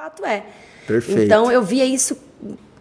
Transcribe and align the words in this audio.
fato 0.00 0.24
é. 0.24 0.44
Perfeito. 0.86 1.20
Então 1.20 1.52
eu 1.52 1.62
via 1.62 1.84
isso 1.84 2.16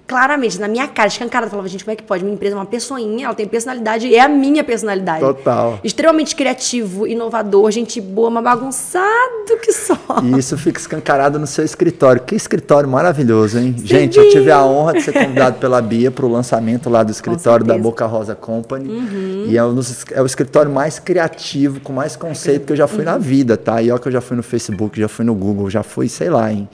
claramente 0.07 0.59
na 0.59 0.67
minha 0.67 0.87
cara, 0.87 1.07
escancarada. 1.09 1.47
Eu 1.47 1.51
falava, 1.51 1.67
gente, 1.67 1.83
como 1.83 1.91
é 1.91 1.95
que 1.95 2.01
pode? 2.01 2.23
Minha 2.23 2.33
empresa 2.33 2.55
é 2.55 2.57
uma 2.57 2.65
pessoinha, 2.65 3.25
ela 3.25 3.35
tem 3.35 3.45
personalidade, 3.45 4.15
é 4.15 4.21
a 4.21 4.27
minha 4.27 4.63
personalidade. 4.63 5.19
Total. 5.19 5.79
Extremamente 5.83 6.35
criativo, 6.35 7.05
inovador, 7.05 7.69
gente 7.71 8.01
boa, 8.01 8.31
mas 8.31 8.43
bagunçado 8.43 9.57
que 9.61 9.71
só. 9.71 9.95
E 10.23 10.39
isso 10.39 10.57
fica 10.57 10.79
escancarado 10.79 11.37
no 11.37 11.45
seu 11.45 11.63
escritório. 11.63 12.21
Que 12.23 12.33
escritório 12.35 12.89
maravilhoso, 12.89 13.59
hein? 13.59 13.75
Sim. 13.77 13.85
Gente, 13.85 14.17
eu 14.17 14.29
tive 14.31 14.49
a 14.49 14.65
honra 14.65 14.93
de 14.93 15.01
ser 15.03 15.11
convidado 15.11 15.59
pela 15.59 15.79
Bia 15.81 16.09
para 16.09 16.25
o 16.25 16.29
lançamento 16.31 16.89
lá 16.89 17.03
do 17.03 17.11
escritório 17.11 17.65
da. 17.65 17.77
Boca 17.77 18.05
Rosa 18.07 18.33
Company. 18.33 19.45
E 19.47 19.57
é, 19.57 19.63
um 19.63 19.75
dos- 19.75 20.05
é 20.11 20.21
o 20.21 20.25
escritório 20.25 20.71
mais 20.71 20.97
criativo, 20.97 21.81
com 21.81 21.93
mais 21.93 22.15
conceito 22.15 22.65
que 22.65 22.73
eu 22.73 22.77
já 22.77 22.87
fui 22.87 23.03
na 23.03 23.17
vida, 23.19 23.57
tá? 23.57 23.79
E 23.81 23.91
olha 23.91 23.99
que 23.99 24.07
eu 24.07 24.11
já 24.11 24.21
fui 24.21 24.35
no 24.37 24.41
Facebook, 24.43 24.99
já 24.99 25.07
fui 25.07 25.23
no 25.25 25.35
Google, 25.35 25.69
já 25.69 25.83
fui, 25.83 26.09
sei 26.09 26.29
lá, 26.31 26.51
em 26.51 26.67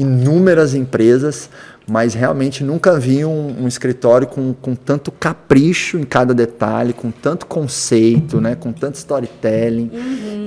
inúmeras 0.00 0.74
empresas, 0.74 1.50
mas 1.90 2.14
realmente 2.14 2.62
nunca 2.62 2.96
vi 3.00 3.24
um, 3.24 3.62
um 3.62 3.66
escritório 3.66 4.24
com, 4.24 4.54
com 4.54 4.76
tanto 4.76 5.10
capricho 5.10 5.98
em 5.98 6.04
cada 6.04 6.32
detalhe, 6.32 6.92
com 6.92 7.10
tanto 7.10 7.46
conceito, 7.46 8.40
né? 8.40 8.54
Com 8.54 8.72
tanto 8.72 8.94
storytelling. 8.94 9.90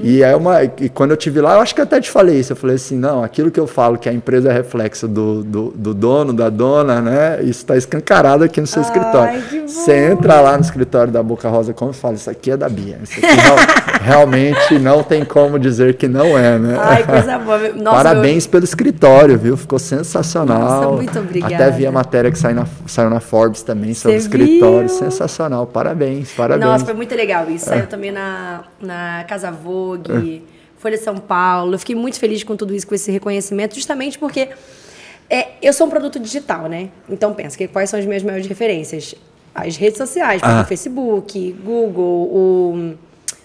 E 0.03 0.23
é 0.23 0.33
uma. 0.35 0.63
E 0.63 0.87
quando 0.87 1.11
eu 1.11 1.17
tive 1.17 1.41
lá, 1.41 1.55
eu 1.55 1.59
acho 1.59 1.75
que 1.75 1.81
eu 1.81 1.83
até 1.83 1.99
te 1.99 2.09
falei 2.09 2.39
isso. 2.39 2.53
Eu 2.53 2.55
falei 2.55 2.77
assim, 2.77 2.97
não, 2.97 3.21
aquilo 3.21 3.51
que 3.51 3.59
eu 3.59 3.67
falo 3.67 3.97
que 3.97 4.07
a 4.07 4.13
empresa 4.13 4.49
é 4.49 4.53
reflexo 4.53 5.05
do, 5.05 5.43
do, 5.43 5.73
do 5.75 5.93
dono, 5.93 6.31
da 6.31 6.49
dona, 6.49 7.01
né? 7.01 7.41
Isso 7.41 7.59
está 7.59 7.75
escancarado 7.75 8.45
aqui 8.45 8.61
no 8.61 8.67
seu 8.67 8.81
Ai, 8.81 8.87
escritório. 8.87 9.67
Você 9.67 10.11
entra 10.11 10.39
lá 10.39 10.55
no 10.55 10.63
escritório 10.63 11.11
da 11.11 11.21
Boca 11.21 11.49
Rosa 11.49 11.73
como 11.73 11.91
e 11.91 11.93
fala, 11.93 12.15
isso 12.15 12.29
aqui 12.29 12.51
é 12.51 12.57
da 12.57 12.69
Bia. 12.69 12.99
Isso 13.03 13.13
aqui 13.17 13.35
real- 13.35 13.57
realmente 14.01 14.79
não 14.79 15.03
tem 15.03 15.25
como 15.25 15.59
dizer 15.59 15.95
que 15.95 16.07
não 16.07 16.37
é, 16.37 16.57
né? 16.57 16.77
Ai, 16.79 17.03
coisa 17.03 17.37
boa. 17.37 17.59
Nossa, 17.73 18.03
Parabéns 18.03 18.47
pelo 18.47 18.63
escritório, 18.63 19.37
viu? 19.37 19.57
Ficou 19.57 19.79
sensacional. 19.79 20.59
Nossa, 20.59 20.87
muito 20.89 21.19
obrigada. 21.19 21.32
Até 21.41 21.71
vi 21.71 21.85
a 21.85 21.91
matéria 21.91 22.29
que 22.31 22.37
saiu 22.37 22.55
na, 22.55 22.67
saiu 22.85 23.09
na 23.09 23.19
Forbes 23.19 23.63
também 23.63 23.93
sobre 23.93 24.17
o 24.17 24.19
Você 24.21 24.27
escritório. 24.27 24.87
viu? 24.89 24.97
Sensacional. 24.97 25.65
Parabéns, 25.65 26.31
parabéns. 26.33 26.69
nossa, 26.69 26.85
foi 26.85 26.93
muito 26.93 27.15
legal 27.15 27.49
isso. 27.49 27.65
Saiu 27.65 27.87
também 27.87 28.11
na, 28.11 28.63
na 28.81 29.23
Casa 29.27 29.51
Vogue, 29.51 30.43
Folha 30.77 30.97
de 30.97 31.03
São 31.03 31.15
Paulo. 31.17 31.73
Eu 31.75 31.79
fiquei 31.79 31.95
muito 31.95 32.19
feliz 32.19 32.43
com 32.43 32.55
tudo 32.55 32.75
isso, 32.75 32.85
com 32.85 32.93
esse 32.93 33.09
reconhecimento, 33.11 33.73
justamente 33.75 34.19
porque 34.19 34.49
é, 35.29 35.47
eu 35.61 35.71
sou 35.73 35.87
um 35.87 35.89
produto 35.89 36.19
digital, 36.19 36.67
né? 36.67 36.89
Então 37.09 37.33
pensa, 37.33 37.57
que, 37.57 37.67
quais 37.67 37.89
são 37.89 37.97
as 37.99 38.05
minhas 38.05 38.21
maiores 38.23 38.45
referências? 38.45 39.15
As 39.55 39.77
redes 39.77 39.97
sociais, 39.97 40.41
Ah. 40.43 40.47
exemplo, 40.49 40.67
Facebook, 40.67 41.55
Google, 41.63 42.03
o, 42.03 42.93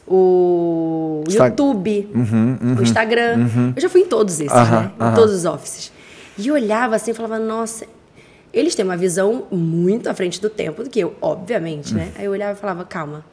o 0.07 1.25
YouTube, 1.29 2.09
Uhum, 2.15 2.59
uhum. 2.63 2.77
o 2.79 2.83
Instagram. 2.83 3.47
Eu 3.77 3.83
já 3.83 3.89
fui 3.89 4.01
em 4.03 4.07
todos 4.07 4.41
esses, 4.41 4.53
né? 4.53 4.91
Em 5.01 5.15
todos 5.15 5.35
os 5.35 5.45
offices. 5.45 5.93
E 6.39 6.47
eu 6.49 6.55
olhava 6.55 6.95
assim 6.97 7.11
e 7.11 7.15
falava, 7.15 7.39
nossa, 7.39 7.85
eles 8.53 8.75
têm 8.75 8.85
uma 8.85 8.97
visão 8.97 9.47
muito 9.51 10.09
à 10.09 10.15
frente 10.15 10.41
do 10.41 10.49
tempo 10.49 10.85
do 10.85 10.89
que 10.91 11.01
eu, 11.01 11.15
obviamente, 11.21 11.93
né? 11.95 12.13
Aí 12.17 12.25
eu 12.25 12.31
olhava 12.31 12.53
e 12.53 12.61
falava, 12.61 12.85
calma. 12.85 13.25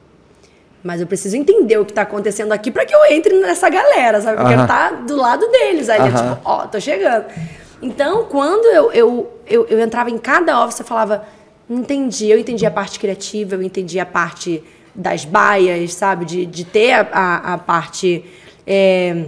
Mas 0.84 1.02
eu 1.02 1.08
preciso 1.08 1.38
entender 1.38 1.78
o 1.78 1.86
que 1.86 1.92
está 1.92 2.02
acontecendo 2.02 2.52
aqui 2.52 2.70
para 2.72 2.86
que 2.86 2.94
eu 2.94 3.06
entre 3.06 3.40
nessa 3.40 3.70
galera, 3.70 4.22
sabe? 4.22 4.42
Eu 4.42 4.48
quero 4.48 4.62
Aham. 4.62 4.64
estar 4.64 4.92
do 5.06 5.16
lado 5.16 5.48
deles. 5.50 5.90
Aí, 5.90 6.00
Aham. 6.02 6.36
tipo, 6.36 6.42
ó, 6.44 6.68
tô 6.68 6.80
chegando. 6.80 7.26
Então, 7.82 8.26
quando 8.26 8.66
eu, 8.66 8.92
eu, 8.92 9.40
eu, 9.48 9.66
eu 9.68 9.80
entrava 9.80 10.10
em 10.10 10.18
cada 10.18 10.64
office, 10.64 10.80
eu 10.80 10.86
falava, 10.86 11.26
entendi. 11.70 12.30
Eu 12.30 12.38
entendi 12.40 12.66
a 12.66 12.72
parte 12.72 13.00
criativa, 13.00 13.56
eu 13.56 13.62
entendi 13.64 14.00
a 14.00 14.06
parte 14.06 14.64
das 14.94 15.26
baias, 15.26 15.94
sabe? 15.94 16.26
De, 16.26 16.46
de 16.46 16.64
ter 16.64 16.94
a, 16.94 17.08
a, 17.12 17.54
a 17.54 17.58
parte 17.58 18.24
é, 18.66 19.26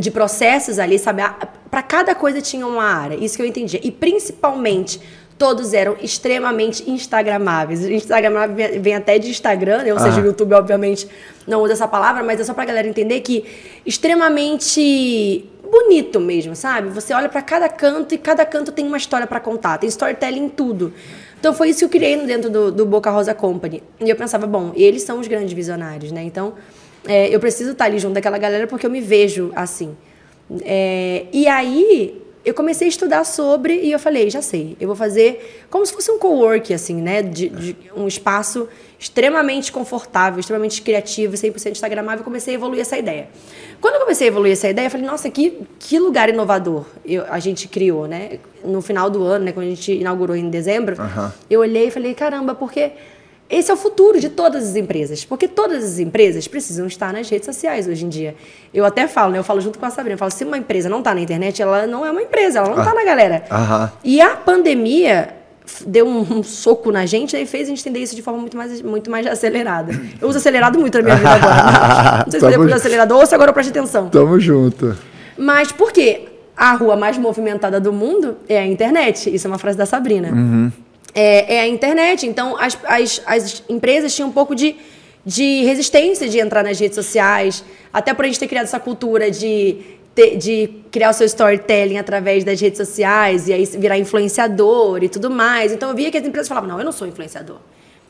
de 0.00 0.10
processos 0.10 0.78
ali, 0.78 0.98
sabe? 0.98 1.22
Para 1.70 1.82
cada 1.82 2.14
coisa 2.14 2.40
tinha 2.40 2.66
uma 2.66 2.84
área. 2.84 3.14
Isso 3.16 3.36
que 3.36 3.42
eu 3.42 3.46
entendia. 3.46 3.80
E 3.82 3.90
principalmente, 3.90 5.00
todos 5.38 5.72
eram 5.72 5.96
extremamente 6.02 6.90
instagramáveis. 6.90 7.82
Instagramável 7.84 8.56
vem- 8.80 8.94
até 8.94 9.18
de 9.18 9.30
Instagram, 9.30 9.84
né? 9.84 9.92
ou 9.92 9.98
seja, 9.98 10.18
Ah. 10.20 10.22
o 10.22 10.26
YouTube, 10.26 10.52
obviamente, 10.54 11.08
não 11.46 11.62
usa 11.62 11.74
essa 11.74 11.86
palavra, 11.88 12.22
mas 12.24 12.40
é 12.40 12.44
só 12.44 12.52
pra 12.54 12.64
galera 12.64 12.88
entender 12.88 13.20
que 13.20 13.44
extremamente 13.86 15.44
bonito 15.70 16.18
mesmo, 16.18 16.56
sabe? 16.56 16.88
Você 16.90 17.12
olha 17.12 17.28
pra 17.28 17.42
cada 17.42 17.68
canto 17.68 18.14
e 18.14 18.18
cada 18.18 18.44
canto 18.44 18.72
tem 18.72 18.86
uma 18.86 18.96
história 18.96 19.26
pra 19.26 19.38
contar, 19.38 19.78
tem 19.78 19.88
storytelling 19.88 20.44
em 20.44 20.48
tudo. 20.48 20.92
Então 21.38 21.52
foi 21.54 21.68
isso 21.68 21.80
que 21.80 21.84
eu 21.84 21.88
criei 21.88 22.16
dentro 22.26 22.50
do, 22.50 22.72
do 22.72 22.84
Boca 22.86 23.10
Rosa 23.10 23.32
Company. 23.34 23.82
E 24.00 24.08
eu 24.10 24.16
pensava, 24.16 24.46
bom, 24.46 24.72
eles 24.74 25.02
são 25.02 25.20
os 25.20 25.28
grandes 25.28 25.52
visionários, 25.52 26.10
né? 26.10 26.22
Então 26.24 26.54
é, 27.06 27.34
eu 27.34 27.40
preciso 27.40 27.72
estar 27.72 27.84
ali 27.84 27.98
junto 27.98 28.14
daquela 28.14 28.38
galera 28.38 28.66
porque 28.66 28.86
eu 28.86 28.90
me 28.90 29.00
vejo 29.00 29.52
assim. 29.54 29.96
É, 30.62 31.26
e 31.32 31.46
aí 31.46 32.22
eu 32.44 32.54
comecei 32.54 32.86
a 32.86 32.88
estudar 32.88 33.24
sobre 33.24 33.74
e 33.74 33.92
eu 33.92 33.98
falei, 33.98 34.30
já 34.30 34.40
sei, 34.40 34.74
eu 34.80 34.86
vou 34.86 34.96
fazer 34.96 35.66
como 35.68 35.84
se 35.84 35.92
fosse 35.92 36.10
um 36.10 36.18
co-work, 36.18 36.72
assim, 36.72 36.94
né? 36.94 37.20
De, 37.22 37.48
de 37.48 37.76
um 37.94 38.08
espaço 38.08 38.68
extremamente 38.98 39.70
confortável, 39.70 40.40
extremamente 40.40 40.80
criativo, 40.80 41.34
100% 41.34 41.72
instagramável. 41.72 42.20
Eu 42.20 42.24
comecei 42.24 42.54
a 42.54 42.56
evoluir 42.56 42.80
essa 42.80 42.96
ideia. 42.96 43.28
Quando 43.80 43.96
eu 43.96 44.00
comecei 44.00 44.26
a 44.26 44.30
evoluir 44.30 44.52
essa 44.52 44.68
ideia, 44.68 44.86
eu 44.86 44.90
falei, 44.90 45.06
nossa, 45.06 45.30
que, 45.30 45.60
que 45.78 45.98
lugar 45.98 46.28
inovador 46.30 46.86
eu, 47.04 47.24
a 47.28 47.38
gente 47.38 47.68
criou, 47.68 48.06
né? 48.06 48.38
No 48.64 48.80
final 48.80 49.10
do 49.10 49.22
ano, 49.22 49.44
né? 49.44 49.52
Quando 49.52 49.66
a 49.66 49.70
gente 49.70 49.92
inaugurou 49.92 50.34
em 50.34 50.48
dezembro, 50.48 50.96
eu 51.50 51.60
olhei 51.60 51.88
e 51.88 51.90
falei, 51.90 52.14
caramba, 52.14 52.54
porque 52.54 52.92
esse 53.50 53.70
é 53.70 53.74
o 53.74 53.76
futuro 53.76 54.20
de 54.20 54.28
todas 54.28 54.68
as 54.68 54.76
empresas. 54.76 55.24
Porque 55.24 55.48
todas 55.48 55.82
as 55.82 55.98
empresas 55.98 56.46
precisam 56.46 56.86
estar 56.86 57.12
nas 57.12 57.28
redes 57.28 57.46
sociais 57.46 57.88
hoje 57.88 58.04
em 58.04 58.08
dia. 58.08 58.34
Eu 58.74 58.84
até 58.84 59.08
falo, 59.08 59.32
né? 59.32 59.38
Eu 59.38 59.44
falo 59.44 59.60
junto 59.60 59.78
com 59.78 59.86
a 59.86 59.90
Sabrina. 59.90 60.14
Eu 60.14 60.18
falo, 60.18 60.30
se 60.30 60.44
uma 60.44 60.58
empresa 60.58 60.88
não 60.88 60.98
está 60.98 61.14
na 61.14 61.20
internet, 61.20 61.62
ela 61.62 61.86
não 61.86 62.04
é 62.04 62.10
uma 62.10 62.22
empresa, 62.22 62.58
ela 62.58 62.68
não 62.68 62.78
está 62.78 62.94
na 62.94 63.04
galera. 63.04 63.44
Aham. 63.50 63.90
E 64.04 64.20
a 64.20 64.36
pandemia 64.36 65.34
deu 65.86 66.06
um, 66.06 66.20
um 66.38 66.42
soco 66.42 66.90
na 66.92 67.06
gente 67.06 67.36
e 67.36 67.46
fez 67.46 67.68
a 67.68 67.70
gente 67.70 67.80
entender 67.80 68.00
isso 68.00 68.14
de 68.14 68.22
forma 68.22 68.40
muito 68.40 68.56
mais, 68.56 68.82
muito 68.82 69.10
mais 69.10 69.26
acelerada. 69.26 69.92
Eu 70.20 70.28
uso 70.28 70.38
acelerado 70.38 70.78
muito 70.78 70.98
na 70.98 71.04
minha 71.04 71.16
vida 71.16 71.30
agora. 71.30 72.24
Não 72.24 72.30
sei 72.30 72.40
se 72.40 72.40
Tamo 72.40 72.50
depois 72.50 72.70
do 72.70 72.76
acelerador 72.76 73.18
ou 73.18 73.26
se 73.26 73.34
agora 73.34 73.50
eu 73.50 73.54
preste 73.54 73.70
atenção. 73.70 74.08
Tamo 74.08 74.38
junto. 74.38 74.96
Mas 75.36 75.72
por 75.72 75.90
quê? 75.90 76.28
A 76.56 76.72
rua 76.74 76.96
mais 76.96 77.16
movimentada 77.16 77.80
do 77.80 77.92
mundo 77.92 78.36
é 78.48 78.58
a 78.58 78.66
internet. 78.66 79.32
Isso 79.32 79.46
é 79.46 79.50
uma 79.50 79.58
frase 79.58 79.78
da 79.78 79.86
Sabrina. 79.86 80.72
É, 81.14 81.56
é 81.56 81.60
a 81.60 81.68
internet. 81.68 82.26
Então, 82.26 82.56
as, 82.56 82.78
as, 82.84 83.22
as 83.26 83.62
empresas 83.68 84.14
tinham 84.14 84.28
um 84.28 84.32
pouco 84.32 84.54
de, 84.54 84.76
de 85.24 85.64
resistência 85.64 86.28
de 86.28 86.38
entrar 86.38 86.62
nas 86.62 86.78
redes 86.78 86.94
sociais, 86.94 87.64
até 87.92 88.12
por 88.12 88.24
a 88.24 88.28
gente 88.28 88.38
ter 88.38 88.46
criado 88.46 88.64
essa 88.64 88.78
cultura 88.78 89.30
de, 89.30 89.78
de 90.36 90.70
criar 90.90 91.10
o 91.10 91.12
seu 91.12 91.26
storytelling 91.26 91.96
através 91.96 92.44
das 92.44 92.60
redes 92.60 92.78
sociais 92.78 93.48
e 93.48 93.52
aí 93.52 93.64
virar 93.64 93.98
influenciador 93.98 95.02
e 95.02 95.08
tudo 95.08 95.30
mais. 95.30 95.72
Então, 95.72 95.88
eu 95.88 95.94
via 95.96 96.10
que 96.10 96.18
as 96.18 96.26
empresas 96.26 96.48
falavam: 96.48 96.68
não, 96.68 96.78
eu 96.78 96.84
não 96.84 96.92
sou 96.92 97.06
influenciador. 97.06 97.58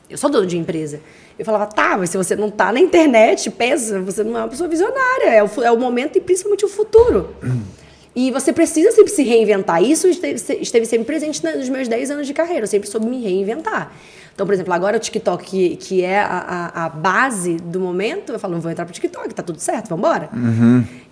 Eu 0.09 0.17
sou 0.17 0.29
dono 0.29 0.47
de 0.47 0.57
empresa. 0.57 0.99
Eu 1.37 1.45
falava, 1.45 1.67
tá, 1.67 1.95
mas 1.97 2.09
se 2.09 2.17
você 2.17 2.35
não 2.35 2.49
tá 2.49 2.71
na 2.71 2.79
internet, 2.79 3.49
pensa, 3.51 4.01
você 4.01 4.23
não 4.23 4.37
é 4.37 4.41
uma 4.41 4.47
pessoa 4.47 4.67
visionária. 4.67 5.29
É 5.29 5.43
o, 5.43 5.49
é 5.63 5.71
o 5.71 5.77
momento 5.77 6.17
e 6.17 6.21
principalmente 6.21 6.65
o 6.65 6.67
futuro. 6.67 7.29
E 8.21 8.31
você 8.31 8.51
precisa 8.51 8.91
sempre 8.91 9.13
se 9.13 9.23
reinventar. 9.23 9.81
Isso 9.81 10.05
esteve, 10.09 10.85
sempre 10.85 11.05
presente 11.05 11.41
nos 11.41 11.69
meus 11.69 11.87
10 11.87 12.11
anos 12.11 12.27
de 12.27 12.33
carreira. 12.33 12.63
Eu 12.63 12.67
sempre 12.67 12.89
soube 12.89 13.05
me 13.07 13.21
reinventar. 13.21 13.93
Então, 14.35 14.45
por 14.45 14.53
exemplo, 14.53 14.73
agora 14.73 14.97
o 14.97 14.99
TikTok, 14.99 15.45
que, 15.45 15.75
que 15.77 16.01
é 16.03 16.19
a, 16.19 16.71
a, 16.73 16.85
a 16.85 16.89
base 16.89 17.55
do 17.57 17.79
momento, 17.79 18.33
eu 18.33 18.39
falo, 18.39 18.53
não 18.55 18.61
vou 18.61 18.69
entrar 18.71 18.83
pro 18.85 18.93
TikTok, 18.93 19.33
tá 19.33 19.41
tudo 19.43 19.59
certo, 19.59 19.87
vamos 19.87 20.05
embora. 20.05 20.29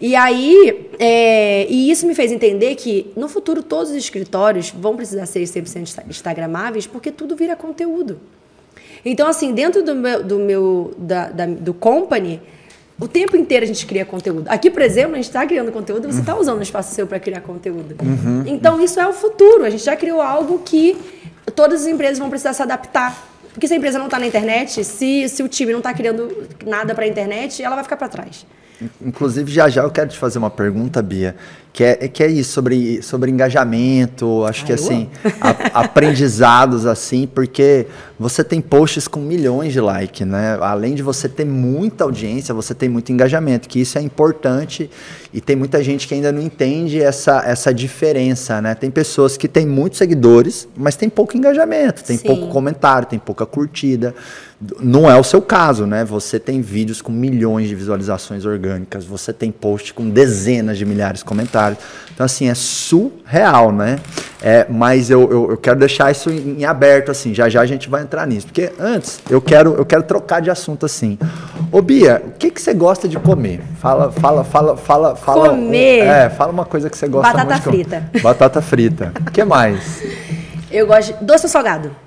E 0.01 0.15
aí, 0.17 0.89
é, 0.99 1.65
e 1.69 1.89
isso 1.89 2.05
me 2.05 2.13
fez 2.13 2.29
entender 2.31 2.75
que 2.75 3.11
no 3.15 3.29
futuro 3.29 3.63
todos 3.63 3.89
os 3.91 3.95
escritórios 3.97 4.71
vão 4.71 4.95
precisar 4.97 5.25
ser 5.25 5.41
100% 5.43 5.81
insta- 5.81 6.03
instagramáveis, 6.09 6.87
porque 6.87 7.09
tudo 7.11 7.35
vira 7.37 7.55
conteúdo. 7.55 8.19
Então, 9.05 9.27
assim, 9.27 9.53
dentro 9.53 9.81
do 9.83 9.95
meu, 9.95 10.23
do, 10.23 10.39
meu 10.39 10.93
da, 10.97 11.29
da- 11.29 11.45
do 11.45 11.73
company, 11.73 12.41
o 12.99 13.07
tempo 13.07 13.37
inteiro 13.37 13.63
a 13.63 13.67
gente 13.67 13.85
cria 13.85 14.03
conteúdo. 14.03 14.47
Aqui, 14.49 14.71
por 14.71 14.81
exemplo, 14.81 15.13
a 15.13 15.15
gente 15.17 15.25
está 15.25 15.45
criando 15.45 15.71
conteúdo, 15.71 16.11
você 16.11 16.19
está 16.19 16.35
usando 16.35 16.59
o 16.59 16.63
espaço 16.63 16.95
seu 16.95 17.05
para 17.05 17.19
criar 17.19 17.41
conteúdo. 17.41 17.95
Então, 18.47 18.81
isso 18.81 18.99
é 18.99 19.07
o 19.07 19.13
futuro. 19.13 19.63
A 19.63 19.69
gente 19.69 19.83
já 19.83 19.95
criou 19.95 20.21
algo 20.21 20.59
que 20.59 20.97
todas 21.55 21.81
as 21.81 21.87
empresas 21.87 22.17
vão 22.17 22.29
precisar 22.29 22.53
se 22.53 22.61
adaptar. 22.61 23.15
Porque 23.53 23.67
se 23.67 23.73
a 23.73 23.77
empresa 23.77 23.97
não 23.97 24.05
está 24.05 24.19
na 24.19 24.27
internet, 24.27 24.83
se, 24.83 25.29
se 25.29 25.43
o 25.43 25.47
time 25.47 25.71
não 25.71 25.79
está 25.79 25.93
criando 25.93 26.47
nada 26.65 26.93
para 26.93 27.05
a 27.05 27.07
internet, 27.07 27.61
ela 27.61 27.75
vai 27.75 27.83
ficar 27.83 27.97
para 27.97 28.07
trás. 28.07 28.45
Inclusive, 29.01 29.51
já 29.51 29.67
já 29.69 29.81
eu 29.83 29.89
quero 29.89 30.09
te 30.09 30.17
fazer 30.17 30.37
uma 30.37 30.51
pergunta, 30.51 31.01
Bia, 31.01 31.35
que 31.73 31.83
é, 31.83 31.95
que 32.07 32.23
é 32.23 32.27
isso, 32.27 32.51
sobre, 32.53 33.01
sobre 33.01 33.31
engajamento, 33.31 34.43
acho 34.45 34.63
que 34.65 34.71
Ah, 34.71 34.75
eu 34.75 34.79
assim, 34.83 35.09
a- 35.41 35.79
aprendizados 35.81 36.85
assim, 36.85 37.27
porque 37.27 37.87
você 38.19 38.43
tem 38.43 38.61
posts 38.61 39.07
com 39.07 39.19
milhões 39.19 39.73
de 39.73 39.79
likes, 39.81 40.25
né? 40.27 40.57
Além 40.61 40.93
de 40.95 41.01
você 41.01 41.27
ter 41.27 41.45
muita 41.45 42.03
audiência, 42.03 42.53
você 42.53 42.73
tem 42.75 42.87
muito 42.89 43.11
engajamento, 43.11 43.67
que 43.67 43.79
isso 43.79 43.97
é 43.97 44.01
importante 44.01 44.89
e 45.33 45.41
tem 45.41 45.55
muita 45.55 45.83
gente 45.83 46.07
que 46.07 46.13
ainda 46.13 46.31
não 46.31 46.41
entende 46.41 47.01
essa, 47.01 47.43
essa 47.45 47.73
diferença, 47.73 48.61
né? 48.61 48.75
Tem 48.75 48.89
pessoas 48.91 49.37
que 49.37 49.47
têm 49.47 49.65
muitos 49.65 49.97
seguidores, 49.97 50.67
mas 50.75 50.95
tem 50.95 51.09
pouco 51.09 51.35
engajamento, 51.35 52.03
tem 52.03 52.17
Sim. 52.17 52.27
pouco 52.27 52.47
comentário, 52.49 53.07
tem 53.07 53.17
pouca 53.19 53.45
curtida. 53.45 54.13
Não 54.79 55.09
é 55.09 55.15
o 55.15 55.23
seu 55.23 55.39
caso, 55.39 55.85
né? 55.85 56.03
Você 56.03 56.39
tem 56.39 56.61
vídeos 56.61 56.99
com 56.99 57.11
milhões 57.11 57.69
de 57.69 57.75
visualizações 57.75 58.43
orgânicas, 58.43 59.05
você 59.05 59.31
tem 59.31 59.51
post 59.51 59.93
com 59.93 60.09
dezenas 60.09 60.79
de 60.79 60.85
milhares 60.85 61.19
de 61.19 61.25
comentários. 61.25 61.79
Então, 62.11 62.25
assim, 62.25 62.49
é 62.49 62.55
surreal, 62.55 63.71
né? 63.71 63.99
É, 64.41 64.65
mas 64.67 65.11
eu, 65.11 65.29
eu, 65.29 65.51
eu 65.51 65.57
quero 65.57 65.77
deixar 65.77 66.11
isso 66.11 66.31
em, 66.31 66.61
em, 66.61 66.65
aberto, 66.65 67.11
assim, 67.11 67.35
já 67.35 67.47
já 67.47 67.61
a 67.61 67.65
gente 67.67 67.87
vai 67.87 68.01
entrar 68.01 68.25
nisso. 68.25 68.47
Porque 68.47 68.71
antes, 68.79 69.19
eu 69.29 69.39
quero, 69.39 69.75
eu 69.75 69.85
quero 69.85 70.01
trocar 70.01 70.41
de 70.41 70.49
assunto, 70.49 70.87
assim. 70.87 71.19
Ô, 71.71 71.79
Bia, 71.79 72.23
o 72.25 72.31
que, 72.31 72.49
que 72.49 72.59
você 72.59 72.73
gosta 72.73 73.07
de 73.07 73.19
comer? 73.19 73.61
Fala, 73.79 74.11
fala, 74.11 74.43
fala, 74.43 74.75
fala, 74.75 75.15
fala. 75.15 75.49
Comer? 75.49 76.03
Um, 76.03 76.11
é, 76.11 76.29
fala 76.31 76.51
uma 76.51 76.65
coisa 76.65 76.89
que 76.89 76.97
você 76.97 77.07
gosta 77.07 77.31
Batata 77.31 77.69
muito. 77.69 77.89
Batata 77.89 78.09
frita. 78.09 78.21
Batata 78.23 78.61
frita. 78.61 79.13
O 79.21 79.31
que 79.31 79.43
mais? 79.43 80.01
Eu 80.71 80.87
gosto 80.87 81.13
de 81.13 81.23
doce 81.23 81.45
ou 81.45 81.49
salgado? 81.49 82.06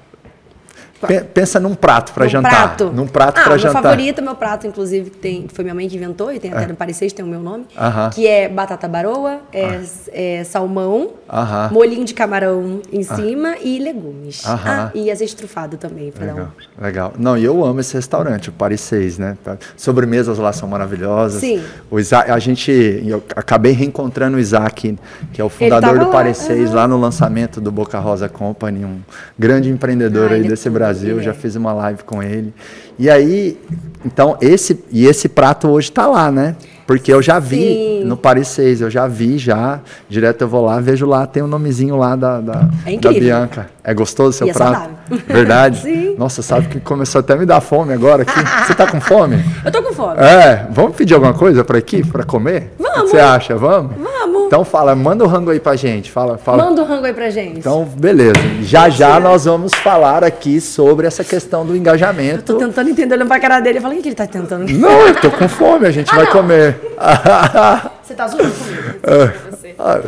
Pensa 1.33 1.59
num 1.59 1.75
prato 1.75 2.13
para 2.13 2.29
jantar. 2.29 2.51
Prato. 2.51 2.93
Num 2.93 3.07
prato 3.07 3.39
ah, 3.39 3.45
para 3.45 3.57
jantar. 3.57 3.83
Meu 3.83 3.91
favorito, 3.91 4.23
meu 4.23 4.35
prato, 4.35 4.67
inclusive, 4.67 5.11
que 5.11 5.17
tem, 5.17 5.47
foi 5.53 5.65
minha 5.65 5.75
mãe 5.75 5.89
que 5.89 5.97
inventou, 5.97 6.33
e 6.33 6.39
tem 6.39 6.53
até 6.53 6.65
é. 6.65 6.67
no 6.67 6.75
Paris 6.75 6.99
tem 6.99 7.25
o 7.25 7.29
meu 7.29 7.41
nome, 7.41 7.65
uh 7.75 7.81
-huh. 7.81 8.11
que 8.11 8.27
é 8.27 8.49
batata 8.49 8.87
baroa, 8.87 9.41
é, 9.53 9.63
uh 9.63 9.71
ah. 9.71 9.79
-huh. 9.79 10.11
é 10.13 10.45
salmão, 10.45 11.11
uh 11.29 11.35
-huh. 11.35 11.73
molhinho 11.73 12.05
de 12.05 12.13
camarão 12.13 12.83
em 12.93 13.01
ah. 13.09 13.15
cima 13.17 13.57
e 13.63 13.79
legumes. 13.79 14.43
Ah, 14.47 14.91
e 14.95 15.11
azeite 15.11 15.35
trufado 15.35 15.77
também. 15.77 16.13
Legal. 16.19 16.39
Um... 16.79 16.85
Legal. 16.85 17.13
Não, 17.19 17.37
e 17.37 17.45
eu 17.45 17.65
amo 17.65 17.81
esse 17.81 17.95
restaurante, 17.95 18.51
o 18.51 18.53
Paris 18.53 18.81
6, 18.83 19.19
né? 19.19 19.39
Sobremesas 19.77 20.39
lá 20.39 20.53
são 20.53 20.69
maravilhosas. 20.69 21.41
Sim. 21.41 21.63
O 21.91 21.99
Isaac, 21.99 22.31
a 22.31 22.39
gente, 22.39 22.71
eu 23.07 23.23
acabei 23.35 23.73
reencontrando 23.73 24.37
o 24.37 24.41
Isaac, 24.41 24.99
que 25.33 25.41
é 25.41 25.45
o 25.45 25.49
fundador 25.49 25.99
do 25.99 26.07
Paris 26.07 26.37
6, 26.39 26.73
lá 26.73 26.87
no 26.87 26.99
lançamento 26.99 27.61
do 27.61 27.73
Boca 27.73 27.99
Rosa 27.99 28.29
Company, 28.29 28.85
um 28.85 29.01
grande 29.39 29.71
empreendedor 29.71 30.33
aí 30.33 30.43
desse 30.43 30.69
Brasil. 30.69 30.90
Brasil, 30.91 31.23
já 31.23 31.33
fiz 31.33 31.55
uma 31.57 31.73
live 31.73 32.03
com 32.03 32.23
ele. 32.23 32.53
E 32.99 33.09
aí, 33.09 33.59
então, 34.05 34.37
esse, 34.41 34.83
e 34.91 35.07
esse 35.07 35.29
prato 35.29 35.69
hoje 35.69 35.91
está 35.91 36.07
lá, 36.07 36.31
né? 36.31 36.57
Porque 36.91 37.13
eu 37.13 37.23
já 37.23 37.39
vi 37.39 38.01
Sim. 38.01 38.05
no 38.05 38.17
Paris 38.17 38.49
6, 38.49 38.81
eu 38.81 38.91
já 38.91 39.07
vi 39.07 39.39
já. 39.39 39.79
Direto 40.09 40.43
eu 40.43 40.49
vou 40.49 40.65
lá, 40.65 40.81
vejo 40.81 41.07
lá, 41.07 41.25
tem 41.25 41.41
o 41.41 41.47
um 41.47 41.49
nomezinho 41.49 41.97
lá 41.97 42.17
da, 42.17 42.41
da, 42.41 42.69
é 42.85 42.97
da 42.97 43.13
Bianca. 43.13 43.71
É 43.85 43.95
gostoso 43.95 44.31
o 44.31 44.33
seu 44.33 44.47
e 44.49 44.51
é 44.51 44.53
prato? 44.53 44.91
É 45.29 45.33
Verdade? 45.33 45.83
Sim. 45.87 46.17
Nossa, 46.19 46.43
sabe 46.43 46.67
que 46.67 46.81
começou 46.81 47.21
até 47.21 47.35
a 47.35 47.37
me 47.37 47.47
dar 47.47 47.61
fome 47.61 47.93
agora 47.93 48.23
aqui. 48.23 48.67
Você 48.67 48.75
tá 48.75 48.91
com 48.91 49.01
fome? 49.01 49.41
Eu 49.65 49.71
tô 49.71 49.81
com 49.85 49.93
fome. 49.93 50.19
É, 50.19 50.67
vamos 50.71 50.97
pedir 50.97 51.15
alguma 51.15 51.33
coisa 51.33 51.63
para 51.63 51.79
aqui, 51.79 52.05
para 52.05 52.25
comer? 52.25 52.73
Vamos. 52.77 52.99
O 52.99 53.05
que 53.05 53.11
você 53.11 53.21
acha? 53.21 53.57
Vamos? 53.57 53.93
Vamos. 53.97 54.47
Então 54.47 54.65
fala, 54.65 54.97
manda 54.97 55.23
o 55.23 55.29
rango 55.29 55.51
aí 55.51 55.61
pra 55.61 55.77
gente. 55.77 56.11
Fala, 56.11 56.37
fala. 56.37 56.65
Manda 56.65 56.83
o 56.83 56.85
rango 56.85 57.07
aí 57.07 57.15
pra 57.15 57.31
gente. 57.31 57.61
Então, 57.61 57.85
beleza. 57.85 58.35
Já 58.63 58.89
já 58.89 59.21
nós 59.21 59.45
vamos 59.45 59.73
falar 59.77 60.25
aqui 60.25 60.61
sobre 60.61 61.07
essa 61.07 61.23
questão 61.23 61.65
do 61.65 61.77
engajamento. 61.77 62.53
Eu 62.53 62.59
tô 62.59 62.67
tentando 62.67 62.90
entender, 62.91 63.15
olhando 63.15 63.29
pra 63.29 63.41
cara 63.41 63.61
dele. 63.61 63.79
Eu 63.79 63.83
falei, 63.83 63.99
o 63.99 64.03
que 64.03 64.09
ele 64.09 64.15
tá 64.15 64.27
tentando? 64.27 64.71
Não, 64.73 65.07
eu 65.07 65.15
tô 65.15 65.31
com 65.31 65.49
fome, 65.49 65.87
a 65.87 65.91
gente 65.91 66.11
ah, 66.13 66.17
vai 66.17 66.25
não. 66.25 66.33
comer. 66.33 66.77
Você 68.03 68.15
tá 68.15 68.27
zoando 68.27 68.51
comigo. 68.53 69.01
É. 69.03 69.51
Você. 69.51 69.75
Ah, 69.79 70.01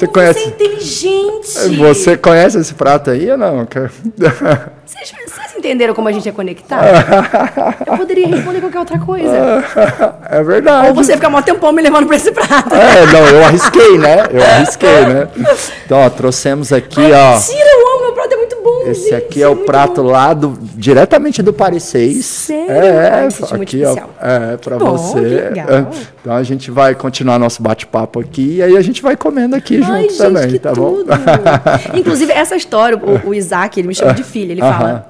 você 0.00 0.06
conhece? 0.06 0.40
Você 0.40 0.46
é 0.46 0.48
inteligente. 0.48 1.76
Você 1.76 2.16
conhece 2.16 2.58
esse 2.58 2.72
prato 2.72 3.10
aí 3.10 3.30
ou 3.30 3.36
não? 3.36 3.66
Vocês, 4.86 5.12
vocês 5.26 5.54
entenderam 5.56 5.94
como 5.94 6.08
a 6.08 6.12
gente 6.12 6.28
é 6.28 6.32
conectado? 6.32 6.84
Eu 7.86 7.96
poderia 7.96 8.26
responder 8.26 8.60
qualquer 8.60 8.78
outra 8.80 8.98
coisa. 8.98 9.30
É 10.30 10.42
verdade. 10.44 10.88
Ou 10.88 10.94
você 10.94 11.14
fica 11.14 11.28
mó 11.28 11.42
tempão 11.42 11.72
me 11.72 11.82
levando 11.82 12.06
pra 12.06 12.14
esse 12.14 12.30
prato. 12.30 12.72
É, 12.72 13.06
não, 13.06 13.26
eu 13.26 13.44
arrisquei, 13.44 13.98
né? 13.98 14.28
Eu 14.30 14.42
arrisquei, 14.42 15.00
né? 15.06 15.28
Então, 15.84 15.98
ó, 15.98 16.08
trouxemos 16.08 16.72
aqui, 16.72 17.00
Ai, 17.00 17.12
ó. 17.12 17.32
Mentira, 17.32 17.68
eu 17.68 17.94
amo, 17.94 18.02
meu 18.02 18.12
prato 18.12 18.34
é. 18.34 18.39
Esse 18.86 19.10
gente, 19.10 19.14
aqui 19.14 19.40
é, 19.40 19.44
é 19.44 19.48
o 19.48 19.56
prato 19.56 20.02
bom. 20.02 20.10
lá 20.10 20.32
do, 20.32 20.58
diretamente 20.74 21.42
do 21.42 21.52
Paris 21.52 21.82
6. 21.84 22.24
Sério? 22.24 22.72
É, 22.72 23.28
aqui, 23.62 23.82
ó. 23.84 23.96
É, 24.20 24.56
pra 24.56 24.78
bom, 24.78 24.96
você. 24.96 25.20
Legal. 25.20 25.90
Então 26.20 26.34
a 26.34 26.42
gente 26.42 26.70
vai 26.70 26.94
continuar 26.94 27.38
nosso 27.38 27.62
bate-papo 27.62 28.20
aqui 28.20 28.56
e 28.56 28.62
aí 28.62 28.76
a 28.76 28.82
gente 28.82 29.02
vai 29.02 29.16
comendo 29.16 29.56
aqui 29.56 29.76
Ai, 29.76 29.82
junto 29.82 30.00
gente, 30.02 30.18
também, 30.18 30.58
tá 30.58 30.72
tudo. 30.72 31.04
bom? 31.04 31.14
Inclusive, 31.94 32.32
essa 32.32 32.56
história, 32.56 32.96
o, 32.96 33.28
o 33.28 33.34
Isaac, 33.34 33.78
ele 33.78 33.88
me 33.88 33.94
chama 33.94 34.14
de 34.14 34.22
filha, 34.22 34.52
ele 34.52 34.60
fala 34.60 35.09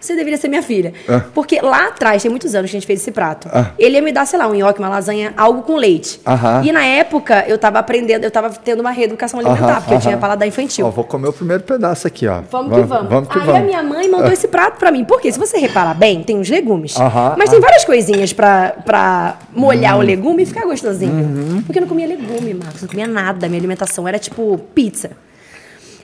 você 0.00 0.16
deveria 0.16 0.38
ser 0.38 0.48
minha 0.48 0.62
filha. 0.62 0.92
Ah. 1.08 1.22
Porque 1.34 1.60
lá 1.60 1.88
atrás, 1.88 2.22
tem 2.22 2.30
muitos 2.30 2.54
anos 2.54 2.70
que 2.70 2.76
a 2.76 2.80
gente 2.80 2.86
fez 2.86 3.00
esse 3.00 3.12
prato. 3.12 3.48
Ah. 3.52 3.72
Ele 3.78 3.96
ia 3.96 4.02
me 4.02 4.12
dar, 4.12 4.26
sei 4.26 4.38
lá, 4.38 4.48
um 4.48 4.54
nhoque, 4.54 4.78
uma 4.78 4.88
lasanha, 4.88 5.34
algo 5.36 5.62
com 5.62 5.76
leite. 5.76 6.20
E 6.64 6.72
na 6.72 6.84
época, 6.84 7.44
eu 7.46 7.58
tava 7.58 7.78
aprendendo, 7.78 8.24
eu 8.24 8.30
tava 8.30 8.50
tendo 8.50 8.80
uma 8.80 8.90
reeducação 8.90 9.40
alimentar, 9.40 9.80
porque 9.80 9.94
eu 9.94 10.00
tinha 10.00 10.16
paladar 10.16 10.48
infantil. 10.48 10.86
Ó, 10.86 10.90
vou 10.90 11.04
comer 11.04 11.28
o 11.28 11.32
primeiro 11.32 11.62
pedaço 11.62 12.06
aqui, 12.06 12.26
ó. 12.26 12.40
Vamos, 12.50 12.74
que 12.74 12.82
vamos. 12.82 13.08
vamos 13.08 13.28
que 13.28 13.38
Aí 13.38 13.44
vamos. 13.44 13.60
a 13.60 13.64
minha 13.64 13.82
mãe 13.82 14.08
mandou 14.08 14.30
ah. 14.30 14.32
esse 14.32 14.48
prato 14.48 14.78
pra 14.78 14.90
mim. 14.90 15.04
Porque 15.04 15.30
se 15.30 15.38
você 15.38 15.58
reparar 15.58 15.94
bem, 15.94 16.22
tem 16.22 16.38
os 16.38 16.48
legumes. 16.48 16.94
Mas 17.36 17.50
tem 17.50 17.60
várias 17.60 17.84
coisinhas 17.84 18.32
pra, 18.32 18.74
pra 18.84 19.36
molhar 19.52 19.96
o 19.96 20.00
hum. 20.00 20.02
legume 20.02 20.42
e 20.42 20.46
ficar 20.46 20.64
gostosinho. 20.64 21.12
Uhum. 21.12 21.62
Porque 21.62 21.78
eu 21.78 21.82
não 21.82 21.88
comia 21.88 22.06
legume, 22.06 22.54
Marcos. 22.54 22.82
Não 22.82 22.88
comia 22.88 23.06
nada. 23.06 23.48
Minha 23.48 23.60
alimentação 23.60 24.06
era 24.06 24.18
tipo 24.18 24.58
pizza. 24.74 25.10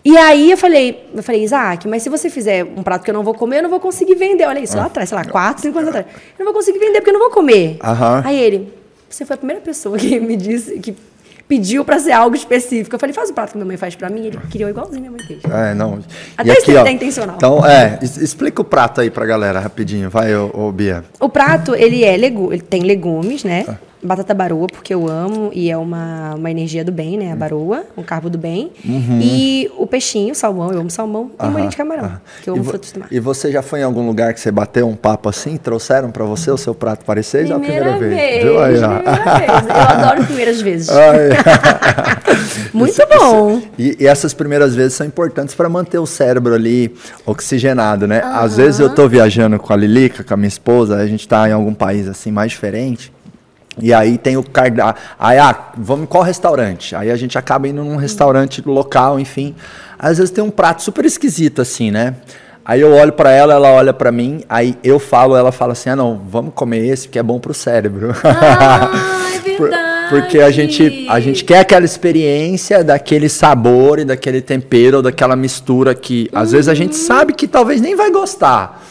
E 0.07 0.17
aí 0.17 0.53
eu 0.53 0.57
falei, 0.57 1.05
eu 1.13 1.21
falei, 1.21 1.43
Isaac, 1.43 1.89
mas 1.89 2.01
se 2.01 2.09
você 2.09 2.31
fizer 2.31 2.63
um 2.63 2.81
prato 2.81 3.03
que 3.03 3.11
eu 3.11 3.13
não 3.13 3.25
vou 3.25 3.35
comer, 3.35 3.59
eu 3.59 3.65
não 3.65 3.71
vou 3.71 3.81
conseguir 3.81 4.15
vender. 4.15 4.47
Olha 4.47 4.61
isso, 4.61 4.77
lá 4.77 4.85
atrás, 4.85 5.09
sei 5.09 5.19
lá, 5.19 5.25
quatro, 5.25 5.63
cinco 5.63 5.77
anos 5.79 5.89
atrás. 5.89 6.07
Eu 6.39 6.45
não 6.45 6.53
vou 6.53 6.55
conseguir 6.55 6.79
vender 6.79 7.01
porque 7.01 7.11
eu 7.11 7.15
não 7.15 7.21
vou 7.21 7.31
comer. 7.31 7.77
Aí 8.25 8.39
ele, 8.39 8.73
você 9.11 9.27
foi 9.27 9.35
a 9.35 9.37
primeira 9.37 9.61
pessoa 9.61 9.99
que 9.99 10.21
me 10.21 10.37
disse, 10.37 10.79
que 10.79 10.95
pediu 11.49 11.85
para 11.85 11.99
ser 11.99 12.13
algo 12.13 12.37
específico. 12.37 12.95
Eu 12.95 13.01
falei, 13.01 13.13
faz 13.13 13.31
o 13.31 13.35
prato 13.35 13.51
que 13.51 13.57
minha 13.57 13.67
mãe 13.67 13.77
faz 13.77 13.97
para 13.97 14.09
mim. 14.09 14.27
Ele 14.27 14.39
queria 14.49 14.71
igualzinho 14.71 15.01
minha 15.01 15.11
mãe 15.11 15.27
fez. 15.27 15.41
É, 15.45 15.75
não. 15.75 15.99
Até 16.39 16.53
isso 16.53 16.71
é 16.71 16.93
intencional. 16.93 17.35
Então, 17.35 17.67
é, 17.67 17.99
explica 18.01 18.63
o 18.63 18.65
prato 18.65 19.01
aí 19.01 19.11
pra 19.11 19.27
galera 19.27 19.59
rapidinho. 19.59 20.09
Vai, 20.09 20.33
ô, 20.37 20.53
ô 20.55 20.71
Bia. 20.71 21.05
O 21.19 21.29
prato, 21.29 21.75
ele 21.75 22.05
é 22.05 22.17
legu 22.17 22.53
ele 22.53 22.63
tem 22.63 22.83
legumes, 22.85 23.43
né? 23.43 23.65
Ah 23.67 23.75
batata 24.03 24.35
baroa, 24.35 24.67
porque 24.67 24.93
eu 24.93 25.09
amo 25.09 25.51
e 25.53 25.71
é 25.71 25.77
uma, 25.77 26.35
uma 26.35 26.51
energia 26.51 26.85
do 26.85 26.93
bem, 26.93 27.17
né? 27.17 27.33
A 27.33 27.37
baroa, 27.37 27.85
um 27.97 28.03
carbo 28.03 28.29
do 28.29 28.39
bem. 28.39 28.71
Uhum. 28.85 29.21
E 29.21 29.71
o 29.77 29.87
peixinho, 29.87 30.35
salmão, 30.35 30.73
eu 30.73 30.81
amo 30.81 30.91
salmão, 30.91 31.31
e 31.43 31.47
molho 31.47 31.69
de 31.69 31.77
camarão, 31.77 32.21
que 32.43 32.51
eu 32.51 32.55
amo 32.55 32.65
frutos 32.65 32.93
do 32.93 33.01
mar. 33.01 33.09
E 33.11 33.19
você 33.19 33.51
já 33.51 33.63
foi 33.63 33.81
em 33.81 33.83
algum 33.83 34.07
lugar 34.07 34.35
que 34.35 34.41
você 34.41 34.51
bateu 34.51 34.89
um 34.89 34.95
papo 34.97 35.29
assim, 35.29 35.57
trouxeram 35.57 36.11
para 36.11 36.25
você 36.25 36.51
o 36.51 36.57
seu 36.57 36.75
prato 36.75 37.05
parecer 37.05 37.47
ou 37.47 37.57
a 37.57 37.61
primeira 37.61 37.99
vez? 37.99 38.15
vez? 38.15 38.45
Viu 38.45 38.63
aí, 38.63 38.75
primeira 38.75 39.39
vez. 39.39 39.67
Eu 39.67 39.75
adoro 39.77 40.25
primeiras 40.25 40.61
vezes. 40.61 40.89
Muito 42.73 42.91
isso, 42.91 43.03
bom. 43.19 43.59
Isso, 43.59 43.69
e, 43.79 43.97
e, 44.01 44.07
essas 44.07 44.35
primeiras 44.35 44.75
vezes 44.75 44.95
são 44.95 45.07
importantes 45.07 45.55
para 45.55 45.69
manter 45.69 45.99
o 45.99 46.07
cérebro 46.07 46.55
ali 46.55 46.95
oxigenado, 47.25 48.07
né? 48.07 48.21
Às 48.23 48.57
vezes 48.57 48.81
eu 48.81 48.95
tô 48.95 49.09
viajando 49.09 49.59
com 49.59 49.73
a 49.73 49.77
Lilica, 49.77 50.23
com 50.23 50.35
a 50.35 50.37
minha 50.37 50.49
esposa, 50.49 50.97
a 50.97 51.07
gente 51.07 51.21
está 51.21 51.49
em 51.49 51.53
algum 51.53 51.75
país 51.75 52.09
assim 52.09 52.31
mais 52.31 52.53
diferente. 52.53 53.16
E 53.81 53.93
aí 53.93 54.17
tem 54.17 54.37
o 54.37 54.43
cardápio. 54.43 55.03
Aí, 55.19 55.39
ah, 55.39 55.73
vamos 55.77 56.05
em 56.05 56.07
qual 56.07 56.23
restaurante? 56.23 56.97
Aí 56.97 57.11
a 57.11 57.17
gente 57.17 57.37
acaba 57.37 57.69
indo 57.69 57.85
num 57.85 57.97
restaurante 57.97 58.63
local, 58.65 59.21
enfim. 59.21 59.55
Às 59.99 60.19
vezes 60.19 60.31
tem 60.31 60.43
um 60.43 60.51
prato 60.51 60.83
super 60.83 61.05
esquisito, 61.05 61.61
assim, 61.61 61.91
né? 61.91 62.15
Aí 62.65 62.81
eu 62.81 62.93
olho 62.93 63.13
para 63.13 63.31
ela, 63.31 63.55
ela 63.55 63.71
olha 63.71 63.93
para 63.93 64.11
mim, 64.11 64.43
aí 64.49 64.77
eu 64.83 64.99
falo, 64.99 65.37
ela 65.37 65.53
fala 65.53 65.73
assim: 65.73 65.89
ah, 65.89 65.95
não, 65.95 66.21
vamos 66.29 66.53
comer 66.53 66.85
esse 66.85 67.07
porque 67.07 67.19
é 67.19 67.23
bom 67.23 67.39
pro 67.39 67.55
cérebro. 67.55 68.13
Ah, 68.25 68.91
é 69.47 69.57
verdade. 69.57 70.09
porque 70.11 70.41
a 70.41 70.51
gente, 70.51 71.07
a 71.09 71.21
gente 71.21 71.45
quer 71.45 71.61
aquela 71.61 71.85
experiência 71.85 72.83
daquele 72.83 73.29
sabor 73.29 74.01
e 74.01 74.05
daquele 74.05 74.41
tempero, 74.41 75.01
daquela 75.01 75.37
mistura 75.37 75.95
que 75.95 76.29
às 76.33 76.51
vezes 76.51 76.69
a 76.69 76.75
gente 76.75 76.97
uhum. 76.97 77.07
sabe 77.07 77.35
que 77.35 77.47
talvez 77.47 77.81
nem 77.81 77.95
vai 77.95 78.11
gostar. 78.11 78.83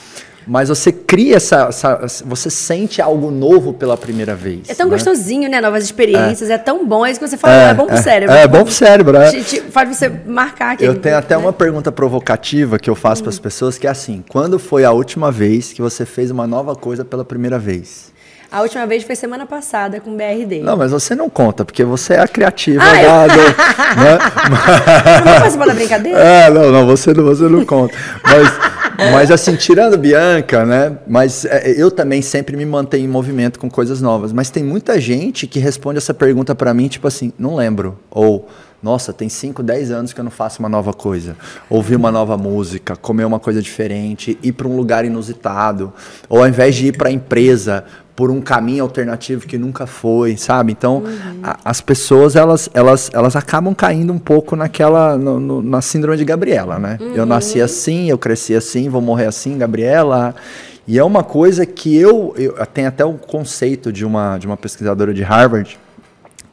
Mas 0.48 0.70
você 0.70 0.92
cria 0.92 1.38
essa, 1.38 1.68
essa, 1.70 2.24
Você 2.26 2.50
sente 2.50 3.02
algo 3.02 3.32
novo 3.32 3.74
pela 3.74 3.98
primeira 3.98 4.36
vez. 4.36 4.70
É 4.70 4.76
tão 4.76 4.88
né? 4.88 4.94
gostosinho, 4.94 5.50
né? 5.50 5.60
Novas 5.60 5.84
experiências. 5.84 6.50
É. 6.50 6.54
é. 6.54 6.58
tão 6.58 6.86
bom. 6.86 7.06
É 7.06 7.12
isso 7.12 7.20
que 7.20 7.28
você 7.28 7.38
fala, 7.38 7.54
é, 7.54 7.70
é 7.70 7.74
bom 7.74 7.88
pro 7.88 7.96
é, 7.96 8.02
cérebro. 8.02 8.36
É, 8.36 8.42
é 8.44 8.48
bom 8.48 8.64
pro 8.64 8.74
cérebro, 8.74 9.18
é. 9.18 9.32
Faz 9.72 9.98
você 9.98 10.10
marcar 10.10 10.74
aqui. 10.74 10.86
Eu 10.86 11.00
tenho 11.00 11.18
até 11.18 11.36
né? 11.36 11.42
uma 11.42 11.54
pergunta 11.54 11.92
provocativa 11.92 12.78
que 12.78 12.90
eu 12.90 12.96
faço 12.96 13.22
hum. 13.22 13.26
para 13.26 13.30
as 13.32 13.40
pessoas, 13.40 13.78
que 13.78 13.88
é 13.88 13.90
assim: 13.90 14.24
quando 14.30 14.60
foi 14.60 14.86
a 14.86 14.92
última 14.92 15.32
vez 15.32 15.74
que 15.74 15.82
você 15.82 16.06
fez 16.06 16.30
uma 16.30 16.46
nova 16.46 16.76
coisa 16.76 17.04
pela 17.04 17.26
primeira 17.26 17.58
vez? 17.58 18.14
A 18.52 18.62
última 18.62 18.86
vez 18.86 19.04
foi 19.04 19.16
semana 19.16 19.46
passada 19.46 20.00
com 20.00 20.12
o 20.12 20.16
BRD. 20.16 20.62
Não, 20.62 20.78
mas 20.78 20.92
você 20.92 21.14
não 21.16 21.30
conta, 21.30 21.66
porque 21.66 21.84
você 21.84 22.14
é 22.14 22.20
a 22.20 22.28
criativa 22.28 22.82
ah, 22.82 23.28
da, 23.28 23.34
do, 23.34 23.42
né? 24.02 24.18
Não 25.26 25.34
participa 25.34 25.66
da 25.66 25.74
brincadeira? 25.74 26.20
É, 26.20 26.50
não, 26.50 26.72
não, 26.72 26.86
você 26.86 27.14
não, 27.14 27.24
você 27.26 27.50
não 27.50 27.66
conta. 27.66 27.94
Mas 28.24 28.75
Mas 29.12 29.32
assim, 29.32 29.56
tirando 29.56 29.98
Bianca, 29.98 30.66
né? 30.66 30.98
Mas 31.08 31.46
é, 31.46 31.74
eu 31.76 31.92
também 31.92 32.22
sempre 32.22 32.56
me 32.56 32.66
mantenho 32.66 33.06
em 33.06 33.08
movimento 33.08 33.60
com 33.60 33.70
coisas 33.70 34.02
novas. 34.02 34.32
Mas 34.32 34.50
tem 34.50 34.64
muita 34.64 35.00
gente 35.00 35.48
que 35.48 35.60
responde 35.60 35.98
essa 35.98 36.14
pergunta 36.14 36.56
para 36.56 36.74
mim, 36.74 36.88
tipo 36.88 37.08
assim, 37.08 37.32
não 37.38 37.56
lembro. 37.56 37.98
Ou, 38.10 38.48
nossa, 38.82 39.12
tem 39.12 39.28
5, 39.28 39.62
10 39.64 39.92
anos 39.92 40.14
que 40.14 40.20
eu 40.20 40.24
não 40.24 40.32
faço 40.32 40.60
uma 40.60 40.70
nova 40.70 40.94
coisa. 40.94 41.36
Ouvir 41.70 41.96
uma 41.96 42.12
nova 42.12 42.38
música, 42.38 42.96
comer 42.96 43.26
uma 43.26 43.40
coisa 43.40 43.62
diferente, 43.62 44.38
ir 44.42 44.52
para 44.52 44.68
um 44.68 44.76
lugar 44.76 45.06
inusitado. 45.06 45.94
Ou 46.30 46.40
ao 46.40 46.48
invés 46.48 46.76
de 46.76 46.88
ir 46.88 46.98
para 46.98 47.10
a 47.10 47.12
empresa, 47.12 47.84
por 48.16 48.32
um 48.32 48.40
caminho 48.40 48.84
alternativo 48.84 49.46
que 49.46 49.58
nunca 49.58 49.86
foi, 49.86 50.38
sabe? 50.38 50.72
Então, 50.72 51.00
uhum. 51.00 51.40
a, 51.44 51.58
as 51.66 51.82
pessoas, 51.82 52.36
elas, 52.36 52.70
elas, 52.74 53.12
elas 53.14 53.36
acabam 53.36 53.76
caindo 53.76 54.14
um 54.14 54.18
pouco 54.18 54.56
naquela, 54.56 55.18
no, 55.18 55.40
no, 55.40 55.62
na 55.62 55.82
síndrome 55.82 56.18
de 56.18 56.24
Gabriela, 56.24 56.80
né? 56.80 56.98
Uhum. 57.02 57.14
Eu 57.14 57.26
nasci 57.26 57.62
assim, 57.62 58.10
eu 58.10 58.18
cresci 58.18 58.56
assim, 58.56 58.88
vou 58.88 59.02
morrer 59.02 59.26
assim, 59.26 59.58
Gabriela. 59.58 60.34
E 60.88 60.98
é 60.98 61.04
uma 61.04 61.24
coisa 61.24 61.66
que 61.66 61.94
eu, 61.96 62.34
eu 62.38 62.54
tem 62.68 62.86
até 62.86 63.04
o 63.04 63.10
um 63.10 63.18
conceito 63.18 63.92
de 63.92 64.06
uma, 64.06 64.38
de 64.38 64.48
uma 64.48 64.56
pesquisadora 64.56 65.14
de 65.14 65.24
Harvard, 65.24 65.78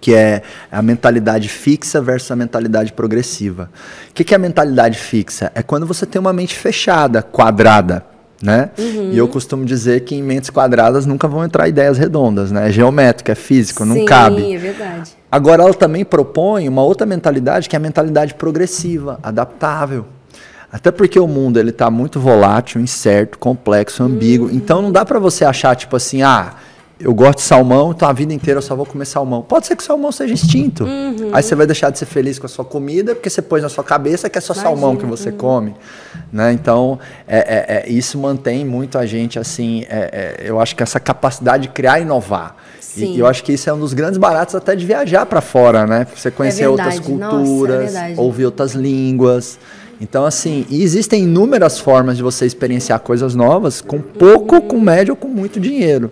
que 0.00 0.12
é 0.14 0.42
a 0.70 0.82
mentalidade 0.82 1.48
fixa 1.48 2.00
versus 2.00 2.28
a 2.32 2.34
mentalidade 2.34 2.92
progressiva. 2.92 3.70
O 4.10 4.14
que, 4.14 4.24
que 4.24 4.34
é 4.34 4.36
a 4.36 4.40
mentalidade 4.40 4.98
fixa? 4.98 5.52
É 5.54 5.62
quando 5.62 5.86
você 5.86 6.04
tem 6.04 6.18
uma 6.18 6.32
mente 6.32 6.56
fechada, 6.56 7.22
quadrada 7.22 8.11
né? 8.42 8.70
Uhum. 8.76 9.10
E 9.12 9.18
eu 9.18 9.28
costumo 9.28 9.64
dizer 9.64 10.00
que 10.00 10.16
em 10.16 10.22
mentes 10.22 10.50
quadradas 10.50 11.06
nunca 11.06 11.28
vão 11.28 11.44
entrar 11.44 11.68
ideias 11.68 11.96
redondas, 11.96 12.50
né? 12.50 12.68
É 12.68 12.72
geométrico, 12.72 13.30
é 13.30 13.34
físico, 13.34 13.84
Sim, 13.84 13.88
não 13.88 14.04
cabe. 14.04 14.42
Sim, 14.42 14.54
é 14.56 14.58
verdade. 14.58 15.12
Agora 15.30 15.62
ela 15.62 15.72
também 15.72 16.04
propõe 16.04 16.68
uma 16.68 16.82
outra 16.82 17.06
mentalidade 17.06 17.68
que 17.68 17.76
é 17.76 17.78
a 17.78 17.80
mentalidade 17.80 18.34
progressiva, 18.34 19.20
adaptável. 19.22 20.06
Até 20.72 20.90
porque 20.90 21.20
o 21.20 21.28
mundo 21.28 21.58
ele 21.58 21.70
está 21.70 21.90
muito 21.90 22.18
volátil, 22.18 22.80
incerto, 22.80 23.38
complexo, 23.38 24.02
ambíguo. 24.02 24.48
Uhum. 24.48 24.54
Então 24.54 24.82
não 24.82 24.90
dá 24.90 25.04
para 25.04 25.18
você 25.18 25.44
achar 25.44 25.76
tipo 25.76 25.94
assim, 25.94 26.22
ah, 26.22 26.54
eu 27.02 27.12
gosto 27.12 27.38
de 27.38 27.44
salmão, 27.44 27.90
então 27.90 28.08
a 28.08 28.12
vida 28.12 28.32
inteira 28.32 28.58
eu 28.58 28.62
só 28.62 28.76
vou 28.76 28.86
comer 28.86 29.04
salmão. 29.04 29.42
Pode 29.42 29.66
ser 29.66 29.74
que 29.74 29.82
o 29.82 29.86
salmão 29.86 30.12
seja 30.12 30.32
extinto. 30.32 30.84
Uhum. 30.84 31.30
Aí 31.32 31.42
você 31.42 31.54
vai 31.56 31.66
deixar 31.66 31.90
de 31.90 31.98
ser 31.98 32.06
feliz 32.06 32.38
com 32.38 32.46
a 32.46 32.48
sua 32.48 32.64
comida, 32.64 33.14
porque 33.14 33.28
você 33.28 33.42
pôs 33.42 33.60
na 33.60 33.68
sua 33.68 33.82
cabeça 33.82 34.30
que 34.30 34.38
é 34.38 34.40
só 34.40 34.52
Imagina. 34.52 34.70
salmão 34.70 34.96
que 34.96 35.04
você 35.04 35.30
uhum. 35.30 35.36
come. 35.36 35.74
Né? 36.32 36.52
Então, 36.52 37.00
é, 37.26 37.38
é, 37.38 37.76
é, 37.76 37.92
isso 37.92 38.16
mantém 38.18 38.64
muito 38.64 38.96
a 38.98 39.04
gente, 39.04 39.36
assim, 39.36 39.84
é, 39.88 40.38
é, 40.38 40.48
eu 40.48 40.60
acho 40.60 40.76
que 40.76 40.82
essa 40.82 41.00
capacidade 41.00 41.64
de 41.64 41.68
criar 41.70 41.98
e 41.98 42.02
inovar. 42.02 42.56
Sim. 42.80 43.14
E, 43.14 43.18
eu 43.18 43.26
acho 43.26 43.42
que 43.42 43.52
isso 43.52 43.68
é 43.68 43.72
um 43.72 43.80
dos 43.80 43.94
grandes 43.94 44.18
baratos 44.18 44.54
até 44.54 44.76
de 44.76 44.86
viajar 44.86 45.26
para 45.26 45.40
fora, 45.40 45.86
né? 45.86 46.06
Você 46.14 46.30
conhecer 46.30 46.68
outras 46.68 47.00
culturas, 47.00 47.94
Nossa, 47.94 48.20
ouvir 48.20 48.44
outras 48.44 48.74
línguas. 48.74 49.58
Então, 50.00 50.24
assim, 50.24 50.66
existem 50.70 51.24
inúmeras 51.24 51.78
formas 51.78 52.16
de 52.16 52.22
você 52.22 52.46
experienciar 52.46 53.00
coisas 53.00 53.34
novas 53.34 53.80
com 53.80 54.00
pouco, 54.00 54.56
uhum. 54.56 54.60
com 54.60 54.80
médio 54.80 55.12
ou 55.12 55.16
com 55.16 55.28
muito 55.28 55.58
dinheiro. 55.58 56.10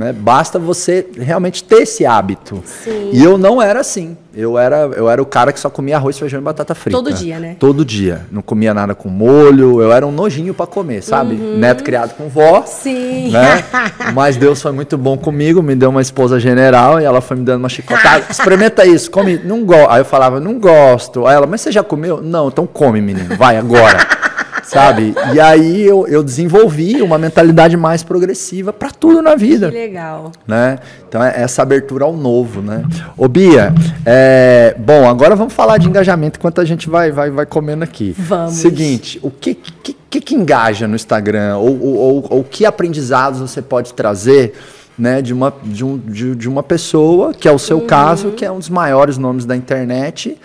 Né? 0.00 0.14
Basta 0.14 0.58
você 0.58 1.06
realmente 1.14 1.62
ter 1.62 1.82
esse 1.82 2.06
hábito. 2.06 2.62
Sim. 2.64 3.10
E 3.12 3.22
eu 3.22 3.36
não 3.36 3.60
era 3.60 3.80
assim. 3.80 4.16
Eu 4.34 4.56
era, 4.56 4.88
eu 4.96 5.10
era 5.10 5.20
o 5.20 5.26
cara 5.26 5.52
que 5.52 5.60
só 5.60 5.68
comia 5.68 5.96
arroz, 5.96 6.18
feijão 6.18 6.40
e 6.40 6.42
batata 6.42 6.74
frita. 6.74 6.96
Todo 6.96 7.12
dia, 7.12 7.38
né? 7.38 7.56
Todo 7.58 7.84
dia. 7.84 8.22
Não 8.32 8.40
comia 8.40 8.72
nada 8.72 8.94
com 8.94 9.10
molho. 9.10 9.82
Eu 9.82 9.92
era 9.92 10.06
um 10.06 10.10
nojinho 10.10 10.54
para 10.54 10.66
comer, 10.66 11.02
sabe? 11.02 11.34
Uhum. 11.34 11.58
Neto 11.58 11.84
criado 11.84 12.14
com 12.14 12.30
vó. 12.30 12.64
Sim. 12.64 13.30
Né? 13.30 13.62
Mas 14.14 14.38
Deus 14.38 14.62
foi 14.62 14.72
muito 14.72 14.96
bom 14.96 15.18
comigo. 15.18 15.62
Me 15.62 15.74
deu 15.74 15.90
uma 15.90 16.00
esposa 16.00 16.40
general 16.40 16.98
e 16.98 17.04
ela 17.04 17.20
foi 17.20 17.36
me 17.36 17.44
dando 17.44 17.58
uma 17.58 17.68
chicotada. 17.68 18.24
Experimenta 18.32 18.86
isso. 18.86 19.10
Come. 19.10 19.38
Não 19.44 19.66
gosto. 19.66 19.90
Aí 19.90 20.00
eu 20.00 20.06
falava, 20.06 20.40
não 20.40 20.58
gosto. 20.58 21.26
Aí 21.26 21.34
ela, 21.34 21.46
mas 21.46 21.60
você 21.60 21.70
já 21.70 21.82
comeu? 21.82 22.22
Não, 22.22 22.48
então 22.48 22.66
come, 22.66 23.02
menino. 23.02 23.36
Vai 23.36 23.58
agora 23.58 24.29
sabe? 24.70 25.14
E 25.34 25.40
aí 25.40 25.82
eu, 25.82 26.06
eu 26.06 26.22
desenvolvi 26.22 27.02
uma 27.02 27.18
mentalidade 27.18 27.76
mais 27.76 28.04
progressiva 28.04 28.72
para 28.72 28.90
tudo 28.90 29.20
na 29.20 29.34
vida. 29.34 29.68
Que 29.68 29.74
legal. 29.74 30.30
Né? 30.46 30.78
Então 31.08 31.22
é 31.22 31.42
essa 31.42 31.62
abertura 31.62 32.04
ao 32.04 32.16
novo, 32.16 32.62
né? 32.62 32.84
Ô 33.16 33.26
Bia, 33.26 33.74
é, 34.06 34.76
bom, 34.78 35.08
agora 35.08 35.34
vamos 35.34 35.52
falar 35.52 35.78
de 35.78 35.88
engajamento 35.88 36.38
enquanto 36.38 36.60
a 36.60 36.64
gente 36.64 36.88
vai, 36.88 37.10
vai, 37.10 37.30
vai 37.30 37.46
comendo 37.46 37.82
aqui. 37.82 38.14
Vamos. 38.16 38.54
Seguinte, 38.54 39.18
o 39.22 39.30
que, 39.30 39.56
que, 39.56 39.96
que, 40.08 40.20
que 40.20 40.34
engaja 40.36 40.86
no 40.86 40.94
Instagram? 40.94 41.56
Ou, 41.56 41.82
ou, 41.82 41.96
ou, 41.96 42.26
ou 42.30 42.44
que 42.44 42.64
aprendizados 42.64 43.40
você 43.40 43.60
pode 43.60 43.92
trazer 43.92 44.54
né, 44.96 45.20
de, 45.20 45.32
uma, 45.32 45.52
de, 45.64 45.84
um, 45.84 45.98
de, 45.98 46.36
de 46.36 46.48
uma 46.48 46.62
pessoa, 46.62 47.34
que 47.34 47.48
é 47.48 47.52
o 47.52 47.58
seu 47.58 47.78
uhum. 47.78 47.86
caso, 47.86 48.30
que 48.30 48.44
é 48.44 48.52
um 48.52 48.58
dos 48.58 48.68
maiores 48.68 49.18
nomes 49.18 49.44
da 49.44 49.56
internet, 49.56 50.38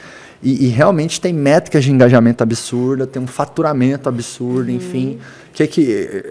e, 0.45 0.65
e, 0.65 0.67
realmente 0.67 1.19
tem 1.19 1.33
métricas 1.33 1.83
de 1.83 1.91
engajamento 1.91 2.43
absurda, 2.43 3.07
tem 3.07 3.19
um 3.19 3.25
faturamento 3.25 4.07
absurdo, 4.07 4.69
uhum. 4.69 4.75
enfim. 4.75 5.17
Que 5.51 5.65
que 5.65 5.81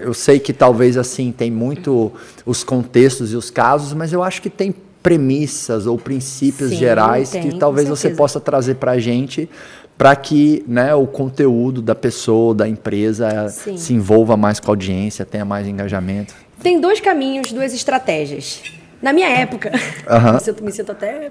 eu 0.03 0.15
sei 0.15 0.39
que 0.39 0.53
talvez 0.53 0.97
assim 0.97 1.33
tem 1.33 1.51
muito 1.51 2.13
os 2.47 2.63
contextos 2.63 3.33
e 3.33 3.37
os 3.37 3.51
casos, 3.51 3.93
mas 3.93 4.13
eu 4.13 4.23
acho 4.23 4.41
que 4.41 4.49
tem 4.49 4.73
premissas 5.03 5.87
ou 5.87 5.99
princípios 5.99 6.71
Sim, 6.71 6.77
gerais 6.77 7.31
tem, 7.31 7.43
que 7.43 7.59
talvez 7.59 7.89
você 7.89 8.11
possa 8.11 8.39
trazer 8.39 8.77
para 8.77 8.93
a 8.93 8.99
gente 9.01 9.51
para 9.99 10.15
que 10.15 10.65
né, 10.67 10.95
o 10.95 11.07
conteúdo 11.07 11.83
da 11.83 11.95
pessoa, 11.95 12.55
da 12.55 12.69
empresa 12.69 13.49
Sim. 13.49 13.77
se 13.77 13.95
envolva 13.95 14.37
mais 14.37 14.61
com 14.61 14.71
a 14.71 14.73
audiência, 14.73 15.25
tenha 15.25 15.45
mais 15.45 15.67
engajamento. 15.67 16.35
Tem 16.63 16.81
dois 16.81 17.01
caminhos, 17.01 17.53
duas 17.53 17.75
estratégias. 17.75 18.63
Na 19.05 19.13
minha 19.13 19.29
época, 19.29 19.71
uhum. 19.71 20.33
me, 20.33 20.41
sinto, 20.41 20.65
me 20.65 20.73
sinto 20.73 20.93
até. 20.93 21.31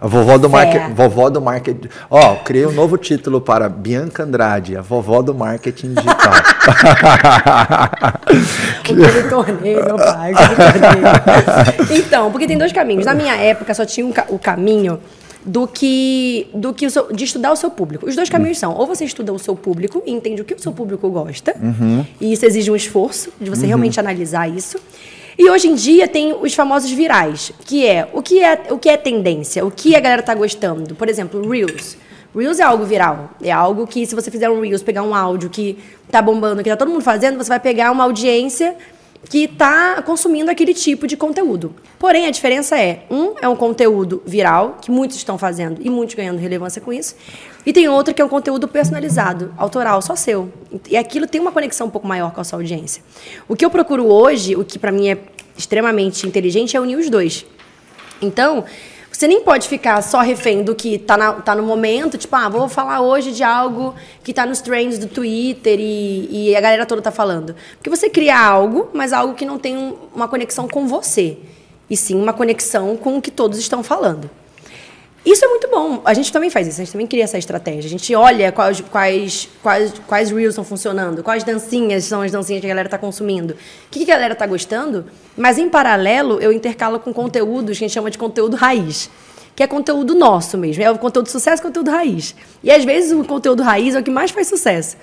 A 0.00 0.08
vovó 0.08 0.36
do 0.36 0.50
marketing. 0.50 0.92
Vovó 0.92 1.30
do 1.30 1.40
marketing. 1.40 1.88
Ó, 2.10 2.32
oh, 2.32 2.36
criei 2.42 2.66
um 2.66 2.72
novo 2.72 2.98
título 2.98 3.40
para 3.40 3.68
Bianca 3.68 4.24
Andrade, 4.24 4.76
a 4.76 4.82
vovó 4.82 5.22
do 5.22 5.32
marketing 5.32 5.94
digital. 5.94 6.32
o 8.80 8.82
que 8.82 8.90
eu 8.90 8.96
me 8.96 9.22
tornei, 9.30 9.76
meu 9.76 9.96
pai. 9.96 10.32
Então, 11.90 12.32
porque 12.32 12.48
tem 12.48 12.58
dois 12.58 12.72
caminhos. 12.72 13.06
Na 13.06 13.14
minha 13.14 13.36
época 13.36 13.72
só 13.72 13.86
tinha 13.86 14.04
um, 14.04 14.12
o 14.30 14.36
caminho 14.36 14.98
do 15.44 15.68
que 15.68 16.50
do 16.52 16.74
que 16.74 16.90
seu, 16.90 17.12
de 17.12 17.22
estudar 17.22 17.52
o 17.52 17.56
seu 17.56 17.70
público. 17.70 18.08
Os 18.08 18.16
dois 18.16 18.28
caminhos 18.28 18.58
são: 18.58 18.74
ou 18.74 18.84
você 18.84 19.04
estuda 19.04 19.32
o 19.32 19.38
seu 19.38 19.54
público 19.54 20.02
e 20.04 20.10
entende 20.10 20.42
o 20.42 20.44
que 20.44 20.54
o 20.54 20.58
seu 20.58 20.72
público 20.72 21.08
gosta, 21.08 21.54
uhum. 21.62 22.04
e 22.20 22.32
isso 22.32 22.44
exige 22.44 22.68
um 22.68 22.74
esforço 22.74 23.32
de 23.40 23.48
você 23.48 23.62
uhum. 23.62 23.68
realmente 23.68 24.00
analisar 24.00 24.48
isso. 24.48 24.76
E 25.38 25.50
hoje 25.50 25.68
em 25.68 25.74
dia 25.74 26.08
tem 26.08 26.32
os 26.32 26.54
famosos 26.54 26.90
virais, 26.90 27.52
que 27.66 27.86
é 27.86 28.08
o 28.12 28.22
que 28.22 28.42
é, 28.42 28.66
o 28.70 28.78
que 28.78 28.88
é 28.88 28.96
tendência, 28.96 29.64
o 29.66 29.70
que 29.70 29.94
a 29.94 30.00
galera 30.00 30.22
tá 30.22 30.34
gostando. 30.34 30.94
Por 30.94 31.08
exemplo, 31.08 31.46
Reels. 31.48 31.96
Reels 32.34 32.58
é 32.58 32.62
algo 32.62 32.84
viral. 32.84 33.30
É 33.42 33.50
algo 33.50 33.86
que, 33.86 34.06
se 34.06 34.14
você 34.14 34.30
fizer 34.30 34.48
um 34.48 34.60
Reels, 34.60 34.82
pegar 34.82 35.02
um 35.02 35.14
áudio 35.14 35.50
que 35.50 35.78
tá 36.10 36.22
bombando, 36.22 36.62
que 36.62 36.70
tá 36.70 36.76
todo 36.76 36.90
mundo 36.90 37.02
fazendo, 37.02 37.36
você 37.36 37.48
vai 37.48 37.60
pegar 37.60 37.90
uma 37.90 38.04
audiência 38.04 38.76
que 39.28 39.44
está 39.44 40.00
consumindo 40.02 40.50
aquele 40.50 40.72
tipo 40.72 41.06
de 41.06 41.16
conteúdo. 41.16 41.74
Porém, 41.98 42.26
a 42.26 42.30
diferença 42.30 42.78
é: 42.78 43.04
um 43.10 43.34
é 43.40 43.48
um 43.48 43.56
conteúdo 43.56 44.22
viral, 44.24 44.78
que 44.80 44.90
muitos 44.90 45.16
estão 45.16 45.36
fazendo 45.36 45.80
e 45.82 45.90
muitos 45.90 46.14
ganhando 46.14 46.38
relevância 46.38 46.80
com 46.80 46.92
isso, 46.92 47.14
e 47.66 47.72
tem 47.72 47.88
outro 47.88 48.14
que 48.14 48.22
é 48.22 48.24
um 48.24 48.28
conteúdo 48.28 48.68
personalizado, 48.68 49.52
autoral, 49.58 50.00
só 50.00 50.14
seu. 50.14 50.52
E 50.88 50.96
aquilo 50.96 51.26
tem 51.26 51.40
uma 51.40 51.50
conexão 51.50 51.88
um 51.88 51.90
pouco 51.90 52.06
maior 52.06 52.30
com 52.30 52.40
a 52.40 52.44
sua 52.44 52.60
audiência. 52.60 53.02
O 53.48 53.56
que 53.56 53.64
eu 53.64 53.70
procuro 53.70 54.06
hoje, 54.06 54.54
o 54.54 54.64
que 54.64 54.78
para 54.78 54.92
mim 54.92 55.10
é 55.10 55.18
extremamente 55.58 56.28
inteligente, 56.28 56.76
é 56.76 56.80
unir 56.80 56.96
os 56.96 57.10
dois. 57.10 57.44
Então, 58.22 58.64
você 59.10 59.26
nem 59.26 59.40
pode 59.40 59.66
ficar 59.66 60.00
só 60.02 60.20
refém 60.20 60.62
do 60.62 60.76
que 60.76 60.96
tá, 60.96 61.16
na, 61.16 61.32
tá 61.32 61.56
no 61.56 61.64
momento, 61.64 62.16
tipo, 62.16 62.36
ah, 62.36 62.48
vou 62.48 62.68
falar 62.68 63.00
hoje 63.00 63.32
de 63.32 63.42
algo 63.42 63.96
que 64.22 64.32
tá 64.32 64.46
nos 64.46 64.60
trends 64.60 64.96
do 64.98 65.08
Twitter 65.08 65.80
e, 65.80 66.50
e 66.50 66.56
a 66.56 66.60
galera 66.60 66.86
toda 66.86 67.02
tá 67.02 67.10
falando. 67.10 67.56
Porque 67.78 67.90
você 67.90 68.08
cria 68.08 68.38
algo, 68.38 68.90
mas 68.92 69.12
algo 69.12 69.34
que 69.34 69.44
não 69.44 69.58
tem 69.58 69.96
uma 70.14 70.28
conexão 70.28 70.68
com 70.68 70.86
você. 70.86 71.36
E 71.90 71.96
sim 71.96 72.14
uma 72.14 72.32
conexão 72.32 72.96
com 72.96 73.16
o 73.16 73.22
que 73.22 73.32
todos 73.32 73.58
estão 73.58 73.82
falando. 73.82 74.30
Isso 75.26 75.44
é 75.44 75.48
muito 75.48 75.68
bom. 75.68 76.00
A 76.04 76.14
gente 76.14 76.32
também 76.32 76.48
faz 76.48 76.68
isso, 76.68 76.80
a 76.80 76.84
gente 76.84 76.92
também 76.92 77.06
cria 77.08 77.24
essa 77.24 77.36
estratégia. 77.36 77.88
A 77.88 77.90
gente 77.90 78.14
olha 78.14 78.52
quais, 78.52 78.80
quais, 78.80 79.48
quais, 79.60 79.92
quais 80.06 80.30
reels 80.30 80.50
estão 80.50 80.62
funcionando, 80.62 81.20
quais 81.20 81.42
dancinhas 81.42 82.04
são 82.04 82.22
as 82.22 82.30
dancinhas 82.30 82.60
que 82.60 82.66
a 82.66 82.68
galera 82.68 82.86
está 82.86 82.96
consumindo, 82.96 83.54
o 83.54 83.90
que, 83.90 84.04
que 84.04 84.12
a 84.12 84.14
galera 84.14 84.34
está 84.34 84.46
gostando, 84.46 85.04
mas 85.36 85.58
em 85.58 85.68
paralelo 85.68 86.40
eu 86.40 86.52
intercalo 86.52 87.00
com 87.00 87.12
conteúdos 87.12 87.76
que 87.76 87.84
a 87.84 87.88
gente 87.88 87.94
chama 87.94 88.08
de 88.08 88.16
conteúdo 88.16 88.54
raiz. 88.54 89.10
Que 89.56 89.64
é 89.64 89.66
conteúdo 89.66 90.14
nosso 90.14 90.56
mesmo, 90.56 90.84
é 90.84 90.90
o 90.92 90.98
conteúdo 90.98 91.28
sucesso 91.28 91.60
conteúdo 91.60 91.90
raiz. 91.90 92.36
E 92.62 92.70
às 92.70 92.84
vezes 92.84 93.10
o 93.10 93.24
conteúdo 93.24 93.64
raiz 93.64 93.96
é 93.96 93.98
o 93.98 94.04
que 94.04 94.10
mais 94.10 94.30
faz 94.30 94.46
sucesso. 94.46 94.96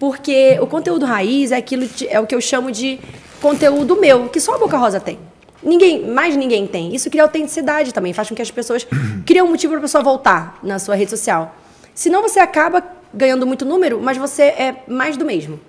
Porque 0.00 0.58
o 0.60 0.66
conteúdo 0.66 1.06
raiz 1.06 1.52
é 1.52 1.56
aquilo 1.56 1.86
de, 1.86 2.08
é 2.08 2.18
o 2.18 2.26
que 2.26 2.34
eu 2.34 2.40
chamo 2.40 2.72
de 2.72 2.98
conteúdo 3.40 4.00
meu, 4.00 4.28
que 4.30 4.40
só 4.40 4.56
a 4.56 4.58
Boca 4.58 4.76
Rosa 4.76 4.98
tem. 4.98 5.29
Ninguém, 5.62 6.06
mais 6.06 6.36
ninguém 6.36 6.66
tem. 6.66 6.94
Isso 6.94 7.10
cria 7.10 7.22
autenticidade 7.22 7.92
também, 7.92 8.12
faz 8.12 8.28
com 8.28 8.34
que 8.34 8.42
as 8.42 8.50
pessoas 8.50 8.86
criem 9.26 9.42
um 9.42 9.48
motivo 9.48 9.72
para 9.72 9.78
a 9.78 9.82
pessoa 9.82 10.02
voltar 10.02 10.58
na 10.62 10.78
sua 10.78 10.94
rede 10.94 11.10
social. 11.10 11.54
Senão 11.94 12.22
você 12.22 12.40
acaba 12.40 12.82
ganhando 13.12 13.46
muito 13.46 13.64
número, 13.64 14.00
mas 14.00 14.16
você 14.16 14.44
é 14.44 14.84
mais 14.86 15.16
do 15.16 15.24
mesmo. 15.24 15.60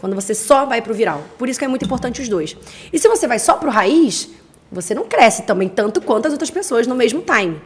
Quando 0.00 0.14
você 0.14 0.34
só 0.34 0.64
vai 0.64 0.80
para 0.80 0.92
o 0.92 0.94
viral. 0.94 1.22
Por 1.38 1.48
isso 1.48 1.58
que 1.58 1.64
é 1.64 1.68
muito 1.68 1.84
importante 1.84 2.22
os 2.22 2.28
dois. 2.28 2.56
E 2.92 2.98
se 2.98 3.08
você 3.08 3.26
vai 3.26 3.38
só 3.38 3.54
para 3.54 3.68
o 3.68 3.72
raiz, 3.72 4.30
você 4.70 4.94
não 4.94 5.04
cresce 5.04 5.42
também 5.42 5.68
tanto 5.68 6.00
quanto 6.00 6.26
as 6.26 6.32
outras 6.32 6.50
pessoas 6.50 6.86
no 6.86 6.94
mesmo 6.94 7.22
time. 7.22 7.60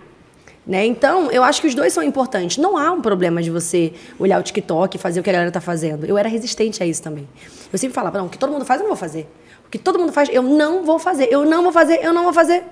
Né? 0.67 0.87
Então, 0.87 1.31
eu 1.31 1.45
acho 1.45 1.61
que 1.61 1.67
os 1.67 1.75
dois 1.75 1.93
são 1.93 2.03
importantes. 2.03 2.57
Não 2.57 2.76
há 2.76 2.91
um 2.91 3.03
problema 3.03 3.43
de 3.43 3.50
você 3.50 3.93
olhar 4.19 4.41
o 4.41 4.43
TikTok 4.43 4.97
e 4.97 4.99
fazer 4.99 5.21
o 5.21 5.23
que 5.23 5.29
a 5.29 5.33
galera 5.33 5.50
está 5.50 5.61
fazendo. 5.61 6.07
Eu 6.07 6.17
era 6.17 6.29
resistente 6.29 6.83
a 6.83 6.87
isso 6.87 7.03
também. 7.03 7.29
Eu 7.73 7.79
sempre 7.79 7.95
falava, 7.95 8.19
não, 8.19 8.26
o 8.26 8.29
que 8.31 8.38
todo 8.38 8.50
mundo 8.50 8.64
faz, 8.64 8.81
eu 8.81 8.85
não 8.85 8.91
vou 8.91 8.97
fazer. 8.97 9.29
Que 9.75 9.78
todo 9.78 9.99
mundo 9.99 10.12
faz, 10.12 10.28
eu 10.33 10.40
não 10.40 10.85
vou 10.85 11.00
fazer. 11.00 11.26
Eu 11.33 11.45
não 11.45 11.61
vou 11.61 11.73
fazer, 11.73 11.99
eu 12.00 12.12
não 12.12 12.23
vou 12.23 12.33
fazer. 12.33 12.62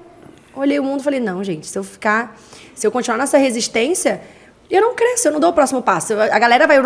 Olhei 0.54 0.78
o 0.78 0.84
mundo 0.84 1.02
falei, 1.02 1.18
não, 1.18 1.42
gente, 1.42 1.66
se 1.66 1.76
eu 1.76 1.82
ficar, 1.82 2.40
se 2.76 2.86
eu 2.86 2.92
continuar 2.92 3.18
nessa 3.18 3.36
resistência, 3.38 4.22
eu 4.70 4.80
não 4.80 4.94
cresço, 4.94 5.26
eu 5.26 5.32
não 5.32 5.40
dou 5.40 5.50
o 5.50 5.52
próximo 5.52 5.82
passo. 5.82 6.12
A 6.14 6.38
galera 6.38 6.64
vai 6.64 6.78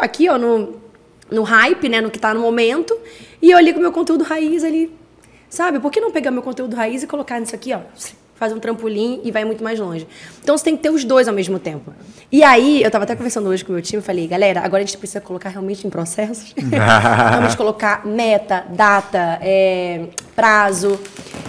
aqui, 0.00 0.30
ó, 0.30 0.38
no, 0.38 0.80
no 1.30 1.42
hype, 1.42 1.90
né, 1.90 2.00
no 2.00 2.10
que 2.10 2.16
está 2.16 2.32
no 2.32 2.40
momento, 2.40 2.98
e 3.42 3.50
eu 3.50 3.58
ali 3.58 3.74
com 3.74 3.80
o 3.80 3.82
meu 3.82 3.92
conteúdo 3.92 4.24
raiz 4.24 4.64
ali, 4.64 4.90
sabe? 5.50 5.78
Por 5.78 5.92
que 5.92 6.00
não 6.00 6.10
pegar 6.10 6.30
meu 6.30 6.42
conteúdo 6.42 6.74
raiz 6.74 7.02
e 7.02 7.06
colocar 7.06 7.38
nisso 7.38 7.54
aqui, 7.54 7.74
ó? 7.74 7.80
Faz 8.34 8.52
um 8.52 8.58
trampolim 8.58 9.20
e 9.24 9.30
vai 9.30 9.44
muito 9.44 9.62
mais 9.62 9.78
longe. 9.78 10.06
Então 10.42 10.56
você 10.56 10.64
tem 10.64 10.76
que 10.76 10.82
ter 10.82 10.90
os 10.90 11.04
dois 11.04 11.28
ao 11.28 11.34
mesmo 11.34 11.58
tempo. 11.58 11.92
E 12.30 12.42
aí, 12.42 12.82
eu 12.82 12.88
estava 12.88 13.04
até 13.04 13.14
conversando 13.14 13.48
hoje 13.48 13.64
com 13.64 13.72
o 13.72 13.74
meu 13.74 13.82
time 13.82 14.02
e 14.02 14.04
falei, 14.04 14.26
galera, 14.26 14.60
agora 14.60 14.82
a 14.82 14.86
gente 14.86 14.98
precisa 14.98 15.20
colocar 15.20 15.48
realmente 15.48 15.86
em 15.86 15.90
processos. 15.90 16.52
realmente 16.58 17.56
colocar 17.56 18.04
meta, 18.04 18.64
data, 18.70 19.38
é, 19.40 20.08
prazo. 20.34 20.98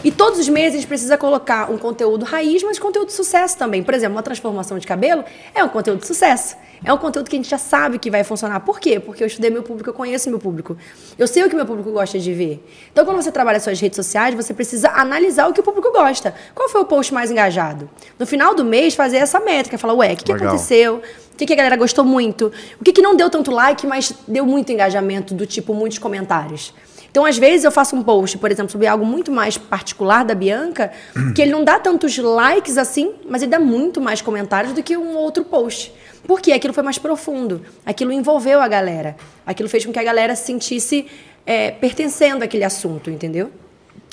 E 0.04 0.12
todos 0.12 0.39
os 0.39 0.48
meses 0.48 0.74
a 0.74 0.75
gente 0.77 0.88
precisa 0.88 1.18
colocar 1.18 1.72
um 1.72 1.77
conteúdo 1.77 2.24
raiz, 2.24 2.62
mas 2.63 2.77
conteúdo 2.77 3.08
de 3.08 3.13
sucesso 3.13 3.58
também. 3.58 3.82
Por 3.82 3.94
exemplo, 3.94 4.15
uma 4.15 4.24
transformação 4.24 4.77
de 4.77 4.86
cabelo 4.86 5.24
é 5.54 5.63
um 5.63 5.70
conteúdo 5.70 6.01
de 6.01 6.08
sucesso. 6.08 6.56
É 6.84 6.94
um 6.94 6.98
conteúdo 6.98 7.30
que 7.30 7.36
a 7.36 7.39
gente 7.39 7.50
já 7.50 7.58
sabe 7.58 7.98
que 7.98 8.12
vai 8.12 8.24
funcionar. 8.24 8.60
Por 8.60 8.80
quê? 8.80 9.00
Porque 9.00 9.24
eu 9.24 9.27
estudei 9.27 9.50
meu 9.50 9.63
público, 9.63 9.89
eu 9.89 9.94
conheço 9.94 10.30
meu 10.30 10.38
público. 10.38 10.77
Eu 11.18 11.27
sei 11.27 11.44
o 11.44 11.50
que 11.50 11.56
meu 11.56 11.65
público 11.65 11.92
gosta 11.92 12.20
de 12.20 12.34
ver. 12.34 12.63
Então, 12.92 13.06
quando 13.06 13.22
você 13.22 13.32
trabalha 13.32 13.60
suas 13.60 13.80
redes 13.80 13.96
sociais, 13.96 14.36
você 14.36 14.54
precisa 14.54 14.89
analisar 14.89 15.48
o 15.48 15.54
que 15.54 15.60
o 15.60 15.63
público 15.63 15.92
gosta. 15.92 16.36
Qual 16.54 16.70
foi 16.75 16.82
o 16.82 16.86
post 16.86 17.13
mais 17.13 17.32
engajado? 17.32 17.89
No 18.20 18.27
final 18.27 18.53
do 18.53 18.65
mês, 18.65 18.96
fazer 18.96 19.17
essa 19.17 19.39
métrica. 19.39 19.77
Falar, 19.77 19.94
ué, 19.94 20.12
o 20.12 20.17
que, 20.17 20.25
que 20.25 20.32
aconteceu? 20.34 21.01
O 21.32 21.38
que, 21.38 21.46
que, 21.46 21.53
a 21.53 21.55
galera 21.55 21.77
gostou 21.77 22.03
muito? 22.03 22.51
O 22.82 22.84
que, 22.84 22.91
que 22.91 23.01
não 23.01 23.15
deu 23.15 23.29
tanto 23.29 23.50
like, 23.50 23.88
mas 23.88 24.12
deu 24.27 24.46
muito 24.46 24.74
engajamento, 24.74 25.34
do 25.34 25.46
tipo, 25.46 25.74
muitos 25.74 26.00
comentários? 26.00 26.74
Então, 27.10 27.24
às 27.24 27.38
vezes, 27.38 27.63
eu 27.63 27.72
faço 27.72 27.96
um 27.96 28.03
post, 28.03 28.38
por 28.38 28.51
exemplo, 28.51 28.70
sobre 28.74 28.88
algo 28.88 29.05
muito 29.05 29.32
mais 29.32 29.58
particular 29.58 30.25
da 30.25 30.36
Bianca, 30.36 30.91
que 31.34 31.41
ele 31.41 31.51
não 31.51 31.63
dá 31.63 31.79
tantos 31.79 32.17
likes 32.17 32.77
assim, 32.77 33.13
mas 33.29 33.41
ele 33.41 33.51
dá 33.51 33.60
muito 33.60 34.01
mais 34.01 34.22
comentários 34.22 34.74
do 34.74 34.84
que 34.84 34.98
um 34.98 35.15
outro 35.15 35.46
post. 35.46 35.94
Porque 36.27 36.51
aquilo 36.51 36.74
foi 36.74 36.84
mais 36.84 36.98
profundo, 36.98 37.62
aquilo 37.86 38.12
envolveu 38.12 38.60
a 38.60 38.67
galera, 38.67 39.15
aquilo 39.46 39.70
fez 39.70 39.86
com 39.86 39.94
que 39.94 40.00
a 40.00 40.03
galera 40.03 40.36
se 40.36 40.48
sentisse 40.48 41.05
é, 41.46 41.72
pertencendo 41.72 42.44
àquele 42.44 42.65
assunto, 42.65 43.10
entendeu? 43.10 43.50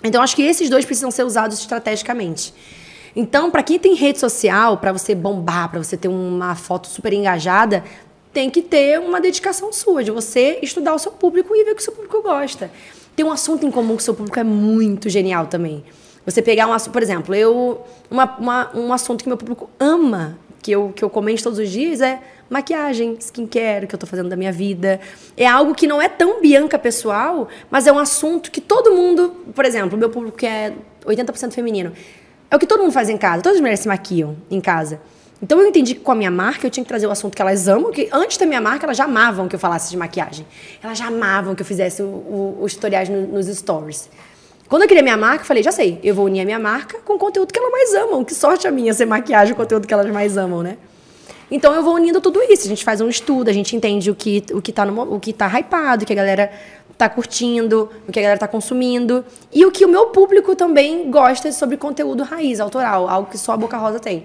Então, 0.02 0.22
acho 0.22 0.34
que 0.34 0.42
esses 0.42 0.68
dois 0.68 0.84
precisam 0.84 1.10
ser 1.10 1.24
usados 1.24 1.58
estrategicamente. 1.58 2.52
Então, 3.14 3.50
para 3.50 3.62
quem 3.62 3.78
tem 3.78 3.94
rede 3.94 4.18
social, 4.18 4.78
para 4.78 4.92
você 4.92 5.14
bombar, 5.14 5.70
para 5.70 5.82
você 5.82 5.96
ter 5.96 6.08
uma 6.08 6.54
foto 6.54 6.88
super 6.88 7.12
engajada, 7.12 7.84
tem 8.32 8.48
que 8.48 8.62
ter 8.62 8.98
uma 8.98 9.20
dedicação 9.20 9.72
sua, 9.72 10.02
de 10.02 10.10
você 10.10 10.58
estudar 10.62 10.94
o 10.94 10.98
seu 10.98 11.12
público 11.12 11.54
e 11.54 11.64
ver 11.64 11.72
o 11.72 11.74
que 11.74 11.82
o 11.82 11.84
seu 11.84 11.92
público 11.92 12.22
gosta. 12.22 12.70
Tem 13.14 13.24
um 13.24 13.30
assunto 13.30 13.66
em 13.66 13.70
comum 13.70 13.94
que 13.96 14.02
o 14.02 14.04
seu 14.04 14.14
público 14.14 14.38
é 14.38 14.44
muito 14.44 15.10
genial 15.10 15.46
também. 15.46 15.84
Você 16.24 16.40
pegar 16.40 16.66
um 16.66 16.72
assunto, 16.72 16.92
por 16.92 17.02
exemplo, 17.02 17.34
eu 17.34 17.82
uma, 18.10 18.36
uma, 18.38 18.76
um 18.76 18.92
assunto 18.92 19.22
que 19.22 19.28
meu 19.28 19.36
público 19.36 19.68
ama, 19.78 20.38
que 20.62 20.70
eu, 20.70 20.92
que 20.94 21.04
eu 21.04 21.10
comento 21.10 21.42
todos 21.42 21.58
os 21.58 21.68
dias, 21.68 22.00
é 22.00 22.20
maquiagem, 22.48 23.16
skincare, 23.20 23.86
que 23.86 23.94
eu 23.94 23.98
tô 23.98 24.06
fazendo 24.06 24.28
da 24.28 24.36
minha 24.36 24.52
vida. 24.52 25.00
É 25.36 25.46
algo 25.46 25.74
que 25.74 25.86
não 25.86 26.00
é 26.00 26.08
tão 26.08 26.40
Bianca 26.40 26.78
pessoal, 26.78 27.48
mas 27.70 27.86
é 27.86 27.92
um 27.92 27.98
assunto 27.98 28.50
que 28.50 28.60
todo 28.60 28.92
mundo, 28.92 29.30
por 29.54 29.64
exemplo, 29.64 29.96
meu 29.98 30.10
público 30.10 30.36
que 30.36 30.46
é 30.46 30.72
80% 31.04 31.52
feminino, 31.52 31.92
é 32.50 32.56
o 32.56 32.58
que 32.58 32.66
todo 32.66 32.80
mundo 32.80 32.92
faz 32.92 33.08
em 33.08 33.16
casa. 33.16 33.42
Todas 33.42 33.56
as 33.56 33.60
mulheres 33.60 33.80
se 33.80 33.88
maquiam 33.88 34.36
em 34.50 34.60
casa. 34.60 35.00
Então 35.42 35.60
eu 35.60 35.66
entendi 35.66 35.94
que 35.94 36.00
com 36.00 36.12
a 36.12 36.14
minha 36.14 36.30
marca 36.30 36.66
eu 36.66 36.70
tinha 36.70 36.84
que 36.84 36.88
trazer 36.88 37.06
o 37.06 37.10
assunto 37.10 37.34
que 37.34 37.42
elas 37.42 37.66
amam, 37.66 37.90
que 37.90 38.08
antes 38.12 38.36
da 38.36 38.46
minha 38.46 38.60
marca 38.60 38.86
elas 38.86 38.96
já 38.96 39.04
amavam 39.04 39.48
que 39.48 39.56
eu 39.56 39.58
falasse 39.58 39.90
de 39.90 39.96
maquiagem. 39.96 40.46
Elas 40.80 40.96
já 40.96 41.08
amavam 41.08 41.54
que 41.54 41.62
eu 41.62 41.66
fizesse 41.66 42.00
o, 42.00 42.06
o, 42.06 42.58
os 42.62 42.74
tutoriais 42.74 43.08
no, 43.08 43.26
nos 43.26 43.46
stories. 43.46 44.08
Quando 44.68 44.82
eu 44.82 44.88
criei 44.88 45.02
minha 45.02 45.16
marca, 45.16 45.42
eu 45.42 45.46
falei, 45.46 45.62
já 45.62 45.72
sei, 45.72 45.98
eu 46.02 46.14
vou 46.14 46.26
unir 46.26 46.42
a 46.42 46.44
minha 46.44 46.58
marca 46.58 46.98
com 47.04 47.14
o 47.14 47.18
conteúdo 47.18 47.52
que 47.52 47.58
elas 47.58 47.72
mais 47.72 47.92
amam. 47.92 48.24
Que 48.24 48.34
sorte 48.34 48.68
a 48.68 48.70
minha 48.70 48.94
ser 48.94 49.04
maquiagem, 49.04 49.52
o 49.52 49.56
conteúdo 49.56 49.86
que 49.86 49.92
elas 49.92 50.10
mais 50.10 50.36
amam, 50.36 50.62
né? 50.62 50.78
Então 51.52 51.74
eu 51.74 51.82
vou 51.82 51.94
unindo 51.94 52.20
tudo 52.20 52.40
isso. 52.42 52.64
A 52.64 52.68
gente 52.68 52.82
faz 52.82 53.00
um 53.00 53.08
estudo, 53.08 53.50
a 53.50 53.52
gente 53.52 53.76
entende 53.76 54.10
o 54.10 54.14
que, 54.14 54.42
o 54.52 54.62
que, 54.62 54.72
tá, 54.72 54.86
no, 54.86 55.14
o 55.14 55.20
que 55.20 55.32
tá 55.32 55.46
hypado, 55.46 56.02
o 56.02 56.06
que 56.06 56.12
a 56.14 56.16
galera 56.16 56.50
tá 56.96 57.08
curtindo, 57.08 57.90
o 58.08 58.12
que 58.12 58.18
a 58.18 58.22
galera 58.22 58.40
tá 58.40 58.48
consumindo. 58.48 59.22
E 59.52 59.64
o 59.66 59.70
que 59.70 59.84
o 59.84 59.88
meu 59.88 60.06
público 60.06 60.56
também 60.56 61.10
gosta 61.10 61.52
sobre 61.52 61.76
conteúdo 61.76 62.22
raiz, 62.22 62.58
autoral, 62.58 63.06
algo 63.08 63.30
que 63.30 63.36
só 63.36 63.52
a 63.52 63.56
Boca 63.56 63.76
Rosa 63.76 64.00
tem. 64.00 64.24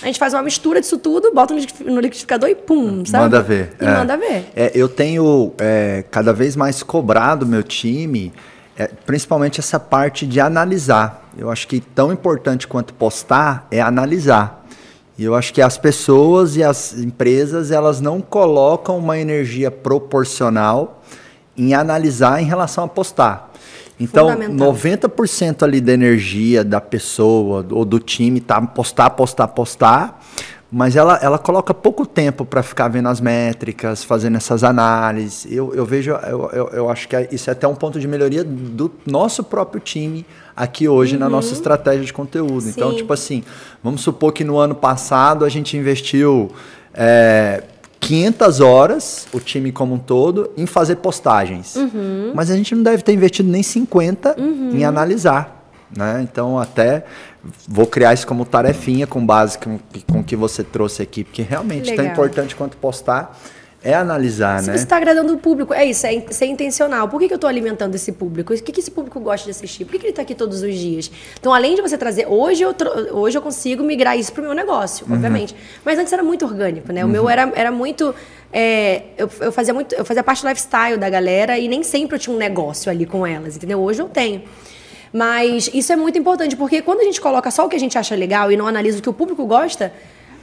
A 0.00 0.06
gente 0.06 0.18
faz 0.18 0.32
uma 0.32 0.42
mistura 0.42 0.80
disso 0.80 0.96
tudo, 0.96 1.32
bota 1.34 1.52
no 1.84 2.00
liquidificador 2.00 2.48
e 2.48 2.54
pum, 2.54 3.04
sabe? 3.04 3.24
Manda 3.24 3.42
ver. 3.42 3.72
E 3.80 3.84
é. 3.84 3.90
manda 3.90 4.16
ver. 4.16 4.46
É, 4.54 4.70
eu 4.72 4.88
tenho 4.88 5.52
é, 5.58 6.04
cada 6.08 6.32
vez 6.32 6.54
mais 6.54 6.84
cobrado 6.84 7.44
meu 7.44 7.64
time, 7.64 8.32
é, 8.76 8.86
principalmente 9.04 9.58
essa 9.58 9.80
parte 9.80 10.24
de 10.24 10.38
analisar. 10.38 11.28
Eu 11.36 11.50
acho 11.50 11.66
que 11.66 11.80
tão 11.80 12.12
importante 12.12 12.68
quanto 12.68 12.94
postar 12.94 13.66
é 13.72 13.80
analisar. 13.80 14.57
E 15.18 15.24
eu 15.24 15.34
acho 15.34 15.52
que 15.52 15.60
as 15.60 15.76
pessoas 15.76 16.56
e 16.56 16.62
as 16.62 16.96
empresas, 16.96 17.72
elas 17.72 18.00
não 18.00 18.20
colocam 18.20 18.96
uma 18.96 19.18
energia 19.18 19.68
proporcional 19.68 21.02
em 21.56 21.74
analisar 21.74 22.40
em 22.40 22.44
relação 22.44 22.84
a 22.84 22.88
postar. 22.88 23.52
Então, 23.98 24.28
90% 24.28 25.64
ali 25.64 25.80
da 25.80 25.92
energia 25.92 26.62
da 26.62 26.80
pessoa 26.80 27.66
ou 27.68 27.84
do 27.84 27.98
time 27.98 28.40
tá 28.40 28.60
postar, 28.62 29.10
postar, 29.10 29.48
postar, 29.48 30.17
mas 30.70 30.96
ela, 30.96 31.18
ela 31.22 31.38
coloca 31.38 31.72
pouco 31.72 32.04
tempo 32.04 32.44
para 32.44 32.62
ficar 32.62 32.88
vendo 32.88 33.08
as 33.08 33.20
métricas, 33.20 34.04
fazendo 34.04 34.36
essas 34.36 34.62
análises. 34.62 35.50
Eu, 35.50 35.74
eu 35.74 35.86
vejo, 35.86 36.10
eu, 36.10 36.50
eu, 36.52 36.68
eu, 36.68 36.90
acho 36.90 37.08
que 37.08 37.16
é, 37.16 37.26
isso 37.32 37.48
é 37.48 37.52
até 37.52 37.66
um 37.66 37.74
ponto 37.74 37.98
de 37.98 38.06
melhoria 38.06 38.44
do 38.44 38.90
nosso 39.06 39.42
próprio 39.42 39.80
time 39.80 40.26
aqui 40.54 40.86
hoje 40.86 41.14
uhum. 41.14 41.20
na 41.20 41.28
nossa 41.28 41.54
estratégia 41.54 42.04
de 42.04 42.12
conteúdo. 42.12 42.68
Então, 42.68 42.72
Sim. 42.72 42.72
Então, 42.76 42.94
tipo 42.94 43.12
assim, 43.12 43.42
vamos 43.82 44.02
supor 44.02 44.32
que 44.32 44.44
no 44.44 44.58
ano 44.58 44.74
passado 44.74 45.44
a 45.44 45.48
gente 45.48 45.76
investiu. 45.76 46.50
É, 46.92 47.62
500 48.00 48.60
horas, 48.60 49.26
o 49.32 49.40
time 49.40 49.72
como 49.72 49.94
um 49.94 49.98
todo, 49.98 50.50
em 50.56 50.66
fazer 50.66 50.96
postagens. 50.96 51.74
Uhum. 51.76 52.32
Mas 52.34 52.50
a 52.50 52.56
gente 52.56 52.74
não 52.74 52.82
deve 52.82 53.02
ter 53.02 53.12
investido 53.12 53.50
nem 53.50 53.62
50 53.62 54.36
uhum. 54.38 54.70
em 54.72 54.84
analisar. 54.84 55.57
Né? 55.96 56.20
Então, 56.22 56.58
até 56.58 57.04
vou 57.66 57.86
criar 57.86 58.12
isso 58.12 58.26
como 58.26 58.44
tarefinha 58.44 59.06
com 59.06 59.24
base 59.24 59.58
com, 59.58 59.78
com 60.10 60.22
que 60.22 60.36
você 60.36 60.62
trouxe 60.62 61.02
aqui, 61.02 61.24
porque 61.24 61.42
realmente 61.42 61.90
é 61.90 61.96
tão 61.96 62.04
importante 62.04 62.54
quanto 62.54 62.76
postar 62.76 63.38
é 63.82 63.94
analisar, 63.94 64.60
Se 64.60 64.66
né? 64.66 64.76
você 64.76 64.82
está 64.82 64.96
agradando 64.96 65.32
o 65.32 65.38
público, 65.38 65.72
é 65.72 65.84
isso, 65.84 66.04
é 66.04 66.20
ser 66.30 66.46
intencional. 66.46 67.08
Por 67.08 67.20
que, 67.20 67.28
que 67.28 67.32
eu 67.32 67.36
estou 67.36 67.48
alimentando 67.48 67.94
esse 67.94 68.10
público? 68.10 68.52
O 68.52 68.56
que, 68.56 68.72
que 68.72 68.80
esse 68.80 68.90
público 68.90 69.20
gosta 69.20 69.44
de 69.44 69.52
assistir? 69.52 69.84
Por 69.84 69.92
que, 69.92 69.98
que 69.98 70.06
ele 70.06 70.10
está 70.10 70.22
aqui 70.22 70.34
todos 70.34 70.62
os 70.62 70.74
dias? 70.74 71.10
Então, 71.38 71.54
além 71.54 71.76
de 71.76 71.80
você 71.80 71.96
trazer. 71.96 72.26
Hoje 72.26 72.62
eu, 72.62 72.74
hoje 73.12 73.38
eu 73.38 73.42
consigo 73.42 73.84
migrar 73.84 74.18
isso 74.18 74.32
para 74.32 74.42
o 74.42 74.46
meu 74.46 74.54
negócio, 74.54 75.06
uhum. 75.06 75.14
obviamente. 75.14 75.54
Mas 75.84 75.96
antes 75.98 76.12
era 76.12 76.24
muito 76.24 76.44
orgânico, 76.44 76.92
né? 76.92 77.04
O 77.04 77.06
uhum. 77.06 77.12
meu 77.12 77.30
era, 77.30 77.52
era 77.54 77.70
muito. 77.70 78.12
É, 78.52 79.02
eu, 79.16 79.30
eu, 79.40 79.52
fazia 79.52 79.72
muito. 79.72 79.94
Eu 79.94 80.04
fazia 80.04 80.24
parte 80.24 80.42
do 80.42 80.48
lifestyle 80.48 80.96
da 80.96 81.08
galera 81.08 81.56
e 81.56 81.68
nem 81.68 81.84
sempre 81.84 82.16
eu 82.16 82.18
tinha 82.18 82.34
um 82.34 82.38
negócio 82.38 82.90
ali 82.90 83.06
com 83.06 83.24
elas, 83.24 83.56
entendeu? 83.56 83.80
Hoje 83.80 84.02
eu 84.02 84.08
tenho. 84.08 84.42
Mas 85.12 85.70
isso 85.72 85.92
é 85.92 85.96
muito 85.96 86.18
importante, 86.18 86.56
porque 86.56 86.82
quando 86.82 87.00
a 87.00 87.04
gente 87.04 87.20
coloca 87.20 87.50
só 87.50 87.66
o 87.66 87.68
que 87.68 87.76
a 87.76 87.80
gente 87.80 87.96
acha 87.96 88.14
legal 88.14 88.52
e 88.52 88.56
não 88.56 88.66
analisa 88.66 88.98
o 88.98 89.02
que 89.02 89.08
o 89.08 89.12
público 89.12 89.44
gosta, 89.46 89.92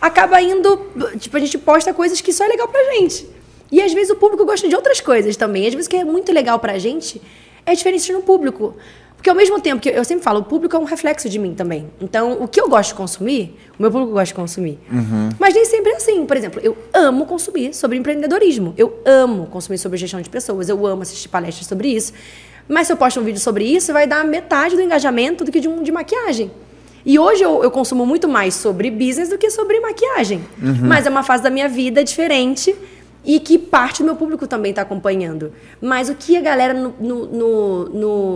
acaba 0.01 0.41
indo. 0.41 0.91
Tipo, 1.19 1.37
a 1.37 1.39
gente 1.39 1.57
posta 1.57 1.93
coisas 1.93 2.21
que 2.21 2.33
só 2.33 2.45
é 2.45 2.47
legal 2.47 2.67
pra 2.67 2.83
gente. 2.93 3.27
E 3.71 3.81
às 3.81 3.93
vezes 3.93 4.09
o 4.11 4.15
público 4.15 4.45
gosta 4.45 4.67
de 4.67 4.75
outras 4.75 5.01
coisas 5.01 5.35
também. 5.35 5.67
Às 5.67 5.73
vezes 5.73 5.87
o 5.87 5.89
que 5.89 5.97
é 5.97 6.03
muito 6.03 6.31
legal 6.31 6.59
pra 6.59 6.77
gente 6.77 7.21
é 7.65 7.73
diferente 7.73 8.11
no 8.11 8.21
público. 8.21 8.75
Porque 9.15 9.29
ao 9.31 9.35
mesmo 9.35 9.59
tempo 9.59 9.81
que 9.81 9.89
eu 9.89 10.03
sempre 10.03 10.23
falo, 10.23 10.41
o 10.41 10.43
público 10.43 10.75
é 10.75 10.79
um 10.79 10.83
reflexo 10.83 11.27
de 11.27 11.39
mim 11.39 11.55
também. 11.55 11.89
Então, 11.99 12.33
o 12.43 12.47
que 12.47 12.61
eu 12.61 12.69
gosto 12.69 12.89
de 12.89 12.95
consumir, 12.95 13.57
o 13.77 13.81
meu 13.81 13.89
público 13.89 14.13
gosta 14.13 14.27
de 14.27 14.33
consumir. 14.35 14.77
Uhum. 14.91 15.29
Mas 15.39 15.55
nem 15.55 15.65
sempre 15.65 15.93
é 15.93 15.95
assim. 15.95 16.27
Por 16.27 16.37
exemplo, 16.37 16.61
eu 16.63 16.77
amo 16.93 17.25
consumir 17.25 17.73
sobre 17.73 17.97
empreendedorismo. 17.97 18.75
Eu 18.77 18.99
amo 19.03 19.47
consumir 19.47 19.79
sobre 19.79 19.97
gestão 19.97 20.21
de 20.21 20.29
pessoas. 20.29 20.69
Eu 20.69 20.85
amo 20.85 21.01
assistir 21.01 21.27
palestras 21.27 21.65
sobre 21.65 21.87
isso. 21.87 22.13
Mas 22.67 22.87
se 22.87 22.93
eu 22.93 22.97
posto 22.97 23.19
um 23.19 23.23
vídeo 23.23 23.39
sobre 23.39 23.63
isso, 23.63 23.93
vai 23.93 24.07
dar 24.07 24.25
metade 24.25 24.75
do 24.75 24.81
engajamento 24.81 25.43
do 25.43 25.51
que 25.51 25.59
de 25.59 25.67
um 25.67 25.83
de 25.83 25.91
maquiagem. 25.91 26.51
E 27.05 27.19
hoje 27.19 27.43
eu, 27.43 27.63
eu, 27.63 27.69
consumo 27.69 28.03
muito 28.05 28.27
mais 28.27 28.55
sobre 28.55 28.89
business 28.89 29.29
do 29.29 29.37
que 29.37 29.51
sobre 29.51 29.79
maquiagem. 29.79 30.43
Uhum. 30.61 30.79
Mas 30.81 31.05
é 31.05 31.09
uma 31.09 31.21
fase 31.21 31.43
da 31.43 31.51
minha 31.51 31.69
vida 31.69 32.03
diferente 32.03 32.75
e 33.25 33.39
que 33.39 33.57
parte 33.57 34.01
do 34.01 34.05
meu 34.05 34.15
público 34.15 34.47
também 34.47 34.69
está 34.69 34.83
acompanhando. 34.83 35.51
Mas 35.81 36.09
o 36.09 36.15
que 36.15 36.37
a 36.37 36.41
galera 36.41 36.73
no, 36.73 36.93
no, 36.99 37.25
no, 37.25 37.85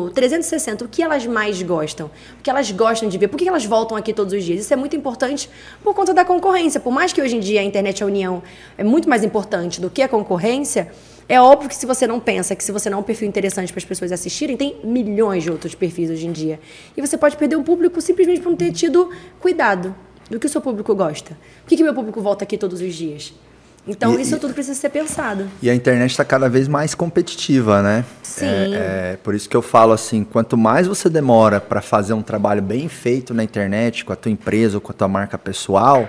no, 0.05 0.09
360, 0.11 0.85
o 0.85 0.87
que 0.87 1.01
elas 1.01 1.25
mais 1.25 1.61
gostam? 1.61 2.07
O 2.39 2.43
que 2.43 2.49
elas 2.49 2.71
gostam 2.71 3.07
de 3.07 3.17
ver? 3.17 3.27
Por 3.27 3.37
que 3.37 3.47
elas 3.47 3.65
voltam 3.65 3.95
aqui 3.95 4.13
todos 4.13 4.33
os 4.33 4.43
dias? 4.43 4.59
Isso 4.61 4.73
é 4.73 4.77
muito 4.77 4.95
importante 4.95 5.49
por 5.83 5.93
conta 5.93 6.13
da 6.13 6.25
concorrência. 6.25 6.79
Por 6.79 6.91
mais 6.91 7.13
que 7.13 7.21
hoje 7.21 7.37
em 7.37 7.39
dia 7.39 7.61
a 7.61 7.63
internet 7.63 7.99
e 7.99 8.03
a 8.03 8.05
união 8.05 8.43
é 8.77 8.83
muito 8.83 9.07
mais 9.07 9.23
importante 9.23 9.79
do 9.79 9.89
que 9.89 10.01
a 10.01 10.07
concorrência, 10.07 10.91
é 11.29 11.39
óbvio 11.39 11.69
que 11.69 11.75
se 11.75 11.85
você 11.85 12.07
não 12.07 12.19
pensa 12.19 12.55
que 12.55 12.63
se 12.63 12.71
você 12.71 12.89
não 12.89 12.97
é 12.97 13.01
um 13.01 13.03
perfil 13.03 13.27
interessante 13.27 13.71
para 13.71 13.79
as 13.79 13.85
pessoas 13.85 14.11
assistirem, 14.11 14.57
tem 14.57 14.77
milhões 14.83 15.43
de 15.43 15.51
outros 15.51 15.75
perfis 15.75 16.09
hoje 16.09 16.25
em 16.25 16.31
dia. 16.31 16.59
E 16.97 17.01
você 17.01 17.19
pode 17.19 17.37
perder 17.37 17.55
um 17.55 17.63
público 17.63 18.01
simplesmente 18.01 18.41
por 18.41 18.49
não 18.49 18.57
ter 18.57 18.71
tido 18.71 19.11
cuidado. 19.39 19.95
do 20.27 20.39
que 20.39 20.45
o 20.45 20.49
seu 20.49 20.61
público 20.61 20.93
gosta. 20.93 21.35
Por 21.63 21.69
que, 21.69 21.77
que 21.77 21.83
meu 21.83 21.93
público 21.93 22.21
volta 22.21 22.43
aqui 22.43 22.55
todos 22.55 22.81
os 22.81 22.93
dias? 22.93 23.33
Então, 23.87 24.19
e, 24.19 24.21
isso 24.21 24.37
tudo 24.37 24.53
precisa 24.53 24.79
ser 24.79 24.89
pensado. 24.89 25.47
E 25.61 25.69
a 25.69 25.73
internet 25.73 26.11
está 26.11 26.23
cada 26.23 26.47
vez 26.47 26.67
mais 26.67 26.93
competitiva, 26.93 27.81
né? 27.81 28.05
Sim. 28.21 28.45
É, 28.45 29.13
é, 29.13 29.17
por 29.23 29.33
isso 29.33 29.49
que 29.49 29.57
eu 29.57 29.61
falo 29.61 29.93
assim, 29.93 30.23
quanto 30.23 30.55
mais 30.55 30.85
você 30.85 31.09
demora 31.09 31.59
para 31.59 31.81
fazer 31.81 32.13
um 32.13 32.21
trabalho 32.21 32.61
bem 32.61 32.87
feito 32.87 33.33
na 33.33 33.43
internet, 33.43 34.05
com 34.05 34.13
a 34.13 34.15
tua 34.15 34.31
empresa 34.31 34.77
ou 34.77 34.81
com 34.81 34.91
a 34.91 34.95
tua 34.95 35.07
marca 35.07 35.37
pessoal, 35.37 36.07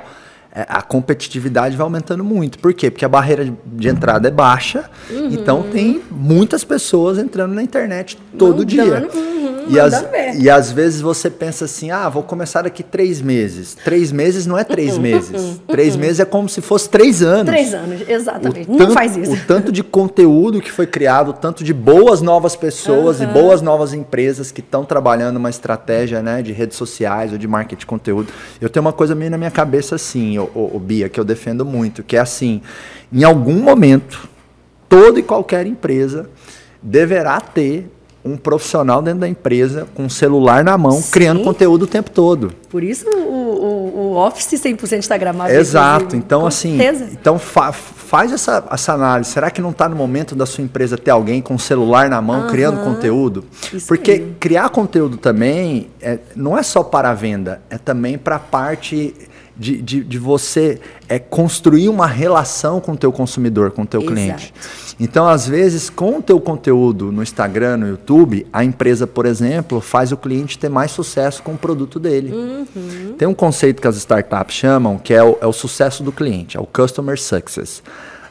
a 0.52 0.82
competitividade 0.82 1.76
vai 1.76 1.84
aumentando 1.84 2.24
muito. 2.24 2.58
Por 2.58 2.74
quê? 2.74 2.90
Porque 2.90 3.04
a 3.04 3.08
barreira 3.08 3.52
de 3.66 3.88
entrada 3.88 4.28
é 4.28 4.30
baixa, 4.30 4.90
uhum. 5.08 5.28
então 5.30 5.62
tem 5.62 6.02
muitas 6.10 6.64
pessoas 6.64 7.18
entrando 7.18 7.54
na 7.54 7.62
internet 7.62 8.18
todo 8.36 8.58
Mandando, 8.58 8.66
dia. 8.66 9.08
Uhum, 9.14 9.66
e, 9.68 9.78
as, 9.78 10.04
e 10.36 10.50
às 10.50 10.72
vezes 10.72 11.00
você 11.00 11.30
pensa 11.30 11.66
assim, 11.66 11.92
ah, 11.92 12.08
vou 12.08 12.24
começar 12.24 12.62
daqui 12.62 12.82
três 12.82 13.20
meses. 13.20 13.76
Três 13.84 14.10
meses 14.10 14.44
não 14.44 14.58
é 14.58 14.64
três 14.64 14.96
uhum, 14.96 15.02
meses. 15.02 15.40
Uhum, 15.40 15.58
três 15.68 15.94
meses 15.94 16.18
é 16.18 16.24
como 16.24 16.48
se 16.48 16.60
fosse 16.60 16.88
três 16.88 17.22
anos. 17.22 17.46
Três 17.46 17.72
anos, 17.72 18.08
exatamente. 18.08 18.68
O 18.68 18.72
não 18.72 18.78
tanto, 18.78 18.92
faz 18.92 19.16
isso. 19.16 19.32
O 19.32 19.40
tanto 19.46 19.70
de 19.70 19.84
conteúdo 19.84 20.60
que 20.60 20.70
foi 20.70 20.86
criado, 20.86 21.28
o 21.28 21.32
tanto 21.32 21.62
de 21.62 21.72
boas 21.72 22.20
novas 22.20 22.56
pessoas 22.56 23.20
e 23.20 23.26
boas 23.26 23.62
novas 23.62 23.94
empresas 23.94 24.50
que 24.50 24.60
estão 24.60 24.84
trabalhando 24.84 25.36
uma 25.36 25.50
estratégia 25.50 26.20
né, 26.20 26.42
de 26.42 26.52
redes 26.52 26.76
sociais 26.76 27.30
ou 27.30 27.38
de 27.38 27.46
marketing 27.46 27.80
de 27.80 27.86
conteúdo. 27.86 28.32
Eu 28.60 28.68
tenho 28.68 28.84
uma 28.84 28.92
coisa 28.92 29.14
meio 29.14 29.30
na 29.30 29.38
minha 29.38 29.50
cabeça 29.50 29.94
assim, 29.94 30.39
o, 30.42 30.70
o, 30.74 30.78
Bia, 30.78 31.08
que 31.08 31.18
eu 31.18 31.24
defendo 31.24 31.64
muito, 31.64 32.02
que 32.02 32.16
é 32.16 32.20
assim, 32.20 32.60
em 33.12 33.24
algum 33.24 33.60
momento, 33.60 34.28
toda 34.88 35.18
e 35.18 35.22
qualquer 35.22 35.66
empresa 35.66 36.28
deverá 36.82 37.40
ter 37.40 37.90
um 38.24 38.36
profissional 38.36 39.00
dentro 39.00 39.20
da 39.20 39.28
empresa 39.28 39.86
com 39.94 40.04
um 40.04 40.08
celular 40.10 40.62
na 40.62 40.76
mão, 40.76 40.92
Sim. 40.92 41.10
criando 41.10 41.42
conteúdo 41.42 41.82
o 41.84 41.86
tempo 41.86 42.10
todo. 42.10 42.52
Por 42.68 42.82
isso 42.82 43.08
o, 43.08 43.18
o, 43.18 44.12
o 44.12 44.16
Office 44.16 44.60
100% 44.60 44.98
Instagramável. 44.98 45.58
Exato. 45.58 46.14
Então, 46.16 46.46
assim, 46.46 46.78
então 47.12 47.38
fa 47.38 47.72
faz 48.10 48.32
essa, 48.32 48.64
essa 48.72 48.92
análise. 48.92 49.30
Será 49.30 49.52
que 49.52 49.62
não 49.62 49.70
está 49.70 49.88
no 49.88 49.94
momento 49.94 50.34
da 50.34 50.44
sua 50.44 50.64
empresa 50.64 50.98
ter 50.98 51.12
alguém 51.12 51.40
com 51.40 51.54
o 51.54 51.58
celular 51.58 52.10
na 52.10 52.20
mão, 52.20 52.48
criando 52.48 52.82
conteúdo? 52.82 53.44
Isso 53.72 53.86
Porque 53.86 54.18
mesmo. 54.18 54.34
criar 54.40 54.68
conteúdo 54.70 55.16
também 55.16 55.90
é, 56.00 56.18
não 56.34 56.58
é 56.58 56.62
só 56.64 56.82
para 56.82 57.10
a 57.10 57.14
venda, 57.14 57.62
é 57.70 57.78
também 57.78 58.18
para 58.18 58.34
a 58.34 58.40
parte 58.40 59.14
de, 59.60 59.82
de, 59.82 60.02
de, 60.02 60.18
você 60.18 60.80
é, 61.06 61.18
construir 61.18 61.90
uma 61.90 62.06
relação 62.06 62.80
com 62.80 62.92
o 62.92 62.96
teu 62.96 63.12
consumidor, 63.12 63.72
com 63.72 63.82
o 63.82 63.86
teu 63.86 64.00
Exato. 64.00 64.14
cliente. 64.14 64.54
Então, 64.98 65.28
às 65.28 65.46
vezes, 65.46 65.90
com 65.90 66.16
o 66.16 66.22
teu 66.22 66.40
conteúdo 66.40 67.12
no 67.12 67.22
Instagram, 67.22 67.76
no 67.76 67.88
YouTube, 67.88 68.46
a 68.50 68.64
empresa, 68.64 69.06
por 69.06 69.26
exemplo, 69.26 69.78
faz 69.78 70.12
o 70.12 70.16
cliente 70.16 70.58
ter 70.58 70.70
mais 70.70 70.90
sucesso 70.92 71.42
com 71.42 71.52
o 71.52 71.58
produto 71.58 72.00
dele. 72.00 72.32
Uhum. 72.32 73.14
Tem 73.18 73.28
um 73.28 73.34
conceito 73.34 73.82
que 73.82 73.88
as 73.88 73.96
startups 73.98 74.56
chamam, 74.56 74.96
que 74.96 75.12
é 75.12 75.22
o, 75.22 75.36
é 75.42 75.46
o 75.46 75.52
sucesso 75.52 76.02
do 76.02 76.10
cliente, 76.10 76.56
é 76.56 76.60
o 76.60 76.66
Customer 76.66 77.20
Success. 77.20 77.82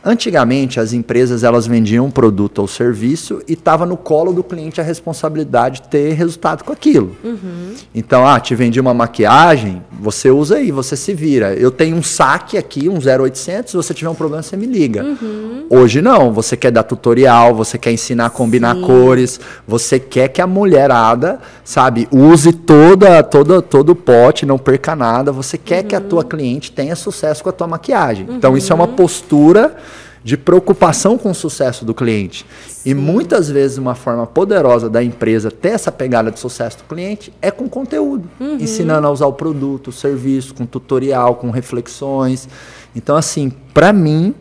Antigamente, 0.03 0.79
as 0.79 0.93
empresas 0.93 1.43
elas 1.43 1.67
vendiam 1.67 2.05
um 2.05 2.11
produto 2.11 2.59
ou 2.59 2.67
serviço 2.67 3.41
e 3.45 3.53
estava 3.53 3.85
no 3.85 3.97
colo 3.97 4.31
do 4.31 4.41
cliente 4.41 4.79
a 4.79 4.83
responsabilidade 4.83 5.81
de 5.81 5.89
ter 5.89 6.13
resultado 6.13 6.63
com 6.63 6.71
aquilo. 6.71 7.17
Uhum. 7.21 7.73
Então, 7.93 8.25
ah, 8.25 8.39
te 8.39 8.55
vendi 8.55 8.79
uma 8.79 8.93
maquiagem, 8.93 9.83
você 9.99 10.29
usa 10.29 10.55
aí, 10.55 10.71
você 10.71 10.95
se 10.95 11.13
vira. 11.13 11.53
Eu 11.53 11.69
tenho 11.69 11.97
um 11.97 12.03
saque 12.03 12.57
aqui, 12.57 12.87
um 12.87 12.97
0800, 12.97 13.71
se 13.71 13.77
você 13.77 13.93
tiver 13.93 14.09
um 14.09 14.15
problema, 14.15 14.41
você 14.41 14.55
me 14.55 14.65
liga. 14.65 15.03
Uhum. 15.03 15.65
Hoje 15.69 16.01
não, 16.01 16.31
você 16.31 16.55
quer 16.55 16.71
dar 16.71 16.83
tutorial, 16.83 17.53
você 17.53 17.77
quer 17.77 17.91
ensinar 17.91 18.27
a 18.27 18.29
combinar 18.29 18.75
Sim. 18.75 18.83
cores, 18.83 19.39
você 19.67 19.99
quer 19.99 20.29
que 20.29 20.41
a 20.41 20.47
mulherada, 20.47 21.39
sabe, 21.63 22.07
use 22.09 22.53
toda, 22.53 23.21
toda, 23.21 23.61
todo 23.61 23.89
o 23.89 23.95
pote, 23.95 24.45
não 24.45 24.57
perca 24.57 24.95
nada, 24.95 25.33
você 25.33 25.57
quer 25.57 25.81
uhum. 25.81 25.87
que 25.89 25.95
a 25.95 26.01
tua 26.01 26.23
uhum. 26.23 26.29
cliente 26.29 26.71
tenha 26.71 26.95
sucesso 26.95 27.43
com 27.43 27.49
a 27.49 27.53
tua 27.53 27.67
maquiagem. 27.67 28.25
Então, 28.29 28.55
isso 28.55 28.71
é 28.71 28.75
uma 28.75 28.87
uhum. 28.87 28.95
postura 28.95 29.75
de 30.23 30.37
preocupação 30.37 31.17
com 31.17 31.31
o 31.31 31.35
sucesso 31.35 31.85
do 31.85 31.93
cliente. 31.93 32.45
Sim. 32.67 32.91
E 32.91 32.93
muitas 32.93 33.49
vezes 33.49 33.77
uma 33.77 33.95
forma 33.95 34.27
poderosa 34.27 34.89
da 34.89 35.03
empresa 35.03 35.49
ter 35.49 35.69
essa 35.69 35.91
pegada 35.91 36.31
de 36.31 36.39
sucesso 36.39 36.79
do 36.79 36.83
cliente 36.83 37.33
é 37.41 37.51
com 37.51 37.69
conteúdo, 37.69 38.29
uhum. 38.39 38.57
ensinando 38.59 39.07
a 39.07 39.11
usar 39.11 39.27
o 39.27 39.33
produto, 39.33 39.87
o 39.87 39.91
serviço, 39.91 40.53
com 40.53 40.65
tutorial, 40.65 41.35
com 41.35 41.49
reflexões. 41.49 42.47
Então, 42.95 43.15
assim, 43.15 43.49
para 43.73 43.93
mim, 43.93 44.33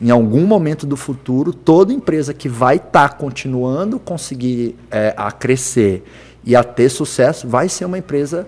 em 0.00 0.10
algum 0.10 0.46
momento 0.46 0.86
do 0.86 0.96
futuro, 0.96 1.52
toda 1.52 1.92
empresa 1.92 2.32
que 2.32 2.48
vai 2.48 2.76
estar 2.76 3.08
tá 3.08 3.14
continuando 3.14 3.98
conseguir 3.98 4.76
é, 4.90 5.12
a 5.16 5.30
crescer 5.32 6.04
e 6.44 6.54
a 6.54 6.62
ter 6.62 6.88
sucesso 6.88 7.48
vai 7.48 7.68
ser 7.68 7.84
uma 7.84 7.98
empresa 7.98 8.46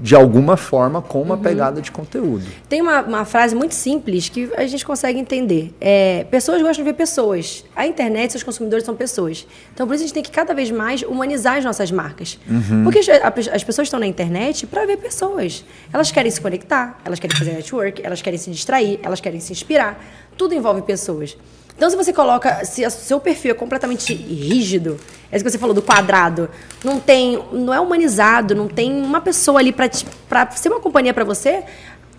de 0.00 0.14
alguma 0.14 0.56
forma 0.56 1.00
com 1.00 1.20
uma 1.22 1.34
uhum. 1.34 1.42
pegada 1.42 1.80
de 1.80 1.90
conteúdo. 1.90 2.44
Tem 2.68 2.80
uma, 2.80 3.02
uma, 3.02 3.24
frase 3.24 3.54
muito 3.54 3.74
simples 3.74 4.28
que 4.28 4.50
a 4.56 4.66
gente 4.66 4.84
consegue 4.84 5.18
entender. 5.18 5.74
É, 5.80 6.24
pessoas 6.30 6.60
gostam 6.62 6.84
de 6.84 6.90
ver 6.90 6.96
pessoas. 6.96 7.64
A 7.74 7.86
internet, 7.86 8.32
seus 8.32 8.42
consumidores 8.42 8.84
são 8.84 8.94
pessoas. 8.94 9.46
Então, 9.74 9.86
por 9.86 9.94
isso 9.94 10.04
a 10.04 10.06
gente 10.06 10.14
tem 10.14 10.22
que 10.22 10.30
cada 10.30 10.54
vez 10.54 10.70
mais 10.70 11.02
humanizar 11.02 11.58
as 11.58 11.64
nossas 11.64 11.90
marcas. 11.90 12.38
Uhum. 12.48 12.84
Porque 12.84 12.98
as, 12.98 13.48
as, 13.48 13.64
pessoas 13.64 13.86
estão 13.86 13.98
na 13.98 14.06
internet 14.06 14.66
para 14.66 14.84
ver 14.86 14.98
pessoas. 14.98 15.64
Elas 15.92 16.10
querem 16.10 16.30
se 16.30 16.40
conectar, 16.40 16.98
elas 17.04 17.18
querem 17.18 17.36
fazer 17.36 17.52
network, 17.52 18.04
elas 18.04 18.20
querem 18.20 18.38
se 18.38 18.50
distrair, 18.50 19.00
elas 19.02 19.20
querem 19.20 19.40
se 19.40 19.52
inspirar. 19.52 20.02
Tudo 20.36 20.54
envolve 20.54 20.82
pessoas. 20.82 21.36
Então, 21.76 21.90
se 21.90 21.96
você 21.96 22.12
coloca, 22.12 22.64
se 22.64 22.86
o 22.86 22.90
seu 22.90 23.20
perfil 23.20 23.50
é 23.50 23.54
completamente 23.54 24.14
rígido, 24.14 24.98
é 25.30 25.36
isso 25.36 25.44
que 25.44 25.50
você 25.50 25.58
falou 25.58 25.74
do 25.74 25.82
quadrado, 25.82 26.48
não 26.82 26.98
tem, 26.98 27.42
não 27.52 27.72
é 27.72 27.78
humanizado, 27.78 28.54
não 28.54 28.66
tem 28.66 28.90
uma 28.90 29.20
pessoa 29.20 29.60
ali 29.60 29.72
para 29.72 30.50
ser 30.52 30.70
uma 30.70 30.80
companhia 30.80 31.12
para 31.12 31.24
você, 31.24 31.64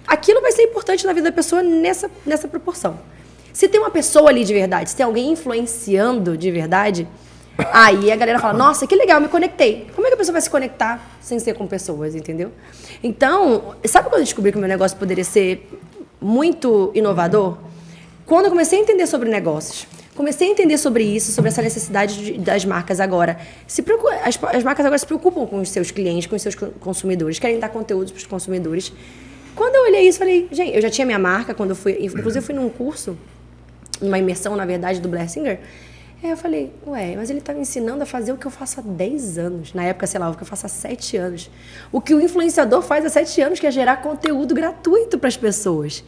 aquilo 0.06 0.41
vai 0.41 0.52
ser 0.52 0.62
importante 0.62 1.06
na 1.08 1.13
vida 1.13 1.32
da 1.32 1.36
pessoa 1.36 1.63
nessa, 1.63 2.10
nessa 2.24 2.48
proporção. 2.48 3.00
Se 3.52 3.67
tem 3.67 3.80
uma 3.80 3.89
pessoa 3.89 4.30
ali 4.30 4.46
de 4.46 4.54
verdade, 4.54 4.91
se 4.91 4.96
tem 4.96 5.04
alguém 5.04 5.32
influenciando 5.32 6.38
de 6.38 6.52
verdade, 6.52 7.08
aí 7.74 8.12
a 8.12 8.15
galera 8.15 8.38
fala: 8.38 8.54
Nossa, 8.54 8.86
que 8.86 8.96
legal, 8.96 9.20
me 9.20 9.28
conectei. 9.28 9.88
Como 9.96 10.06
é 10.06 10.12
que 10.12 10.13
a 10.13 10.17
pessoa 10.17 10.34
vai 10.34 10.41
se 10.41 10.50
conectar 10.52 11.17
sem 11.20 11.39
ser 11.39 11.56
com 11.56 11.65
pessoas, 11.65 12.13
entendeu? 12.13 12.52
Então, 13.02 13.76
sabe 13.86 14.10
quando 14.10 14.20
eu 14.20 14.26
descobri 14.26 14.52
que 14.52 14.58
o 14.60 14.62
meu 14.62 14.70
negócio 14.70 14.96
poderia 14.96 15.24
ser 15.24 15.67
muito 16.22 16.91
inovador? 16.93 17.58
Quando 18.27 18.43
eu 18.43 18.51
comecei 18.51 18.77
a 18.77 18.81
entender 18.81 19.07
sobre 19.07 19.29
negócios, 19.29 19.87
comecei 20.13 20.49
a 20.49 20.51
entender 20.51 20.77
sobre 20.77 21.01
isso, 21.01 21.31
sobre 21.31 21.47
essa 21.47 21.61
necessidade 21.61 22.17
de, 22.17 22.37
das 22.37 22.65
marcas 22.65 22.99
agora. 22.99 23.39
Se 23.65 23.81
as, 24.21 24.37
as, 24.53 24.63
marcas 24.65 24.85
agora 24.85 24.97
se 24.99 25.05
preocupam 25.05 25.45
com 25.45 25.61
os 25.61 25.69
seus 25.69 25.91
clientes, 25.91 26.27
com 26.27 26.35
os 26.35 26.41
seus 26.41 26.53
consumidores, 26.53 27.39
querem 27.39 27.57
dar 27.57 27.69
conteúdos 27.69 28.11
para 28.11 28.19
os 28.19 28.25
consumidores. 28.25 28.91
Quando 29.55 29.75
eu 29.75 29.83
olhei 29.83 30.09
isso, 30.09 30.19
falei, 30.19 30.45
gente, 30.51 30.75
eu 30.75 30.81
já 30.81 30.89
tinha 30.89 31.05
minha 31.05 31.17
marca 31.17 31.53
quando 31.53 31.69
eu 31.69 31.75
fui, 31.75 31.93
inclusive 32.01 32.39
eu 32.39 32.41
fui 32.43 32.53
num 32.53 32.67
curso, 32.67 33.17
uma 34.01 34.19
imersão, 34.19 34.57
na 34.57 34.65
verdade, 34.65 34.99
do 34.99 35.07
Blessinger. 35.07 35.61
Aí 36.21 36.29
eu 36.29 36.35
falei, 36.35 36.73
ué, 36.85 37.15
mas 37.15 37.29
ele 37.29 37.39
está 37.39 37.53
me 37.53 37.61
ensinando 37.61 38.03
a 38.03 38.05
fazer 38.05 38.33
o 38.33 38.37
que 38.37 38.45
eu 38.45 38.51
faço 38.51 38.81
há 38.81 38.83
10 38.83 39.37
anos. 39.37 39.73
Na 39.73 39.85
época, 39.85 40.05
sei 40.05 40.19
lá, 40.19 40.29
o 40.29 40.35
que 40.35 40.43
eu 40.43 40.47
faço 40.47 40.65
há 40.65 40.69
7 40.69 41.15
anos. 41.15 41.49
O 41.93 42.01
que 42.01 42.13
o 42.13 42.19
influenciador 42.19 42.81
faz 42.81 43.05
há 43.05 43.09
7 43.09 43.41
anos, 43.41 43.59
que 43.59 43.67
é 43.67 43.71
gerar 43.71 43.97
conteúdo 44.01 44.53
gratuito 44.53 45.17
para 45.17 45.29
as 45.29 45.37
pessoas. 45.37 46.03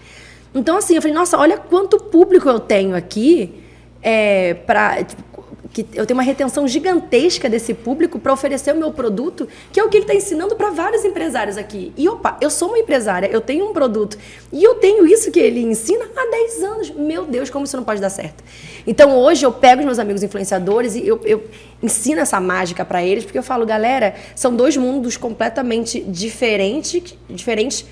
Então, 0.54 0.78
assim, 0.78 0.96
eu 0.96 1.02
falei, 1.02 1.16
nossa, 1.16 1.38
olha 1.38 1.58
quanto 1.58 1.98
público 1.98 2.50
eu 2.50 2.60
tenho 2.60 2.96
aqui 2.96 3.64
é, 4.02 4.54
para 4.54 5.04
tipo, 5.04 5.30
que 5.72 5.86
eu 5.94 6.06
tenho 6.06 6.18
uma 6.18 6.24
retenção 6.24 6.68
gigantesca 6.68 7.48
desse 7.48 7.74
público 7.74 8.20
para 8.20 8.34
oferecer 8.34 8.74
o 8.74 8.78
meu 8.78 8.92
produto, 8.92 9.48
que 9.72 9.80
é 9.80 9.84
o 9.84 9.90
que 9.90 9.98
ele 9.98 10.04
está 10.04 10.16
ensinando 10.16 10.56
para 10.56 10.72
vários 10.72 11.06
empresários 11.06 11.58
aqui. 11.58 11.94
E 11.96 12.10
opa, 12.10 12.38
eu 12.42 12.50
sou 12.50 12.70
uma 12.70 12.80
empresária, 12.80 13.28
eu 13.28 13.40
tenho 13.40 13.70
um 13.70 13.74
produto 13.74 14.18
e 14.52 14.64
eu 14.64 14.76
tenho 14.76 15.06
isso 15.06 15.32
que 15.32 15.40
ele 15.40 15.62
ensina 15.62 16.06
há 16.16 16.32
10 16.32 16.64
anos. 16.64 16.90
Meu 16.92 17.26
Deus, 17.26 17.50
como 17.50 17.66
isso 17.66 17.78
não 17.78 17.84
pode 17.84 18.02
dar 18.02 18.10
certo? 18.10 18.44
Então 18.88 19.16
hoje 19.18 19.46
eu 19.46 19.52
pego 19.52 19.82
os 19.82 19.86
meus 19.86 20.00
amigos 20.00 20.24
influenciadores 20.24 20.96
e 20.96 21.08
eu, 21.08 21.22
eu 21.24 21.44
ensino 21.84 22.20
essa 22.20 22.40
mágica 22.40 22.84
para 22.84 23.04
eles, 23.04 23.24
porque 23.24 23.38
eu 23.38 23.44
falo, 23.44 23.66
galera, 23.66 24.16
são 24.36 24.56
dois 24.56 24.76
mundos 24.76 25.18
completamente 25.18 26.02
diferentes, 26.02 27.16
diferentes 27.30 27.86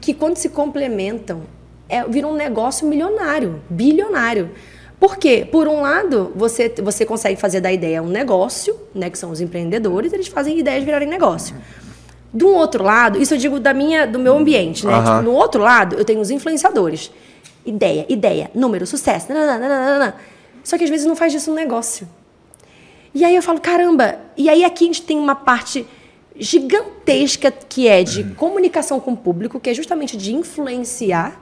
que 0.00 0.12
quando 0.12 0.36
se 0.36 0.48
complementam 0.48 1.42
é, 1.88 2.04
vira 2.04 2.26
um 2.26 2.34
negócio 2.34 2.86
milionário, 2.86 3.62
bilionário. 3.68 4.50
Por 4.98 5.16
quê? 5.16 5.46
Por 5.50 5.66
um 5.66 5.80
lado, 5.80 6.32
você, 6.36 6.72
você 6.80 7.04
consegue 7.04 7.40
fazer 7.40 7.60
da 7.60 7.72
ideia 7.72 8.02
um 8.02 8.08
negócio, 8.08 8.76
né, 8.94 9.10
que 9.10 9.18
são 9.18 9.30
os 9.30 9.40
empreendedores, 9.40 10.12
eles 10.12 10.28
fazem 10.28 10.58
ideias 10.58 10.84
virarem 10.84 11.08
negócio. 11.08 11.56
Do 12.32 12.48
outro 12.48 12.82
lado, 12.84 13.20
isso 13.20 13.34
eu 13.34 13.38
digo 13.38 13.60
da 13.60 13.74
minha, 13.74 14.06
do 14.06 14.18
meu 14.18 14.36
ambiente, 14.36 14.86
né? 14.86 14.94
Uhum. 14.96 15.04
Tipo, 15.04 15.22
no 15.22 15.32
outro 15.32 15.60
lado, 15.60 15.96
eu 15.96 16.04
tenho 16.04 16.20
os 16.20 16.30
influenciadores. 16.30 17.10
Ideia, 17.66 18.06
ideia, 18.08 18.50
número, 18.54 18.86
sucesso. 18.86 19.30
Nananana. 19.32 20.14
Só 20.64 20.78
que 20.78 20.84
às 20.84 20.90
vezes 20.90 21.04
não 21.04 21.14
faz 21.14 21.32
disso 21.32 21.50
um 21.50 21.54
negócio. 21.54 22.08
E 23.14 23.24
aí 23.24 23.36
eu 23.36 23.42
falo, 23.42 23.60
caramba, 23.60 24.18
e 24.36 24.48
aí 24.48 24.64
aqui 24.64 24.84
a 24.84 24.86
gente 24.86 25.02
tem 25.02 25.18
uma 25.18 25.34
parte 25.34 25.86
gigantesca 26.38 27.50
que 27.50 27.86
é 27.86 28.02
de 28.02 28.24
comunicação 28.34 28.98
com 28.98 29.12
o 29.12 29.16
público, 29.16 29.60
que 29.60 29.68
é 29.68 29.74
justamente 29.74 30.16
de 30.16 30.34
influenciar 30.34 31.38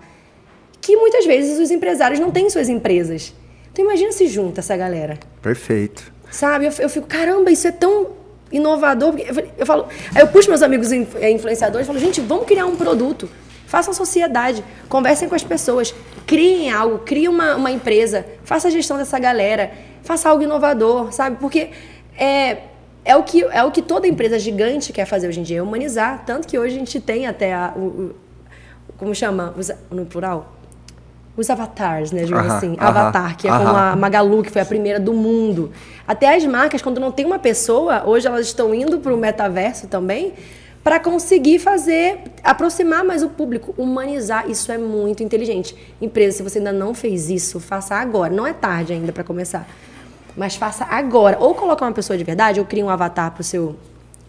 que 0.80 0.96
muitas 0.96 1.26
vezes 1.26 1.58
os 1.58 1.70
empresários 1.70 2.18
não 2.18 2.30
têm 2.30 2.48
suas 2.48 2.68
empresas. 2.68 3.34
Então 3.72 3.84
imagina 3.84 4.12
se 4.12 4.26
junta 4.26 4.60
essa 4.60 4.76
galera. 4.76 5.18
Perfeito. 5.42 6.12
Sabe? 6.30 6.66
Eu, 6.66 6.72
eu 6.78 6.88
fico, 6.88 7.06
caramba, 7.06 7.50
isso 7.50 7.66
é 7.68 7.72
tão 7.72 8.08
inovador. 8.50 9.14
Eu, 9.18 9.48
eu 9.58 9.66
falo, 9.66 9.86
aí 10.14 10.22
eu 10.22 10.28
puxo 10.28 10.48
meus 10.48 10.62
amigos 10.62 10.90
é, 10.92 11.30
influenciadores 11.30 11.86
e 11.86 11.88
falo, 11.88 11.98
gente, 11.98 12.20
vamos 12.20 12.46
criar 12.46 12.66
um 12.66 12.76
produto. 12.76 13.28
Façam 13.66 13.94
sociedade, 13.94 14.64
conversem 14.88 15.28
com 15.28 15.34
as 15.36 15.44
pessoas, 15.44 15.94
criem 16.26 16.72
algo, 16.72 16.98
criem 16.98 17.28
uma, 17.28 17.54
uma 17.54 17.70
empresa, 17.70 18.26
faça 18.42 18.66
a 18.66 18.70
gestão 18.70 18.96
dessa 18.96 19.16
galera, 19.16 19.70
faça 20.02 20.28
algo 20.28 20.42
inovador, 20.42 21.12
sabe? 21.12 21.36
Porque 21.36 21.70
é, 22.18 22.58
é, 23.04 23.14
o 23.14 23.22
que, 23.22 23.44
é 23.44 23.62
o 23.62 23.70
que 23.70 23.80
toda 23.80 24.08
empresa 24.08 24.40
gigante 24.40 24.92
quer 24.92 25.04
fazer 25.04 25.28
hoje 25.28 25.38
em 25.38 25.44
dia, 25.44 25.58
é 25.58 25.62
humanizar. 25.62 26.24
Tanto 26.26 26.48
que 26.48 26.58
hoje 26.58 26.74
a 26.74 26.78
gente 26.80 26.98
tem 26.98 27.28
até 27.28 27.54
a, 27.54 27.72
o, 27.76 27.80
o 27.80 28.14
como 28.98 29.14
chama? 29.14 29.54
No 29.88 30.04
plural? 30.04 30.59
Os 31.36 31.48
avatares, 31.48 32.12
né? 32.12 32.24
Digamos 32.24 32.52
-huh, 32.52 32.56
assim. 32.56 32.76
Avatar, 32.78 33.36
que 33.36 33.48
é 33.48 33.50
-huh. 33.50 33.58
como 33.58 33.76
a 33.76 33.96
Magalu, 33.96 34.42
que 34.42 34.50
foi 34.50 34.62
a 34.62 34.66
primeira 34.66 35.00
do 35.00 35.12
mundo. 35.12 35.72
Até 36.06 36.34
as 36.34 36.44
marcas, 36.44 36.82
quando 36.82 37.00
não 37.00 37.10
tem 37.10 37.24
uma 37.24 37.38
pessoa, 37.38 38.04
hoje 38.06 38.26
elas 38.26 38.46
estão 38.46 38.74
indo 38.74 38.98
para 38.98 39.14
o 39.14 39.16
metaverso 39.16 39.86
também 39.86 40.34
para 40.82 40.98
conseguir 40.98 41.58
fazer, 41.58 42.20
aproximar 42.42 43.04
mais 43.04 43.22
o 43.22 43.28
público, 43.28 43.74
humanizar. 43.76 44.50
Isso 44.50 44.72
é 44.72 44.78
muito 44.78 45.22
inteligente. 45.22 45.76
Empresa, 46.00 46.38
se 46.38 46.42
você 46.42 46.58
ainda 46.58 46.72
não 46.72 46.94
fez 46.94 47.28
isso, 47.28 47.60
faça 47.60 47.94
agora. 47.94 48.32
Não 48.32 48.46
é 48.46 48.52
tarde 48.52 48.92
ainda 48.92 49.12
para 49.12 49.22
começar. 49.22 49.68
Mas 50.36 50.56
faça 50.56 50.84
agora. 50.84 51.38
Ou 51.38 51.54
coloque 51.54 51.82
uma 51.82 51.92
pessoa 51.92 52.16
de 52.16 52.24
verdade, 52.24 52.60
ou 52.60 52.66
crie 52.66 52.82
um 52.82 52.88
avatar 52.88 53.30
para 53.30 53.42
o 53.42 53.44
seu, 53.44 53.76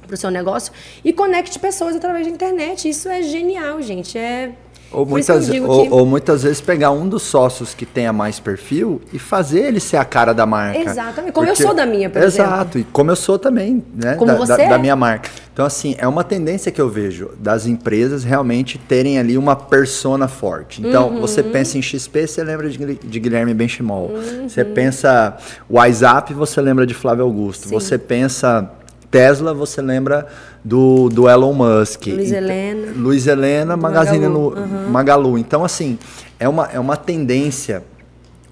pro 0.06 0.18
seu 0.18 0.30
negócio 0.30 0.74
e 1.06 1.14
conecte 1.14 1.58
pessoas 1.58 1.96
através 1.96 2.28
da 2.28 2.34
internet. 2.34 2.90
Isso 2.90 3.08
é 3.08 3.22
genial, 3.22 3.82
gente. 3.82 4.18
É 4.18 4.52
ou 4.92 5.06
muitas, 5.06 5.50
ou, 5.50 5.84
que... 5.84 5.90
ou, 5.94 6.06
muitas 6.06 6.44
vezes 6.44 6.60
pegar 6.60 6.92
um 6.92 7.08
dos 7.08 7.24
sócios 7.24 7.74
que 7.74 7.86
tenha 7.86 8.12
mais 8.12 8.40
perfil 8.40 9.02
e 9.14 9.18
fazer 9.18 9.62
ele 9.62 9.80
ser 9.80 9.98
a 9.98 10.06
cara 10.06 10.34
da 10.34 10.46
marca. 10.46 10.80
Exatamente. 10.80 11.32
Como 11.32 11.48
Porque... 11.48 11.64
eu 11.64 11.68
sou 11.68 11.76
da 11.76 11.86
minha, 11.86 12.10
por 12.10 12.22
Exato. 12.22 12.78
exemplo. 12.78 12.82
E 12.82 12.84
como 12.86 13.12
eu 13.12 13.16
sou 13.16 13.40
também, 13.40 13.84
né? 13.96 14.16
Como 14.16 14.32
da, 14.32 14.38
você 14.38 14.58
da, 14.58 14.64
é. 14.64 14.70
da 14.70 14.78
minha 14.78 14.96
marca. 14.96 15.30
Então, 15.54 15.66
assim, 15.66 15.96
é 15.98 16.08
uma 16.08 16.24
tendência 16.24 16.72
que 16.72 16.82
eu 16.82 16.90
vejo 16.90 17.32
das 17.40 17.66
empresas 17.66 18.24
realmente 18.24 18.78
terem 18.78 19.18
ali 19.20 19.38
uma 19.38 19.56
persona 19.56 20.28
forte. 20.28 20.82
Então, 20.82 21.10
uhum. 21.10 21.22
você 21.22 21.44
pensa 21.44 21.78
em 21.78 21.82
XP, 21.82 22.28
você 22.28 22.44
lembra 22.44 22.70
de, 22.70 22.96
de 22.96 23.20
Guilherme 23.20 23.54
Benchimol. 23.54 24.08
Uhum. 24.08 24.50
Você 24.50 24.66
pensa 24.66 25.38
WhatsApp, 25.70 26.34
você 26.34 26.60
lembra 26.62 26.86
de 26.86 26.94
Flávio 26.94 27.24
Augusto. 27.24 27.68
Sim. 27.68 27.74
Você 27.74 27.98
pensa 27.98 28.70
Tesla, 29.12 29.54
você 29.54 29.82
lembra 29.82 30.26
do, 30.64 31.10
do 31.10 31.30
Elon 31.30 31.54
Musk. 31.54 32.08
Luiz 32.08 32.32
Helena. 32.32 32.94
Luiz 32.96 33.28
Helena, 33.28 33.76
Magazine 33.76 34.28
Magalu. 34.28 34.56
No, 34.56 34.62
uhum. 34.62 34.90
Magalu. 34.90 35.38
Então, 35.38 35.66
assim, 35.66 36.00
é 36.40 36.48
uma, 36.48 36.66
é 36.68 36.80
uma 36.80 36.96
tendência 36.96 37.84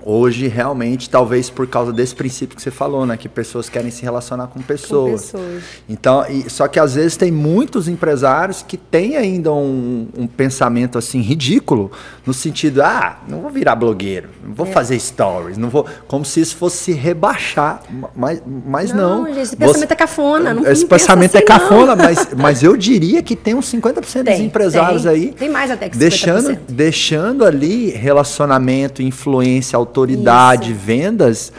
Hoje, 0.04 0.48
realmente, 0.48 1.10
talvez 1.10 1.50
por 1.50 1.68
causa 1.68 1.92
desse 1.92 2.16
princípio 2.16 2.56
que 2.56 2.62
você 2.62 2.72
falou, 2.72 3.06
né? 3.06 3.18
Que 3.18 3.28
pessoas 3.28 3.68
querem 3.68 3.92
se 3.92 4.02
relacionar 4.02 4.48
com 4.48 4.62
pessoas. 4.62 5.32
Com 5.32 5.38
pessoas. 5.40 5.64
Então, 5.90 6.26
e, 6.30 6.50
só 6.50 6.70
que 6.70 6.80
às 6.80 6.96
vezes 6.96 7.18
tem 7.18 7.32
muitos 7.32 7.88
empresários 7.90 8.64
que 8.66 8.78
têm 8.78 9.18
ainda 9.18 9.52
um, 9.52 10.08
um, 10.18 10.26
pensamento 10.26 10.98
assim 10.98 11.20
ridículo, 11.20 11.92
no 12.26 12.34
sentido, 12.34 12.82
ah, 12.82 13.20
não 13.28 13.42
vou 13.42 13.52
virar 13.52 13.76
blogueiro, 13.76 14.30
não 14.42 14.54
vou 14.54 14.68
é. 14.68 14.72
fazer 14.72 14.98
stories, 15.00 15.58
não 15.58 15.70
vou. 15.70 15.86
Como 16.08 16.24
se 16.24 16.40
isso 16.40 16.56
fosse 16.56 16.78
se 16.78 16.94
rebaixar. 16.94 17.84
Mas, 18.16 18.42
mas 18.66 18.94
não. 18.94 19.24
não. 19.24 19.26
Gente, 19.26 19.40
esse 19.40 19.56
pensamento 19.58 19.88
você, 19.88 19.94
é 19.94 19.98
cafona. 19.98 20.54
Não, 20.54 20.66
esse 20.66 20.86
pensamento 20.86 21.36
é 21.36 21.38
assim, 21.40 21.46
é 21.46 21.48
cafona, 21.48 21.96
mas, 21.96 22.28
mas 22.38 22.64
eu 22.64 22.78
diria 22.78 23.22
que 23.22 23.36
tem 23.36 23.54
uns 23.54 23.70
50% 23.70 24.24
tem, 24.24 24.24
dos 24.24 24.40
empresários 24.40 25.04
tem. 25.04 25.12
aí. 25.12 25.34
Tem 25.34 25.50
mais 25.50 25.70
até 25.70 25.90
que 25.90 25.98
50%. 25.98 26.00
Deixando, 26.00 26.60
deixando 26.70 27.46
ali 27.46 27.90
relacionamento, 27.90 29.02
influência, 29.02 29.78
autoridade, 29.90 30.72
Isso. 30.72 30.80
vendas, 30.80 31.52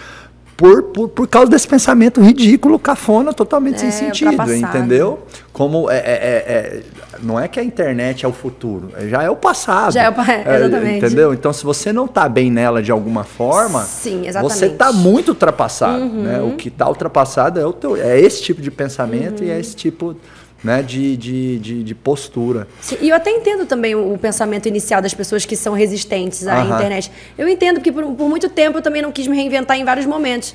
por, 0.60 0.82
por, 0.82 1.08
por 1.08 1.26
causa 1.26 1.50
desse 1.50 1.66
pensamento 1.66 2.20
ridículo, 2.20 2.78
cafona, 2.78 3.32
totalmente 3.32 3.76
é, 3.76 3.78
sem 3.78 3.90
sentido, 3.90 4.54
entendeu? 4.54 5.20
Como 5.54 5.90
é, 5.90 5.96
é, 5.96 6.00
é, 6.00 6.12
é, 6.12 6.82
não 7.22 7.40
é 7.40 7.48
que 7.48 7.58
a 7.58 7.64
internet 7.64 8.26
é 8.26 8.28
o 8.28 8.32
futuro, 8.32 8.90
é, 8.94 9.08
já 9.08 9.22
é 9.22 9.30
o 9.30 9.36
passado. 9.36 9.94
Já 9.94 10.02
é 10.02 10.10
o 10.10 10.20
é, 10.20 10.56
exatamente. 10.56 10.98
entendeu? 10.98 11.32
Então, 11.32 11.50
se 11.50 11.64
você 11.64 11.94
não 11.94 12.04
está 12.04 12.28
bem 12.28 12.50
nela 12.50 12.82
de 12.82 12.92
alguma 12.92 13.24
forma, 13.24 13.82
Sim, 13.84 14.24
você 14.42 14.66
está 14.66 14.92
muito 14.92 15.30
ultrapassado. 15.30 16.02
Uhum. 16.02 16.22
Né? 16.24 16.42
O 16.42 16.56
que 16.56 16.68
está 16.68 16.86
ultrapassado 16.86 17.58
é, 17.58 17.64
o 17.64 17.72
teu, 17.72 17.96
é 17.96 18.20
esse 18.20 18.42
tipo 18.42 18.60
de 18.60 18.70
pensamento 18.70 19.40
uhum. 19.40 19.48
e 19.48 19.50
é 19.50 19.58
esse 19.58 19.74
tipo 19.74 20.14
né, 20.62 20.82
de, 20.82 21.16
de, 21.16 21.58
de, 21.58 21.82
de, 21.82 21.94
postura. 21.94 22.68
E 23.00 23.08
eu 23.08 23.16
até 23.16 23.30
entendo 23.30 23.66
também 23.66 23.94
o, 23.94 24.12
o, 24.12 24.18
pensamento 24.18 24.68
inicial 24.68 25.00
das 25.00 25.14
pessoas 25.14 25.44
que 25.44 25.56
são 25.56 25.72
resistentes 25.72 26.46
à 26.46 26.64
internet. 26.64 27.10
Eu 27.36 27.48
entendo, 27.48 27.76
porque 27.76 27.90
por, 27.90 28.04
por, 28.14 28.28
muito 28.28 28.48
tempo 28.48 28.78
eu 28.78 28.82
também 28.82 29.00
não 29.00 29.10
quis 29.10 29.26
me 29.26 29.36
reinventar 29.36 29.78
em 29.78 29.84
vários 29.84 30.06
momentos. 30.06 30.54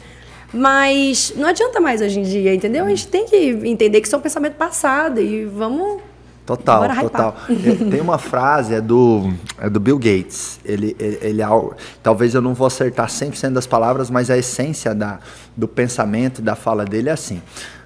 Mas 0.53 1.33
não 1.35 1.49
adianta 1.49 1.81
mais 1.81 2.01
hoje 2.01 2.19
em 2.19 2.23
dia, 2.23 2.53
entendeu? 2.53 2.85
A 2.85 2.89
gente 2.89 3.07
tem 3.07 3.25
que 3.25 3.35
entender 3.35 3.99
que 3.99 4.07
isso 4.07 4.15
é 4.15 4.19
um 4.19 4.21
pensamento 4.21 4.53
passado 4.53 5.19
e 5.19 5.43
vamos. 5.45 6.01
Total, 6.45 6.87
total. 7.01 7.35
É, 7.49 7.89
tem 7.89 7.99
uma 7.99 8.19
frase, 8.19 8.75
é 8.75 8.79
do, 8.79 9.33
é 9.59 9.67
do 9.67 9.79
Bill 9.79 9.97
Gates. 9.97 10.59
Ele, 10.63 10.95
ele, 10.99 11.17
ele, 11.19 11.41
talvez 12.03 12.35
eu 12.35 12.41
não 12.41 12.53
vou 12.53 12.67
acertar 12.67 13.07
100% 13.07 13.49
das 13.49 13.65
palavras, 13.65 14.11
mas 14.11 14.29
a 14.29 14.37
essência 14.37 14.93
da, 14.93 15.17
do 15.57 15.67
pensamento, 15.67 16.43
da 16.43 16.55
fala 16.55 16.85
dele 16.85 17.09
é 17.09 17.13
assim 17.13 17.41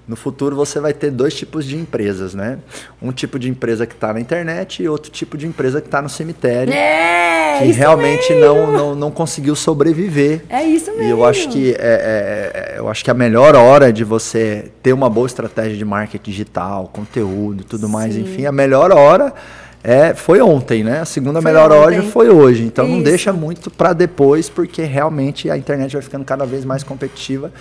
no 0.09 0.15
futuro 0.15 0.55
você 0.55 0.79
vai 0.79 0.91
ter 0.91 1.11
dois 1.11 1.35
tipos 1.35 1.63
de 1.63 1.77
empresas, 1.77 2.33
né? 2.33 2.57
Um 2.99 3.11
tipo 3.11 3.37
de 3.37 3.47
empresa 3.47 3.85
que 3.85 3.93
está 3.93 4.11
na 4.11 4.19
internet 4.19 4.81
e 4.81 4.89
outro 4.89 5.11
tipo 5.11 5.37
de 5.37 5.45
empresa 5.45 5.79
que 5.79 5.87
está 5.87 6.01
no 6.01 6.09
cemitério. 6.09 6.73
É, 6.73 7.59
que 7.59 7.71
realmente 7.71 8.33
não, 8.33 8.71
não, 8.71 8.95
não 8.95 9.11
conseguiu 9.11 9.55
sobreviver. 9.55 10.41
É 10.49 10.63
isso 10.63 10.89
mesmo. 10.93 11.03
E 11.03 11.09
eu 11.11 11.23
acho 11.23 11.47
que 11.49 11.73
é, 11.73 11.75
é, 11.77 12.73
é, 12.75 12.79
eu 12.79 12.89
acho 12.89 13.05
que 13.05 13.11
a 13.11 13.13
melhor 13.13 13.53
hora 13.55 13.93
de 13.93 14.03
você 14.03 14.71
ter 14.81 14.93
uma 14.93 15.11
boa 15.11 15.27
estratégia 15.27 15.77
de 15.77 15.85
marketing 15.85 16.31
digital, 16.31 16.89
conteúdo, 16.91 17.63
tudo 17.63 17.85
Sim. 17.85 17.93
mais, 17.93 18.17
enfim, 18.17 18.47
a 18.47 18.51
melhor 18.51 18.91
hora 18.91 19.31
é, 19.83 20.15
foi 20.15 20.41
ontem, 20.41 20.83
né? 20.83 21.01
A 21.01 21.05
segunda 21.05 21.39
foi 21.39 21.51
melhor 21.51 21.71
hora 21.71 22.01
foi 22.01 22.29
hoje. 22.29 22.63
Então 22.63 22.85
Isso. 22.85 22.95
não 22.95 23.03
deixa 23.03 23.31
muito 23.31 23.69
para 23.69 23.93
depois, 23.93 24.49
porque 24.49 24.81
realmente 24.81 25.51
a 25.51 25.55
internet 25.55 25.93
vai 25.93 26.01
ficando 26.01 26.25
cada 26.25 26.47
vez 26.47 26.65
mais 26.65 26.83
competitiva. 26.83 27.51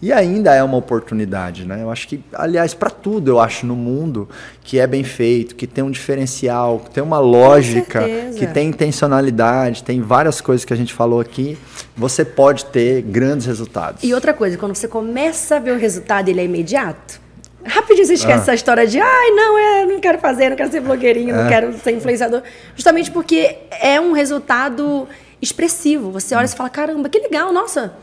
E 0.00 0.12
ainda 0.12 0.54
é 0.54 0.62
uma 0.62 0.76
oportunidade, 0.76 1.64
né? 1.64 1.82
Eu 1.82 1.90
acho 1.90 2.06
que, 2.06 2.22
aliás, 2.34 2.74
para 2.74 2.90
tudo, 2.90 3.30
eu 3.30 3.40
acho, 3.40 3.64
no 3.64 3.74
mundo, 3.74 4.28
que 4.62 4.78
é 4.78 4.86
bem 4.86 5.02
feito, 5.02 5.54
que 5.54 5.66
tem 5.66 5.82
um 5.82 5.90
diferencial, 5.90 6.80
que 6.80 6.90
tem 6.90 7.02
uma 7.02 7.18
lógica, 7.18 8.04
que 8.36 8.46
tem 8.46 8.68
intencionalidade, 8.68 9.82
tem 9.82 10.02
várias 10.02 10.40
coisas 10.40 10.64
que 10.66 10.72
a 10.72 10.76
gente 10.76 10.92
falou 10.92 11.18
aqui, 11.18 11.56
você 11.96 12.24
pode 12.24 12.66
ter 12.66 13.00
grandes 13.02 13.46
resultados. 13.46 14.02
E 14.04 14.12
outra 14.12 14.34
coisa, 14.34 14.58
quando 14.58 14.74
você 14.74 14.86
começa 14.86 15.56
a 15.56 15.58
ver 15.58 15.72
o 15.72 15.78
resultado, 15.78 16.28
ele 16.28 16.40
é 16.40 16.44
imediato. 16.44 17.24
Rapidinho 17.64 18.06
você 18.06 18.14
esquece 18.14 18.38
ah. 18.38 18.42
essa 18.42 18.54
história 18.54 18.86
de, 18.86 19.00
ai, 19.00 19.30
não, 19.30 19.58
é, 19.58 19.86
não 19.86 19.98
quero 19.98 20.18
fazer, 20.18 20.50
não 20.50 20.56
quero 20.56 20.70
ser 20.70 20.80
blogueirinho, 20.80 21.34
é. 21.34 21.42
não 21.42 21.48
quero 21.48 21.72
ser 21.78 21.92
influenciador. 21.92 22.42
Justamente 22.76 23.10
porque 23.10 23.56
é 23.80 23.98
um 23.98 24.12
resultado 24.12 25.08
expressivo. 25.40 26.10
Você 26.12 26.34
olha 26.34 26.44
e 26.44 26.48
fala, 26.48 26.68
caramba, 26.68 27.08
que 27.08 27.18
legal, 27.18 27.52
nossa 27.52 27.94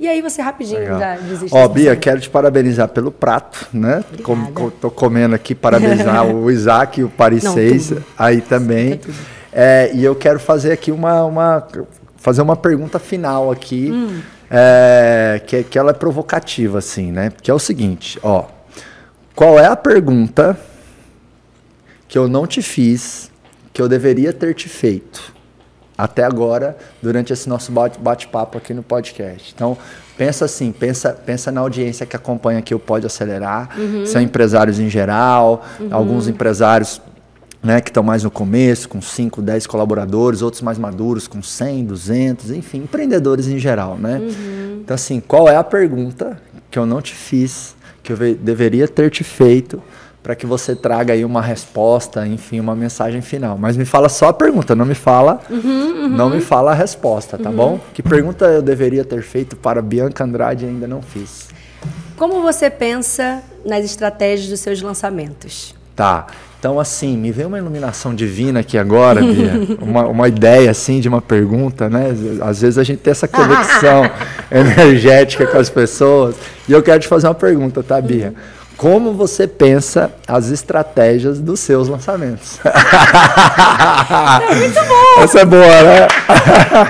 e 0.00 0.06
aí 0.06 0.22
você 0.22 0.40
rapidinho 0.40 0.80
Legal. 0.80 0.98
já 0.98 1.16
desiste. 1.16 1.56
Ó, 1.56 1.66
Bia, 1.66 1.96
quero 1.96 2.20
te 2.20 2.30
parabenizar 2.30 2.88
pelo 2.88 3.10
prato, 3.10 3.66
né? 3.72 4.04
Com, 4.22 4.70
tô 4.70 4.90
comendo 4.90 5.34
aqui, 5.34 5.54
parabenizar 5.54 6.24
o 6.30 6.50
Isaac 6.50 7.00
e 7.00 7.04
o 7.04 7.08
Paris 7.08 7.42
Não, 7.42 7.54
6 7.54 7.88
tudo. 7.88 8.04
aí 8.16 8.40
também. 8.40 9.00
É, 9.52 9.90
e 9.92 10.04
eu 10.04 10.14
quero 10.14 10.38
fazer 10.38 10.70
aqui 10.70 10.92
uma, 10.92 11.24
uma, 11.24 11.66
fazer 12.16 12.42
uma 12.42 12.54
pergunta 12.54 12.98
final 13.00 13.50
aqui, 13.50 13.90
hum. 13.90 14.20
é, 14.48 15.42
que, 15.44 15.64
que 15.64 15.78
ela 15.78 15.90
é 15.90 15.94
provocativa, 15.94 16.78
assim, 16.78 17.10
né? 17.10 17.32
Que 17.42 17.50
é 17.50 17.54
o 17.54 17.58
seguinte, 17.58 18.20
ó. 18.22 18.44
Qual 19.34 19.58
é 19.58 19.66
a 19.66 19.76
pergunta 19.76 20.58
que 22.06 22.16
eu 22.16 22.28
não 22.28 22.46
te 22.46 22.62
fiz, 22.62 23.30
que 23.72 23.82
eu 23.82 23.88
deveria 23.88 24.32
ter 24.32 24.54
te 24.54 24.68
feito? 24.68 25.37
Até 25.98 26.22
agora 26.22 26.76
durante 27.02 27.32
esse 27.32 27.48
nosso 27.48 27.72
bate-papo 27.72 28.56
aqui 28.56 28.72
no 28.72 28.84
podcast. 28.84 29.52
Então, 29.52 29.76
pensa 30.16 30.44
assim, 30.44 30.70
pensa, 30.70 31.12
pensa 31.12 31.50
na 31.50 31.60
audiência 31.60 32.06
que 32.06 32.14
acompanha 32.14 32.60
aqui 32.60 32.72
o 32.72 32.78
Pode 32.78 33.04
Acelerar, 33.04 33.70
uhum. 33.76 34.06
são 34.06 34.22
empresários 34.22 34.78
em 34.78 34.88
geral, 34.88 35.64
uhum. 35.80 35.88
alguns 35.90 36.28
empresários 36.28 37.02
né, 37.60 37.80
que 37.80 37.90
estão 37.90 38.04
mais 38.04 38.22
no 38.22 38.30
começo, 38.30 38.88
com 38.88 39.02
5, 39.02 39.42
10 39.42 39.66
colaboradores, 39.66 40.40
outros 40.40 40.62
mais 40.62 40.78
maduros, 40.78 41.26
com 41.26 41.42
100, 41.42 41.86
200, 41.86 42.50
enfim, 42.52 42.78
empreendedores 42.78 43.48
em 43.48 43.58
geral, 43.58 43.98
né? 43.98 44.18
Uhum. 44.18 44.80
Então, 44.84 44.94
assim, 44.94 45.20
qual 45.20 45.48
é 45.48 45.56
a 45.56 45.64
pergunta 45.64 46.40
que 46.70 46.78
eu 46.78 46.86
não 46.86 47.02
te 47.02 47.14
fiz, 47.14 47.74
que 48.02 48.12
eu 48.12 48.16
deveria 48.16 48.86
ter 48.86 49.10
te 49.10 49.24
feito, 49.24 49.82
para 50.28 50.36
que 50.36 50.44
você 50.44 50.76
traga 50.76 51.14
aí 51.14 51.24
uma 51.24 51.40
resposta, 51.40 52.26
enfim, 52.26 52.60
uma 52.60 52.76
mensagem 52.76 53.22
final. 53.22 53.56
Mas 53.56 53.78
me 53.78 53.86
fala 53.86 54.10
só 54.10 54.28
a 54.28 54.32
pergunta, 54.34 54.74
não 54.74 54.84
me 54.84 54.94
fala, 54.94 55.40
uhum, 55.48 55.56
uhum. 55.56 56.08
não 56.10 56.28
me 56.28 56.38
fala 56.42 56.72
a 56.72 56.74
resposta, 56.74 57.38
tá 57.38 57.48
uhum. 57.48 57.56
bom? 57.56 57.80
Que 57.94 58.02
pergunta 58.02 58.44
eu 58.44 58.60
deveria 58.60 59.06
ter 59.06 59.22
feito 59.22 59.56
para 59.56 59.80
Bianca 59.80 60.22
Andrade 60.24 60.66
e 60.66 60.68
ainda 60.68 60.86
não 60.86 61.00
fiz? 61.00 61.48
Como 62.14 62.42
você 62.42 62.68
pensa 62.68 63.42
nas 63.64 63.86
estratégias 63.86 64.50
dos 64.50 64.60
seus 64.60 64.82
lançamentos? 64.82 65.74
Tá. 65.96 66.26
Então, 66.58 66.78
assim, 66.78 67.16
me 67.16 67.32
veio 67.32 67.48
uma 67.48 67.56
iluminação 67.56 68.14
divina 68.14 68.60
aqui 68.60 68.76
agora, 68.76 69.22
Bia. 69.22 69.52
uma, 69.80 70.06
uma 70.08 70.28
ideia, 70.28 70.70
assim, 70.70 71.00
de 71.00 71.08
uma 71.08 71.22
pergunta, 71.22 71.88
né? 71.88 72.08
Às 72.42 72.60
vezes 72.60 72.76
a 72.76 72.84
gente 72.84 72.98
tem 72.98 73.12
essa 73.12 73.26
conexão 73.26 74.02
energética 74.52 75.46
com 75.46 75.56
as 75.56 75.70
pessoas. 75.70 76.36
E 76.68 76.72
eu 76.72 76.82
quero 76.82 77.00
te 77.00 77.08
fazer 77.08 77.28
uma 77.28 77.34
pergunta, 77.34 77.82
tá, 77.82 77.98
Bia? 77.98 78.34
Como 78.78 79.12
você 79.12 79.48
pensa 79.48 80.12
as 80.26 80.50
estratégias 80.50 81.40
dos 81.40 81.60
seus 81.60 81.88
lançamentos. 81.88 82.58
É 84.08 84.54
muito 84.54 84.74
bom. 84.74 85.22
Essa 85.22 85.40
é 85.40 85.44
boa, 85.44 85.60
né? 85.60 86.08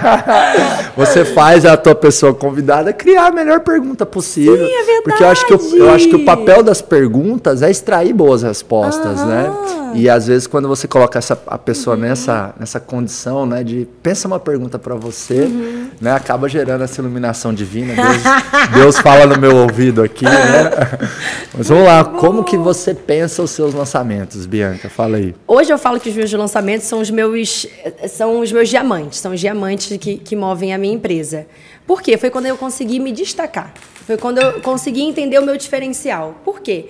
você 0.96 1.24
faz 1.24 1.64
a 1.64 1.76
tua 1.76 1.94
pessoa 1.94 2.32
convidada 2.34 2.92
criar 2.92 3.26
a 3.26 3.30
melhor 3.30 3.60
pergunta 3.60 4.06
possível. 4.06 4.56
Sim, 4.56 4.72
é 4.72 4.84
verdade. 4.84 5.02
Porque 5.02 5.22
eu 5.22 5.28
acho 5.28 5.46
que, 5.46 5.52
eu, 5.52 5.78
eu 5.78 5.90
acho 5.90 6.08
que 6.08 6.16
o 6.16 6.24
papel 6.24 6.62
das 6.62 6.80
perguntas 6.80 7.62
é 7.62 7.70
extrair 7.70 8.12
boas 8.12 8.42
respostas, 8.42 9.24
né? 9.24 9.50
E 9.94 10.08
às 10.08 10.26
vezes 10.26 10.46
quando 10.46 10.68
você 10.68 10.86
coloca 10.86 11.18
essa, 11.18 11.38
a 11.46 11.58
pessoa 11.58 11.96
uhum. 11.96 12.02
nessa, 12.02 12.54
nessa 12.58 12.78
condição, 12.78 13.46
né, 13.46 13.62
de 13.62 13.88
pensa 14.02 14.28
uma 14.28 14.38
pergunta 14.38 14.78
para 14.78 14.94
você, 14.94 15.42
uhum. 15.42 15.88
né, 16.00 16.12
acaba 16.12 16.48
gerando 16.48 16.84
essa 16.84 17.00
iluminação 17.00 17.54
divina. 17.54 17.94
Deus, 17.94 18.22
Deus 18.74 18.98
fala 18.98 19.26
no 19.26 19.40
meu 19.40 19.56
ouvido 19.56 20.02
aqui, 20.02 20.24
né? 20.24 20.70
Mas 21.56 21.68
vamos 21.68 21.77
lá, 21.82 22.04
como 22.04 22.44
que 22.44 22.56
você 22.56 22.94
pensa 22.94 23.42
os 23.42 23.50
seus 23.50 23.74
lançamentos, 23.74 24.46
Bianca? 24.46 24.88
Fala 24.88 25.16
aí. 25.16 25.34
Hoje 25.46 25.72
eu 25.72 25.78
falo 25.78 26.00
que 26.00 26.08
os 26.08 26.16
meus 26.16 26.32
lançamentos 26.32 26.86
são 26.86 27.00
os 27.00 27.10
meus, 27.10 27.66
são 28.08 28.40
os 28.40 28.50
meus 28.52 28.68
diamantes, 28.68 29.18
são 29.18 29.32
os 29.32 29.40
diamantes 29.40 29.96
que, 29.98 30.16
que 30.16 30.36
movem 30.36 30.72
a 30.72 30.78
minha 30.78 30.94
empresa. 30.94 31.46
Por 31.86 32.02
quê? 32.02 32.16
Foi 32.16 32.30
quando 32.30 32.46
eu 32.46 32.56
consegui 32.56 33.00
me 33.00 33.12
destacar. 33.12 33.72
Foi 34.06 34.16
quando 34.16 34.38
eu 34.38 34.60
consegui 34.60 35.02
entender 35.02 35.38
o 35.38 35.42
meu 35.42 35.56
diferencial. 35.56 36.40
Por 36.44 36.60
quê? 36.60 36.86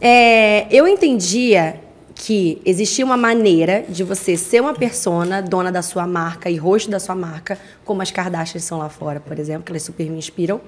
É, 0.00 0.66
eu 0.70 0.86
entendia 0.86 1.80
que 2.14 2.60
existia 2.66 3.04
uma 3.04 3.16
maneira 3.16 3.84
de 3.88 4.04
você 4.04 4.36
ser 4.36 4.60
uma 4.60 4.74
persona 4.74 5.40
dona 5.40 5.72
da 5.72 5.80
sua 5.80 6.06
marca 6.06 6.50
e 6.50 6.56
rosto 6.56 6.90
da 6.90 7.00
sua 7.00 7.14
marca, 7.14 7.58
como 7.84 8.02
as 8.02 8.10
Kardashians 8.10 8.62
são 8.64 8.78
lá 8.78 8.90
fora, 8.90 9.20
por 9.20 9.38
exemplo, 9.38 9.62
que 9.62 9.72
elas 9.72 9.82
super 9.82 10.08
me 10.10 10.18
inspiram, 10.18 10.60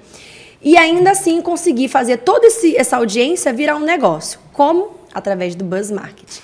e 0.63 0.77
ainda 0.77 1.11
assim 1.11 1.43
conseguir 1.43 1.89
fazer 1.89 2.19
toda 2.19 2.47
esse, 2.47 2.77
essa 2.77 2.97
audiência 2.97 3.53
virar 3.53 3.77
um 3.77 3.81
negócio. 3.81 4.39
Como? 4.53 4.97
Através 5.13 5.55
do 5.55 5.65
buzz 5.65 5.91
marketing. 5.91 6.41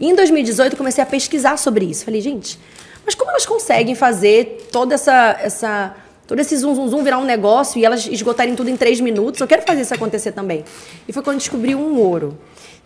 E 0.00 0.08
em 0.08 0.14
2018 0.14 0.72
eu 0.72 0.76
comecei 0.76 1.02
a 1.02 1.06
pesquisar 1.06 1.56
sobre 1.58 1.84
isso. 1.84 2.04
Falei, 2.04 2.20
gente, 2.20 2.58
mas 3.04 3.14
como 3.14 3.30
elas 3.30 3.44
conseguem 3.44 3.94
fazer 3.94 4.68
toda 4.72 4.94
essa, 4.94 5.36
essa 5.40 5.96
todo 6.26 6.40
esse 6.40 6.56
zum, 6.56 6.74
zum, 6.74 6.88
zum 6.88 7.02
virar 7.04 7.18
um 7.18 7.24
negócio 7.24 7.78
e 7.78 7.84
elas 7.84 8.06
esgotarem 8.06 8.54
tudo 8.54 8.70
em 8.70 8.76
três 8.76 9.00
minutos? 9.00 9.40
Eu 9.40 9.46
quero 9.46 9.62
fazer 9.62 9.82
isso 9.82 9.94
acontecer 9.94 10.32
também. 10.32 10.64
E 11.06 11.12
foi 11.12 11.22
quando 11.22 11.38
descobri 11.38 11.74
um 11.74 11.98
ouro 11.98 12.38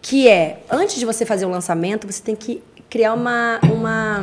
que 0.02 0.28
é, 0.28 0.60
antes 0.70 0.96
de 0.96 1.06
você 1.06 1.24
fazer 1.24 1.46
o 1.46 1.48
lançamento, 1.48 2.06
você 2.06 2.22
tem 2.22 2.34
que 2.34 2.62
criar 2.90 3.14
uma, 3.14 3.60
uma 3.72 4.22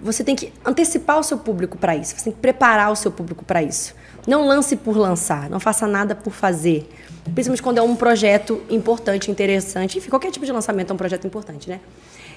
você 0.00 0.24
tem 0.24 0.34
que 0.34 0.52
antecipar 0.64 1.18
o 1.18 1.22
seu 1.22 1.38
público 1.38 1.76
para 1.76 1.94
isso, 1.94 2.16
você 2.16 2.24
tem 2.24 2.32
que 2.32 2.40
preparar 2.40 2.90
o 2.90 2.96
seu 2.96 3.10
público 3.10 3.44
para 3.44 3.62
isso. 3.62 3.94
Não 4.26 4.46
lance 4.46 4.76
por 4.76 4.96
lançar, 4.96 5.48
não 5.48 5.60
faça 5.60 5.86
nada 5.86 6.14
por 6.14 6.32
fazer. 6.32 6.88
Principalmente 7.24 7.62
quando 7.62 7.78
é 7.78 7.82
um 7.82 7.96
projeto 7.96 8.62
importante, 8.70 9.30
interessante. 9.30 9.98
Enfim, 9.98 10.10
qualquer 10.10 10.30
tipo 10.30 10.44
de 10.44 10.52
lançamento 10.52 10.90
é 10.90 10.94
um 10.94 10.96
projeto 10.96 11.26
importante, 11.26 11.68
né? 11.68 11.80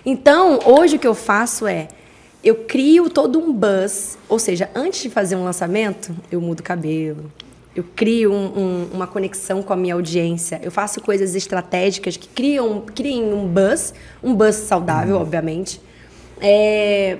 Então, 0.05 0.59
hoje 0.65 0.97
o 0.97 0.99
que 0.99 1.07
eu 1.07 1.15
faço 1.15 1.65
é 1.67 1.87
eu 2.43 2.55
crio 2.55 3.09
todo 3.09 3.39
um 3.39 3.53
buzz, 3.53 4.17
ou 4.27 4.37
seja, 4.37 4.69
antes 4.75 5.01
de 5.01 5.09
fazer 5.09 5.35
um 5.35 5.45
lançamento, 5.45 6.13
eu 6.29 6.41
mudo 6.41 6.59
o 6.59 6.63
cabelo, 6.63 7.31
eu 7.75 7.83
crio 7.95 8.31
um, 8.31 8.59
um, 8.59 8.87
uma 8.93 9.07
conexão 9.07 9.63
com 9.63 9.73
a 9.73 9.75
minha 9.75 9.95
audiência. 9.95 10.59
Eu 10.61 10.69
faço 10.69 11.01
coisas 11.01 11.35
estratégicas 11.35 12.17
que 12.17 12.27
criam, 12.27 12.81
criem 12.81 13.33
um 13.33 13.47
buzz, 13.47 13.93
um 14.21 14.35
buzz 14.35 14.55
saudável, 14.57 15.15
uhum. 15.15 15.21
obviamente. 15.21 15.81
É, 16.39 17.17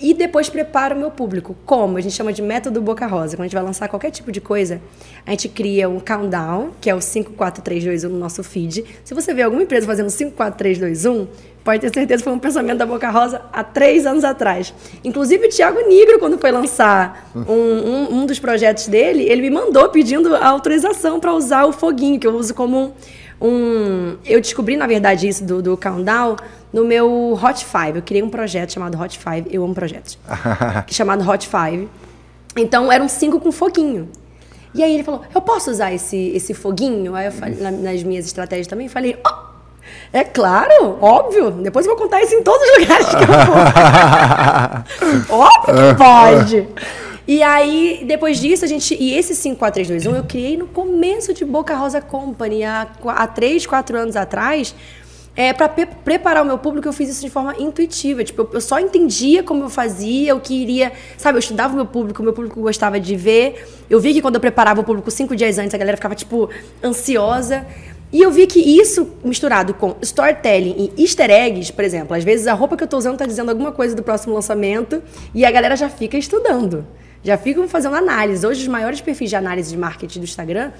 e 0.00 0.14
depois 0.14 0.48
preparo 0.48 0.96
o 0.96 0.98
meu 0.98 1.10
público. 1.10 1.54
Como? 1.66 1.98
A 1.98 2.00
gente 2.00 2.14
chama 2.14 2.32
de 2.32 2.40
método 2.40 2.80
Boca 2.80 3.06
Rosa. 3.06 3.36
Quando 3.36 3.42
a 3.42 3.46
gente 3.46 3.54
vai 3.54 3.62
lançar 3.62 3.88
qualquer 3.88 4.10
tipo 4.10 4.32
de 4.32 4.40
coisa, 4.40 4.80
a 5.26 5.30
gente 5.32 5.48
cria 5.48 5.88
um 5.88 6.00
countdown, 6.00 6.70
que 6.80 6.88
é 6.88 6.94
o 6.94 7.00
54321 7.00 8.10
no 8.10 8.18
nosso 8.18 8.42
feed. 8.42 8.84
Se 9.04 9.14
você 9.14 9.34
vê 9.34 9.42
alguma 9.42 9.62
empresa 9.62 9.86
fazendo 9.86 10.10
54321, 10.10 11.26
pode 11.62 11.80
ter 11.80 11.92
certeza 11.92 12.18
que 12.18 12.24
foi 12.24 12.32
um 12.32 12.38
pensamento 12.38 12.78
da 12.78 12.86
Boca 12.86 13.10
Rosa 13.10 13.42
há 13.52 13.62
três 13.62 14.06
anos 14.06 14.24
atrás. 14.24 14.72
Inclusive, 15.04 15.46
o 15.46 15.50
Thiago 15.50 15.86
Nigro, 15.86 16.18
quando 16.18 16.38
foi 16.38 16.50
lançar 16.50 17.30
um, 17.34 17.40
um, 17.52 18.14
um 18.20 18.26
dos 18.26 18.38
projetos 18.38 18.88
dele, 18.88 19.24
ele 19.24 19.42
me 19.42 19.50
mandou 19.50 19.88
pedindo 19.90 20.34
autorização 20.34 21.20
para 21.20 21.34
usar 21.34 21.66
o 21.66 21.72
foguinho, 21.72 22.18
que 22.18 22.26
eu 22.26 22.34
uso 22.34 22.54
como 22.54 22.94
um. 23.40 23.46
um 23.46 24.16
eu 24.24 24.40
descobri, 24.40 24.76
na 24.76 24.86
verdade, 24.86 25.28
isso 25.28 25.44
do, 25.44 25.60
do 25.60 25.76
countdown 25.76 26.36
no 26.72 26.84
meu 26.84 27.38
Hot 27.42 27.64
Five. 27.64 27.96
Eu 27.96 28.02
criei 28.02 28.22
um 28.22 28.30
projeto 28.30 28.72
chamado 28.72 29.00
Hot 29.00 29.18
Five. 29.18 29.48
Eu 29.50 29.64
amo 29.64 29.74
projetos. 29.74 30.18
chamado 30.88 31.28
Hot 31.28 31.48
Five. 31.48 31.88
Então, 32.56 32.90
eram 32.90 33.08
cinco 33.08 33.40
com 33.40 33.52
foguinho. 33.52 34.08
E 34.74 34.82
aí 34.82 34.94
ele 34.94 35.02
falou, 35.02 35.22
eu 35.34 35.40
posso 35.40 35.70
usar 35.70 35.92
esse, 35.92 36.16
esse 36.34 36.54
foguinho? 36.54 37.14
Aí 37.14 37.26
eu 37.26 37.32
falei, 37.32 37.56
nas 37.56 38.02
minhas 38.02 38.26
estratégias 38.26 38.68
também, 38.68 38.88
falei, 38.88 39.18
oh, 39.26 39.50
é 40.12 40.24
claro, 40.24 40.98
óbvio. 41.00 41.50
Depois 41.50 41.86
eu 41.86 41.94
vou 41.94 42.02
contar 42.02 42.22
isso 42.22 42.34
em 42.34 42.42
todos 42.42 42.62
os 42.68 42.78
lugares 42.78 43.06
que 43.08 43.14
eu 43.14 43.26
for. 45.26 45.34
óbvio 45.34 45.74
que 45.74 45.94
pode. 45.96 46.68
E 47.26 47.42
aí, 47.42 48.04
depois 48.06 48.40
disso, 48.40 48.64
a 48.64 48.68
gente. 48.68 48.94
E 48.94 49.16
esse 49.16 49.34
54321 49.34 50.16
eu 50.16 50.24
criei 50.24 50.56
no 50.56 50.66
começo 50.66 51.32
de 51.32 51.44
Boca 51.44 51.76
Rosa 51.76 52.00
Company, 52.00 52.64
há, 52.64 52.88
há 53.06 53.26
3, 53.26 53.66
4 53.66 53.98
anos 53.98 54.16
atrás. 54.16 54.74
É, 55.40 55.54
para 55.54 55.70
preparar 55.70 56.42
o 56.42 56.46
meu 56.46 56.58
público, 56.58 56.86
eu 56.86 56.92
fiz 56.92 57.08
isso 57.08 57.22
de 57.22 57.30
forma 57.30 57.54
intuitiva. 57.58 58.22
Tipo, 58.22 58.42
eu, 58.42 58.50
eu 58.52 58.60
só 58.60 58.78
entendia 58.78 59.42
como 59.42 59.64
eu 59.64 59.70
fazia, 59.70 60.36
o 60.36 60.40
que 60.40 60.52
iria. 60.52 60.92
Sabe, 61.16 61.36
eu 61.36 61.38
estudava 61.38 61.72
o 61.72 61.76
meu 61.76 61.86
público, 61.86 62.20
o 62.20 62.22
meu 62.22 62.34
público 62.34 62.60
gostava 62.60 63.00
de 63.00 63.16
ver. 63.16 63.66
Eu 63.88 63.98
vi 63.98 64.12
que 64.12 64.20
quando 64.20 64.34
eu 64.34 64.40
preparava 64.40 64.82
o 64.82 64.84
público 64.84 65.10
cinco 65.10 65.34
dias 65.34 65.56
antes, 65.56 65.72
a 65.72 65.78
galera 65.78 65.96
ficava, 65.96 66.14
tipo, 66.14 66.50
ansiosa. 66.84 67.66
E 68.12 68.20
eu 68.20 68.30
vi 68.30 68.46
que 68.46 68.60
isso, 68.60 69.14
misturado 69.24 69.72
com 69.72 69.96
storytelling 70.02 70.92
e 70.94 71.02
easter 71.02 71.30
eggs, 71.30 71.72
por 71.72 71.86
exemplo, 71.86 72.14
às 72.14 72.22
vezes 72.22 72.46
a 72.46 72.52
roupa 72.52 72.76
que 72.76 72.82
eu 72.82 72.84
estou 72.84 72.98
usando 72.98 73.14
está 73.14 73.24
dizendo 73.24 73.48
alguma 73.48 73.72
coisa 73.72 73.94
do 73.94 74.02
próximo 74.02 74.34
lançamento 74.34 75.02
e 75.34 75.46
a 75.46 75.50
galera 75.50 75.74
já 75.74 75.88
fica 75.88 76.18
estudando, 76.18 76.86
já 77.24 77.38
ficam 77.38 77.66
fazendo 77.66 77.96
análise. 77.96 78.46
Hoje, 78.46 78.60
os 78.60 78.68
maiores 78.68 79.00
perfis 79.00 79.30
de 79.30 79.36
análise 79.36 79.70
de 79.70 79.78
marketing 79.78 80.18
do 80.18 80.24
Instagram 80.24 80.70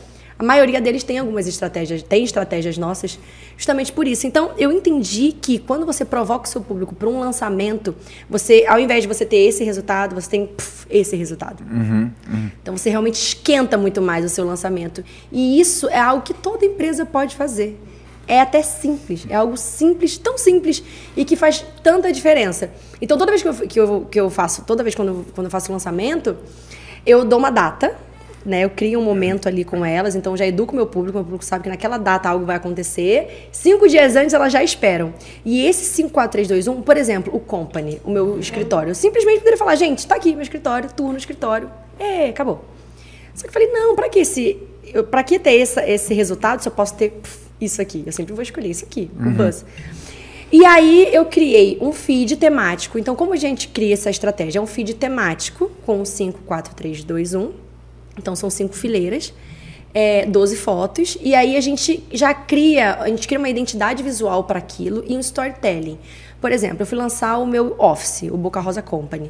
a 0.41 0.43
maioria 0.43 0.81
deles 0.81 1.05
tem 1.05 1.19
algumas 1.19 1.47
estratégias, 1.47 2.03
tem 2.03 2.25
estratégias 2.25 2.79
nossas, 2.79 3.19
justamente 3.59 3.93
por 3.93 4.09
isso. 4.09 4.27
Então, 4.27 4.53
eu 4.57 4.73
entendi 4.73 5.33
que 5.33 5.59
quando 5.59 5.85
você 5.85 6.03
provoca 6.03 6.49
o 6.49 6.49
seu 6.49 6.63
público 6.63 6.95
para 6.95 7.07
um 7.11 7.21
lançamento, 7.21 7.95
você, 8.29 8.65
ao 8.67 8.81
invés 8.81 9.03
de 9.03 9.09
você 9.09 9.27
ter 9.27 9.37
esse 9.37 9.63
resultado, 9.65 10.15
você 10.15 10.31
tem 10.31 10.47
puf, 10.47 10.87
esse 10.89 11.15
resultado. 11.15 11.63
Uhum, 11.71 12.11
uhum. 12.27 12.51
Então, 12.63 12.75
você 12.75 12.89
realmente 12.89 13.17
esquenta 13.17 13.77
muito 13.77 14.01
mais 14.01 14.25
o 14.25 14.31
seu 14.31 14.47
lançamento. 14.47 15.05
E 15.31 15.61
isso 15.61 15.91
é 15.91 16.01
algo 16.01 16.23
que 16.23 16.33
toda 16.33 16.65
empresa 16.65 17.05
pode 17.05 17.37
fazer. 17.37 17.79
É 18.27 18.41
até 18.41 18.63
simples, 18.63 19.27
é 19.29 19.35
algo 19.35 19.59
simples, 19.59 20.17
tão 20.17 20.39
simples 20.39 20.83
e 21.15 21.23
que 21.23 21.37
faz 21.37 21.63
tanta 21.83 22.11
diferença. 22.11 22.71
Então, 22.99 23.19
toda 23.19 23.31
vez 23.31 23.43
que 23.43 23.49
eu, 23.49 23.55
que 23.55 23.81
eu, 23.81 24.09
que 24.11 24.21
eu 24.21 24.31
faço, 24.31 24.63
toda 24.63 24.83
vez 24.83 24.95
quando, 24.95 25.27
quando 25.35 25.49
eu 25.49 25.51
faço 25.51 25.71
lançamento, 25.71 26.35
eu 27.05 27.27
dou 27.27 27.39
uma 27.39 27.51
data 27.51 27.95
né? 28.45 28.65
Eu 28.65 28.71
crio 28.71 28.99
um 28.99 29.05
momento 29.05 29.49
ali 29.49 29.65
com 29.65 29.85
elas, 29.85 30.15
então 30.15 30.37
já 30.37 30.47
educo 30.47 30.75
meu 30.75 30.87
público, 30.87 31.19
meu 31.19 31.25
público 31.25 31.45
sabe 31.45 31.65
que 31.65 31.69
naquela 31.69 31.99
data 31.99 32.29
algo 32.29 32.45
vai 32.45 32.57
acontecer. 32.57 33.49
Cinco 33.53 33.89
dias 33.89 34.17
antes 34.17 34.33
elas 34.33 34.53
já 34.53 34.63
esperam. 34.63 35.13
E 35.45 35.67
esse 35.67 36.03
54321, 36.03 36.83
por 36.83 36.97
exemplo, 36.97 37.35
o 37.35 37.41
company, 37.41 38.01
o 38.05 38.11
meu 38.11 38.39
escritório, 38.39 38.91
eu 38.91 38.95
simplesmente 38.95 39.39
poderia 39.39 39.59
falar, 39.59 39.75
gente, 39.75 40.07
tá 40.07 40.17
aqui 40.17 40.33
meu 40.33 40.43
escritório, 40.43 40.91
turno 40.93 41.19
escritório. 41.19 41.71
É, 41.99 42.29
acabou. 42.29 42.65
Só 43.35 43.43
que 43.43 43.49
eu 43.49 43.53
falei, 43.53 43.69
não, 43.69 43.95
para 43.95 44.09
que 44.09 44.21
esse. 44.21 44.59
Para 45.11 45.23
que 45.23 45.39
ter 45.39 45.61
essa, 45.61 45.89
esse 45.89 46.13
resultado 46.15 46.61
se 46.61 46.69
eu 46.69 46.73
posso 46.73 46.95
ter 46.95 47.11
pff, 47.11 47.39
isso 47.61 47.81
aqui? 47.81 48.03
Eu 48.05 48.13
sempre 48.13 48.33
vou 48.33 48.43
escolher 48.43 48.71
isso 48.71 48.85
aqui, 48.85 49.11
uhum. 49.19 49.29
o 49.29 49.31
buzz. 49.33 49.65
E 50.51 50.65
aí 50.65 51.09
eu 51.13 51.27
criei 51.27 51.79
um 51.81 51.93
feed 51.93 52.37
temático. 52.37 52.99
Então, 52.99 53.15
como 53.15 53.33
a 53.33 53.37
gente 53.37 53.69
cria 53.69 53.93
essa 53.93 54.11
estratégia? 54.11 54.59
É 54.59 54.63
um 54.63 54.67
feed 54.67 54.95
temático 54.95 55.71
com 55.87 56.05
5, 56.05 56.41
4, 56.41 56.75
3, 56.75 57.05
2, 57.05 57.35
1 57.35 57.70
então 58.19 58.35
são 58.37 58.51
cinco 58.51 58.75
fileiras, 58.75 59.33
é, 59.93 60.27
12 60.27 60.57
fotos, 60.57 61.19
e 61.21 61.35
aí 61.35 61.57
a 61.57 61.61
gente 61.61 62.03
já 62.13 62.33
cria, 62.33 62.95
a 62.95 63.09
gente 63.09 63.27
cria 63.27 63.39
uma 63.39 63.49
identidade 63.49 64.03
visual 64.03 64.45
para 64.45 64.59
aquilo 64.59 65.05
e 65.07 65.17
um 65.17 65.21
storytelling. 65.21 65.99
Por 66.41 66.53
exemplo, 66.53 66.83
eu 66.83 66.87
fui 66.87 66.97
lançar 66.97 67.39
o 67.39 67.47
meu 67.47 67.75
office, 67.79 68.23
o 68.31 68.37
Boca 68.37 68.61
Rosa 68.61 68.81
Company. 68.81 69.29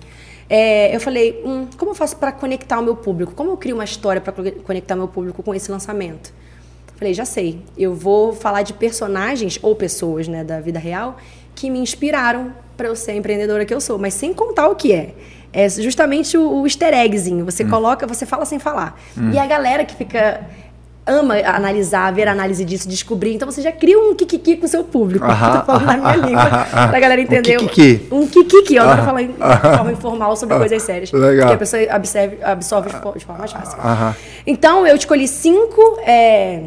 É, 0.48 0.94
eu 0.94 1.00
falei, 1.00 1.40
hum, 1.44 1.66
como 1.76 1.92
eu 1.92 1.94
faço 1.94 2.16
para 2.16 2.32
conectar 2.32 2.78
o 2.78 2.82
meu 2.82 2.96
público? 2.96 3.32
Como 3.34 3.50
eu 3.50 3.56
crio 3.56 3.76
uma 3.76 3.84
história 3.84 4.20
para 4.20 4.32
conectar 4.64 4.96
meu 4.96 5.08
público 5.08 5.42
com 5.42 5.54
esse 5.54 5.70
lançamento? 5.70 6.32
Falei, 6.96 7.14
já 7.14 7.24
sei. 7.24 7.60
Eu 7.78 7.94
vou 7.94 8.32
falar 8.32 8.62
de 8.62 8.74
personagens 8.74 9.58
ou 9.62 9.74
pessoas 9.74 10.28
né, 10.28 10.44
da 10.44 10.60
vida 10.60 10.78
real 10.78 11.16
que 11.54 11.70
me 11.70 11.78
inspiraram 11.78 12.52
para 12.76 12.88
eu 12.88 12.96
ser 12.96 13.12
a 13.12 13.16
empreendedora 13.16 13.64
que 13.64 13.72
eu 13.72 13.80
sou, 13.80 13.98
mas 13.98 14.14
sem 14.14 14.34
contar 14.34 14.68
o 14.68 14.74
que 14.74 14.92
é. 14.92 15.14
É 15.52 15.68
justamente 15.68 16.36
o, 16.36 16.62
o 16.62 16.66
easter 16.66 16.94
eggzinho. 16.94 17.44
Você 17.44 17.64
hum. 17.64 17.68
coloca, 17.68 18.06
você 18.06 18.24
fala 18.24 18.44
sem 18.44 18.58
falar. 18.58 18.98
Hum. 19.16 19.30
E 19.32 19.38
a 19.38 19.46
galera 19.46 19.84
que 19.84 19.94
fica 19.94 20.40
ama 21.06 21.34
analisar, 21.38 22.12
ver 22.12 22.28
a 22.28 22.32
análise 22.32 22.64
disso, 22.64 22.88
descobrir. 22.88 23.34
Então 23.34 23.50
você 23.50 23.60
já 23.62 23.72
cria 23.72 23.98
um 23.98 24.14
kikiki 24.14 24.56
com 24.56 24.66
o 24.66 24.68
seu 24.68 24.84
público. 24.84 25.24
Aham, 25.24 25.58
tô 25.60 25.66
falando 25.66 25.86
na 25.86 25.96
minha 25.96 26.16
língua, 26.26 26.66
pra 26.88 27.00
galera 27.00 27.20
entender. 27.20 27.58
Um 27.58 27.66
kikiki. 27.66 28.14
Um 28.14 28.26
kikiki. 28.26 28.76
Eu 28.76 28.84
adoro 28.84 29.02
falar 29.04 29.22
de 29.22 29.32
forma 29.76 29.92
informal 29.92 30.36
sobre 30.36 30.56
coisas 30.56 30.82
sérias. 30.82 31.10
Legal. 31.12 31.48
Que 31.48 31.54
a 31.54 31.58
pessoa 31.58 31.82
absorve, 31.90 32.38
absorve 32.42 32.90
de 32.90 33.24
forma 33.24 33.38
mais 33.38 33.52
fácil. 33.52 33.78
Então 34.46 34.86
eu 34.86 34.94
escolhi 34.96 35.26
cinco. 35.26 35.80
É, 36.04 36.62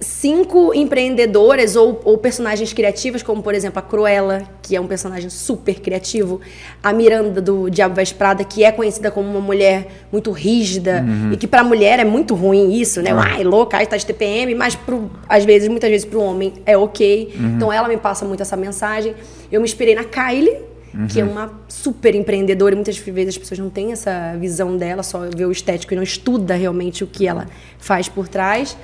cinco 0.00 0.74
empreendedoras 0.74 1.76
ou, 1.76 2.00
ou, 2.04 2.16
personagens 2.16 2.72
criativas, 2.72 3.22
como 3.22 3.42
por 3.42 3.54
exemplo 3.54 3.78
a 3.78 3.82
Cruella, 3.82 4.42
que 4.62 4.74
é 4.74 4.80
um 4.80 4.86
personagem 4.86 5.28
super 5.28 5.78
criativo, 5.78 6.40
a 6.82 6.90
Miranda 6.90 7.40
do 7.40 7.68
Diabo 7.68 7.94
Veste 7.94 8.14
Prada, 8.14 8.42
que 8.42 8.64
é 8.64 8.72
conhecida 8.72 9.10
como 9.10 9.28
uma 9.28 9.40
mulher 9.40 10.06
muito 10.10 10.30
rígida 10.30 11.04
uhum. 11.06 11.32
e 11.32 11.36
que 11.36 11.46
para 11.46 11.60
a 11.60 11.64
mulher 11.64 11.98
é 11.98 12.04
muito 12.04 12.34
ruim 12.34 12.72
isso, 12.72 13.02
né? 13.02 13.10
Ah. 13.12 13.34
Ai, 13.34 13.44
louca, 13.44 13.76
ai, 13.76 13.86
tá 13.86 13.96
de 13.96 14.06
TPM, 14.06 14.54
mas 14.54 14.74
pro, 14.74 15.10
às 15.28 15.44
vezes, 15.44 15.68
muitas 15.68 15.90
vezes 15.90 16.06
para 16.06 16.18
o 16.18 16.22
homem 16.22 16.54
é 16.64 16.76
ok. 16.78 17.34
Uhum. 17.38 17.56
Então 17.56 17.72
ela 17.72 17.86
me 17.86 17.98
passa 17.98 18.24
muito 18.24 18.40
essa 18.40 18.56
mensagem. 18.56 19.14
Eu 19.52 19.60
me 19.60 19.66
inspirei 19.66 19.94
na 19.94 20.04
Kylie, 20.04 20.70
Uhum. 20.92 21.06
que 21.06 21.20
é 21.20 21.24
uhum. 21.24 21.30
uma 21.30 21.52
super 21.68 22.16
empreendedora 22.16 22.74
e 22.74 22.74
muitas 22.74 22.98
vezes 22.98 23.28
as 23.28 23.38
pessoas 23.38 23.60
não 23.60 23.70
têm 23.70 23.92
essa 23.92 24.36
visão 24.40 24.76
dela, 24.76 25.04
só 25.04 25.20
vê 25.32 25.44
o 25.44 25.52
estético 25.52 25.94
e 25.94 25.96
não 25.96 26.02
estuda 26.02 26.56
realmente 26.56 27.04
o 27.04 27.06
que 27.06 27.28
ela 27.28 27.46
faz 27.78 28.08
por 28.08 28.26
trás. 28.26 28.76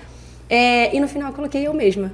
É, 0.49 0.95
e 0.95 1.01
no 1.01 1.09
final 1.09 1.31
eu 1.31 1.35
coloquei 1.35 1.67
eu 1.67 1.75
mesma. 1.75 2.13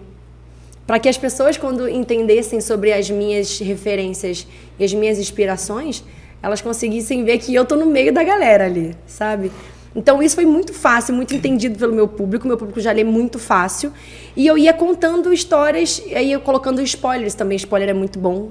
Para 0.86 0.98
que 0.98 1.08
as 1.08 1.16
pessoas, 1.16 1.56
quando 1.56 1.88
entendessem 1.88 2.60
sobre 2.60 2.92
as 2.92 3.08
minhas 3.08 3.58
referências 3.60 4.46
e 4.78 4.84
as 4.84 4.92
minhas 4.92 5.18
inspirações, 5.18 6.02
elas 6.42 6.60
conseguissem 6.60 7.24
ver 7.24 7.38
que 7.38 7.54
eu 7.54 7.64
tô 7.64 7.76
no 7.76 7.86
meio 7.86 8.12
da 8.12 8.24
galera 8.24 8.64
ali, 8.64 8.96
sabe? 9.06 9.52
Então 9.94 10.22
isso 10.22 10.34
foi 10.34 10.46
muito 10.46 10.72
fácil, 10.72 11.14
muito 11.14 11.34
entendido 11.34 11.78
pelo 11.78 11.94
meu 11.94 12.08
público. 12.08 12.48
Meu 12.48 12.56
público 12.56 12.80
já 12.80 12.90
lê 12.92 13.04
muito 13.04 13.38
fácil. 13.38 13.92
E 14.34 14.46
eu 14.46 14.56
ia 14.56 14.72
contando 14.72 15.32
histórias, 15.32 16.02
aí 16.14 16.32
eu 16.32 16.40
colocando 16.40 16.80
spoilers 16.82 17.34
também. 17.34 17.56
Spoiler 17.56 17.90
é 17.90 17.94
muito 17.94 18.18
bom. 18.18 18.50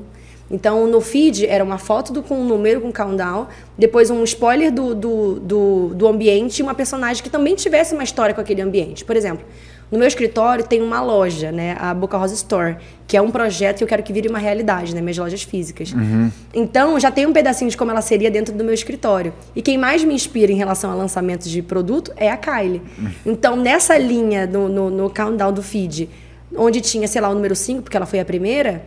Então, 0.49 0.86
no 0.86 0.99
feed 0.99 1.45
era 1.47 1.63
uma 1.63 1.77
foto 1.77 2.11
do, 2.11 2.21
com 2.21 2.36
um 2.36 2.43
número, 2.43 2.82
com 2.82 2.91
countdown, 2.91 3.47
depois 3.77 4.09
um 4.09 4.21
spoiler 4.25 4.69
do, 4.69 4.93
do, 4.93 5.39
do, 5.39 5.91
do 5.95 6.07
ambiente 6.07 6.59
e 6.59 6.61
uma 6.61 6.75
personagem 6.75 7.23
que 7.23 7.29
também 7.29 7.55
tivesse 7.55 7.93
uma 7.93 8.03
história 8.03 8.36
com 8.36 8.41
aquele 8.41 8.61
ambiente. 8.61 9.05
Por 9.05 9.15
exemplo, 9.15 9.45
no 9.92 10.00
meu 10.00 10.08
escritório 10.08 10.64
tem 10.64 10.82
uma 10.82 11.02
loja, 11.02 11.52
né, 11.52 11.76
a 11.78 11.94
Boca 11.94 12.18
Rosa 12.18 12.34
Store, 12.34 12.78
que 13.06 13.18
é 13.18 13.22
um 13.22 13.30
projeto 13.30 13.80
que 13.80 13.84
eu 13.84 13.88
quero 13.88 14.02
que 14.02 14.14
vire 14.14 14.30
uma 14.30 14.39
realidade, 14.39 14.96
né, 14.96 15.02
minhas 15.02 15.18
lojas 15.18 15.44
físicas. 15.44 15.92
Uhum. 15.92 16.32
Então, 16.54 16.98
já 16.98 17.12
tem 17.12 17.26
um 17.26 17.34
pedacinho 17.34 17.70
de 17.70 17.76
como 17.76 17.92
ela 17.92 18.02
seria 18.02 18.32
dentro 18.32 18.56
do 18.56 18.64
meu 18.64 18.74
escritório. 18.74 19.34
E 19.54 19.62
quem 19.62 19.78
mais 19.78 20.02
me 20.04 20.14
inspira 20.14 20.50
em 20.50 20.56
relação 20.56 20.89
a 20.89 20.96
lançamentos 20.96 21.50
de 21.50 21.62
produto 21.62 22.14
é 22.16 22.32
a 22.32 22.38
Kylie. 22.38 22.82
Uhum. 22.98 23.12
Então, 23.26 23.58
nessa 23.58 23.98
linha, 23.98 24.48
no, 24.48 24.70
no, 24.70 24.89
no 24.89 25.10
countdown 25.10 25.52
do 25.52 25.62
feed, 25.62 26.10
onde 26.56 26.80
tinha, 26.80 27.06
sei 27.06 27.20
lá, 27.20 27.30
o 27.30 27.34
número 27.34 27.56
5, 27.56 27.82
porque 27.82 27.98
ela 27.98 28.06
foi 28.06 28.22
a 28.22 28.26
primeira, 28.26 28.86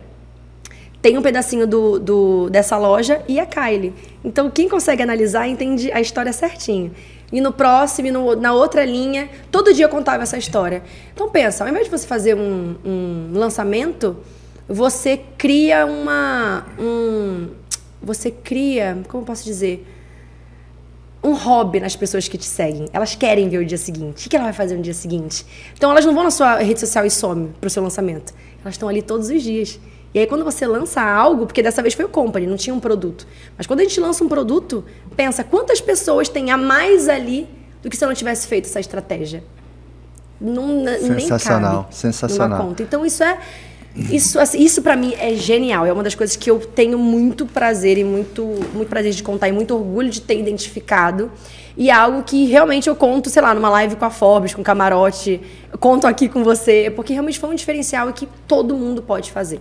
tem 1.03 1.19
um 1.19 1.21
pedacinho 1.21 1.67
do, 1.67 1.99
do, 1.99 2.49
dessa 2.49 2.77
loja 2.77 3.21
e 3.27 3.39
a 3.39 3.45
Kylie. 3.45 3.93
Então, 4.23 4.49
quem 4.49 4.67
consegue 4.67 5.03
analisar 5.03 5.47
entende 5.47 5.91
a 5.91 6.01
história 6.01 6.33
certinho. 6.33 6.91
E 7.35 7.41
no 7.41 7.51
próximo, 7.51 8.09
no, 8.13 8.33
na 8.33 8.53
outra 8.53 8.85
linha, 8.85 9.29
todo 9.51 9.73
dia 9.73 9.83
eu 9.83 9.89
contava 9.89 10.23
essa 10.23 10.37
história. 10.37 10.81
Então 11.13 11.29
pensa, 11.29 11.65
ao 11.65 11.69
invés 11.69 11.83
de 11.83 11.91
você 11.91 12.07
fazer 12.07 12.33
um, 12.33 12.77
um 12.85 13.31
lançamento, 13.33 14.15
você 14.69 15.19
cria 15.37 15.85
uma. 15.85 16.65
Um, 16.79 17.49
você 18.01 18.31
cria. 18.31 19.03
Como 19.09 19.23
eu 19.23 19.25
posso 19.27 19.43
dizer? 19.43 19.85
Um 21.21 21.33
hobby 21.33 21.81
nas 21.81 21.93
pessoas 21.93 22.25
que 22.29 22.37
te 22.37 22.45
seguem. 22.45 22.87
Elas 22.93 23.15
querem 23.15 23.49
ver 23.49 23.57
o 23.57 23.65
dia 23.65 23.77
seguinte. 23.77 24.27
O 24.27 24.29
que 24.29 24.37
ela 24.37 24.45
vai 24.45 24.53
fazer 24.53 24.77
no 24.77 24.81
dia 24.81 24.93
seguinte? 24.93 25.45
Então 25.75 25.91
elas 25.91 26.05
não 26.05 26.13
vão 26.13 26.23
na 26.23 26.31
sua 26.31 26.59
rede 26.59 26.79
social 26.79 27.05
e 27.05 27.11
some 27.11 27.49
para 27.59 27.67
o 27.67 27.69
seu 27.69 27.83
lançamento. 27.83 28.33
Elas 28.61 28.75
estão 28.75 28.87
ali 28.87 29.01
todos 29.01 29.27
os 29.27 29.43
dias. 29.43 29.77
E 30.15 30.19
aí, 30.19 30.25
quando 30.25 30.45
você 30.45 30.65
lança 30.65 31.01
algo, 31.01 31.45
porque 31.45 31.61
dessa 31.61 31.81
vez 31.81 31.93
foi 31.93 32.05
o 32.05 32.07
company, 32.07 32.47
não 32.47 32.55
tinha 32.55 32.73
um 32.73 32.79
produto. 32.79 33.27
Mas 33.57 33.67
quando 33.67 33.81
a 33.81 33.83
gente 33.83 33.99
lança 33.99 34.23
um 34.23 34.29
produto, 34.29 34.85
pensa 35.13 35.43
quantas 35.43 35.81
pessoas 35.81 36.29
tem 36.29 36.51
a 36.51 36.57
mais 36.57 37.09
ali 37.09 37.49
do 37.83 37.89
que 37.89 37.97
se 37.97 38.05
eu 38.05 38.07
não 38.07 38.15
tivesse 38.15 38.47
feito 38.47 38.63
essa 38.63 38.79
estratégia. 38.79 39.43
Não, 40.39 40.85
sensacional, 41.01 41.89
sensacional. 41.91 42.73
Então, 42.79 43.05
isso 43.05 43.25
é. 43.25 43.37
Isso, 43.93 44.39
assim, 44.39 44.61
isso 44.61 44.81
para 44.81 44.95
mim 44.95 45.13
é 45.19 45.33
genial. 45.33 45.85
É 45.85 45.91
uma 45.91 46.03
das 46.03 46.15
coisas 46.15 46.37
que 46.37 46.49
eu 46.49 46.59
tenho 46.59 46.97
muito 46.97 47.45
prazer 47.45 47.97
e 47.97 48.03
muito, 48.05 48.45
muito 48.73 48.87
prazer 48.87 49.11
de 49.11 49.21
contar 49.21 49.49
e 49.49 49.51
muito 49.51 49.75
orgulho 49.75 50.09
de 50.09 50.21
ter 50.21 50.39
identificado. 50.39 51.29
E 51.75 51.89
é 51.89 51.93
algo 51.93 52.23
que 52.23 52.45
realmente 52.45 52.87
eu 52.87 52.95
conto, 52.95 53.29
sei 53.29 53.41
lá, 53.41 53.53
numa 53.53 53.69
live 53.69 53.97
com 53.97 54.05
a 54.05 54.09
Forbes, 54.09 54.53
com 54.53 54.61
o 54.61 54.63
Camarote, 54.63 55.41
conto 55.77 56.07
aqui 56.07 56.29
com 56.29 56.41
você, 56.41 56.89
porque 56.95 57.11
realmente 57.11 57.37
foi 57.37 57.49
um 57.49 57.55
diferencial 57.55 58.11
que 58.13 58.29
todo 58.47 58.77
mundo 58.77 59.01
pode 59.01 59.29
fazer. 59.29 59.59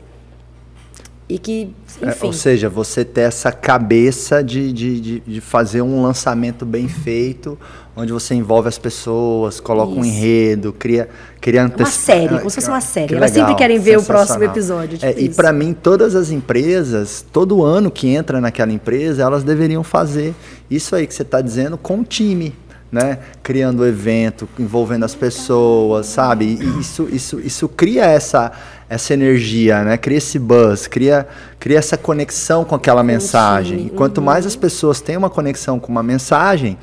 E 1.35 1.39
que, 1.39 1.75
enfim. 2.01 2.07
É, 2.07 2.27
ou 2.27 2.33
seja, 2.33 2.69
você 2.69 3.05
ter 3.05 3.23
essa 3.23 3.51
cabeça 3.51 4.41
de, 4.41 4.73
de, 4.73 5.19
de, 5.19 5.41
fazer 5.41 5.83
um 5.83 6.01
lançamento 6.01 6.65
bem 6.65 6.87
feito, 6.87 7.59
onde 7.97 8.13
você 8.13 8.37
envolve 8.37 8.69
as 8.69 8.79
pessoas, 8.79 9.59
coloca 9.59 9.91
Isso. 9.91 10.01
um 10.01 10.05
enredo, 10.05 10.73
cria, 10.73 11.09
cria 11.41 11.65
anteci... 11.65 11.83
Uma 11.83 11.91
série, 11.91 12.39
como 12.39 12.51
se 12.51 12.55
fosse 12.55 12.69
uma 12.69 12.81
série. 12.81 13.09
Que 13.09 13.15
Elas 13.17 13.33
legal, 13.33 13.49
sempre 13.49 13.59
querem 13.59 13.81
ver 13.81 13.99
o 13.99 14.05
próximo 14.05 14.45
episódio. 14.45 14.95
É, 15.03 15.09
tipo 15.09 15.21
é, 15.21 15.25
e 15.25 15.29
para 15.29 15.53
mim, 15.53 15.75
todas 15.75 16.15
as 16.15 16.31
empresas, 16.31 17.27
todo 17.33 17.65
ano 17.65 17.91
que 17.91 18.07
entra 18.07 18.41
naquela 18.41 18.71
empresa, 18.71 19.25
elas 19.25 19.43
deveriam 19.43 19.83
fazer 19.83 20.37
isso 20.71 20.95
aí 20.95 21.09
que 21.09 21.15
você 21.15 21.23
está 21.23 21.41
dizendo 21.41 21.77
com 21.77 21.99
o 21.99 22.05
time. 22.05 22.55
Né? 22.93 23.19
Criando 23.43 23.85
evento, 23.85 24.49
envolvendo 24.57 25.05
as 25.05 25.17
pessoas, 25.17 26.07
sabe? 26.07 26.45
E 26.45 26.81
isso, 26.81 27.09
isso, 27.11 27.41
isso 27.41 27.69
cria 27.69 28.05
essa 28.05 28.53
essa 28.89 29.15
energia, 29.15 29.83
né? 29.83 29.97
Cria 29.97 30.19
esse 30.19 30.39
buzz, 30.39 30.87
cria, 30.87 31.27
cria 31.59 31.79
essa 31.79 31.97
conexão 31.97 32.65
com 32.65 32.75
aquela 32.75 33.03
mensagem. 33.03 33.87
E 33.87 33.91
quanto 33.91 34.19
uhum. 34.19 34.25
mais 34.25 34.47
as 34.47 34.57
pessoas 34.57 35.01
têm 35.01 35.17
uma 35.17 35.31
conexão 35.31 35.81
com 35.81 35.91
uma 35.91 36.03
mensagem, 36.03 36.79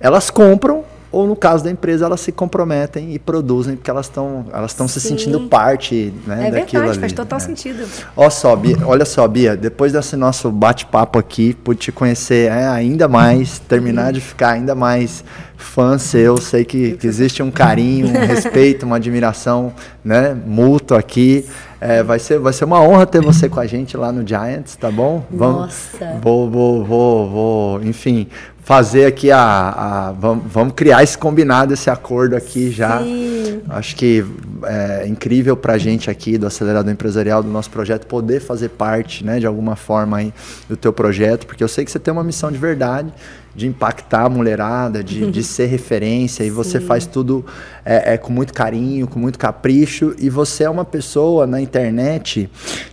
elas 0.00 0.30
compram 0.30 0.84
ou 1.12 1.26
no 1.26 1.34
caso 1.34 1.64
da 1.64 1.70
empresa 1.70 2.04
elas 2.04 2.20
se 2.20 2.30
comprometem 2.30 3.12
e 3.12 3.18
produzem 3.18 3.74
porque 3.74 3.90
elas 3.90 4.06
estão 4.06 4.46
elas 4.52 4.70
estão 4.70 4.86
se 4.86 5.00
sentindo 5.00 5.40
parte 5.48 6.12
né, 6.24 6.48
é 6.48 6.50
daquilo 6.50 6.82
verdade, 6.82 6.90
ali. 6.90 7.00
faz 7.00 7.12
total 7.12 7.38
é. 7.38 7.40
sentido. 7.40 7.84
Olha 8.16 8.30
só, 8.30 8.54
Bia, 8.54 8.76
olha 8.84 9.04
só, 9.04 9.26
Bia, 9.26 9.56
depois 9.56 9.92
desse 9.92 10.14
nosso 10.14 10.50
bate-papo 10.50 11.18
aqui, 11.18 11.54
pude 11.54 11.80
te 11.80 11.92
conhecer 11.92 12.50
é, 12.50 12.68
ainda 12.68 13.08
mais, 13.08 13.58
terminar 13.58 14.06
uhum. 14.06 14.12
de 14.12 14.20
ficar 14.20 14.50
ainda 14.50 14.74
mais 14.74 15.24
fã 15.60 15.98
seu, 15.98 16.36
sei 16.38 16.64
que, 16.64 16.92
que 16.92 17.06
existe 17.06 17.42
um 17.42 17.50
carinho, 17.50 18.08
um 18.08 18.26
respeito, 18.26 18.84
uma 18.84 18.96
admiração 18.96 19.72
né, 20.04 20.36
mútuo 20.46 20.96
aqui. 20.96 21.46
É, 21.80 22.02
vai, 22.02 22.18
ser, 22.18 22.38
vai 22.38 22.52
ser 22.52 22.66
uma 22.66 22.82
honra 22.82 23.06
ter 23.06 23.22
você 23.22 23.48
com 23.48 23.58
a 23.58 23.66
gente 23.66 23.96
lá 23.96 24.12
no 24.12 24.26
Giants, 24.26 24.76
tá 24.76 24.90
bom? 24.90 25.24
Vamos, 25.30 25.60
Nossa. 25.60 26.18
Vou, 26.20 26.50
vou, 26.50 26.84
vou, 26.84 27.30
vou, 27.30 27.82
enfim, 27.82 28.28
fazer 28.62 29.06
aqui 29.06 29.30
a, 29.30 29.40
a 29.40 30.12
vamos, 30.12 30.44
vamos, 30.46 30.74
criar 30.76 31.02
esse 31.02 31.16
combinado, 31.16 31.72
esse 31.72 31.88
acordo 31.88 32.36
aqui 32.36 32.70
já. 32.70 33.00
Sim. 33.00 33.62
Acho 33.68 33.96
que 33.96 34.24
é 34.64 35.06
incrível 35.08 35.56
para 35.56 35.72
a 35.72 35.78
gente 35.78 36.10
aqui 36.10 36.36
do 36.36 36.46
Acelerador 36.46 36.92
Empresarial, 36.92 37.42
do 37.42 37.48
nosso 37.48 37.70
projeto, 37.70 38.06
poder 38.06 38.40
fazer 38.40 38.68
parte, 38.68 39.24
né, 39.24 39.40
de 39.40 39.46
alguma 39.46 39.74
forma 39.74 40.18
aí, 40.18 40.32
do 40.68 40.76
teu 40.76 40.92
projeto, 40.92 41.46
porque 41.46 41.64
eu 41.64 41.68
sei 41.68 41.84
que 41.84 41.90
você 41.90 41.98
tem 41.98 42.12
uma 42.12 42.22
missão 42.22 42.52
de 42.52 42.58
verdade, 42.58 43.12
de 43.54 43.66
impactar 43.66 44.24
a 44.24 44.28
mulherada, 44.28 45.02
de, 45.02 45.28
de 45.32 45.42
ser 45.42 45.66
referência, 45.66 46.44
e 46.44 46.50
você 46.50 46.80
faz 46.80 47.06
tudo 47.06 47.44
é, 47.84 48.14
é, 48.14 48.18
com 48.18 48.32
muito 48.32 48.52
carinho, 48.52 49.06
com 49.06 49.18
muito 49.18 49.38
capricho, 49.38 50.14
e 50.18 50.28
você 50.28 50.64
é 50.64 50.70
uma 50.70 50.84
pessoa 50.84 51.46
na 51.46 51.60
internet 51.60 52.48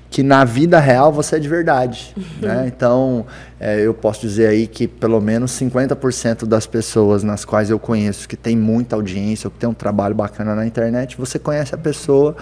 que 0.09 0.23
na 0.23 0.45
vida 0.45 0.79
real 0.79 1.11
você 1.11 1.35
é 1.35 1.39
de 1.39 1.47
verdade. 1.47 2.15
Né? 2.37 2.65
Então, 2.67 3.25
é, 3.59 3.81
eu 3.81 3.95
posso 3.95 4.21
dizer 4.21 4.47
aí 4.47 4.67
que 4.67 4.87
pelo 4.87 5.19
menos 5.19 5.51
50% 5.53 6.45
das 6.45 6.67
pessoas 6.67 7.23
nas 7.23 7.43
quais 7.43 7.71
eu 7.71 7.79
conheço 7.79 8.29
que 8.29 8.37
tem 8.37 8.55
muita 8.55 8.95
audiência, 8.95 9.47
ou 9.47 9.51
que 9.51 9.57
tem 9.57 9.67
um 9.67 9.73
trabalho 9.73 10.13
bacana 10.13 10.53
na 10.53 10.65
internet, 10.67 11.17
você 11.17 11.39
conhece 11.39 11.73
a 11.73 11.77
pessoa 11.77 12.35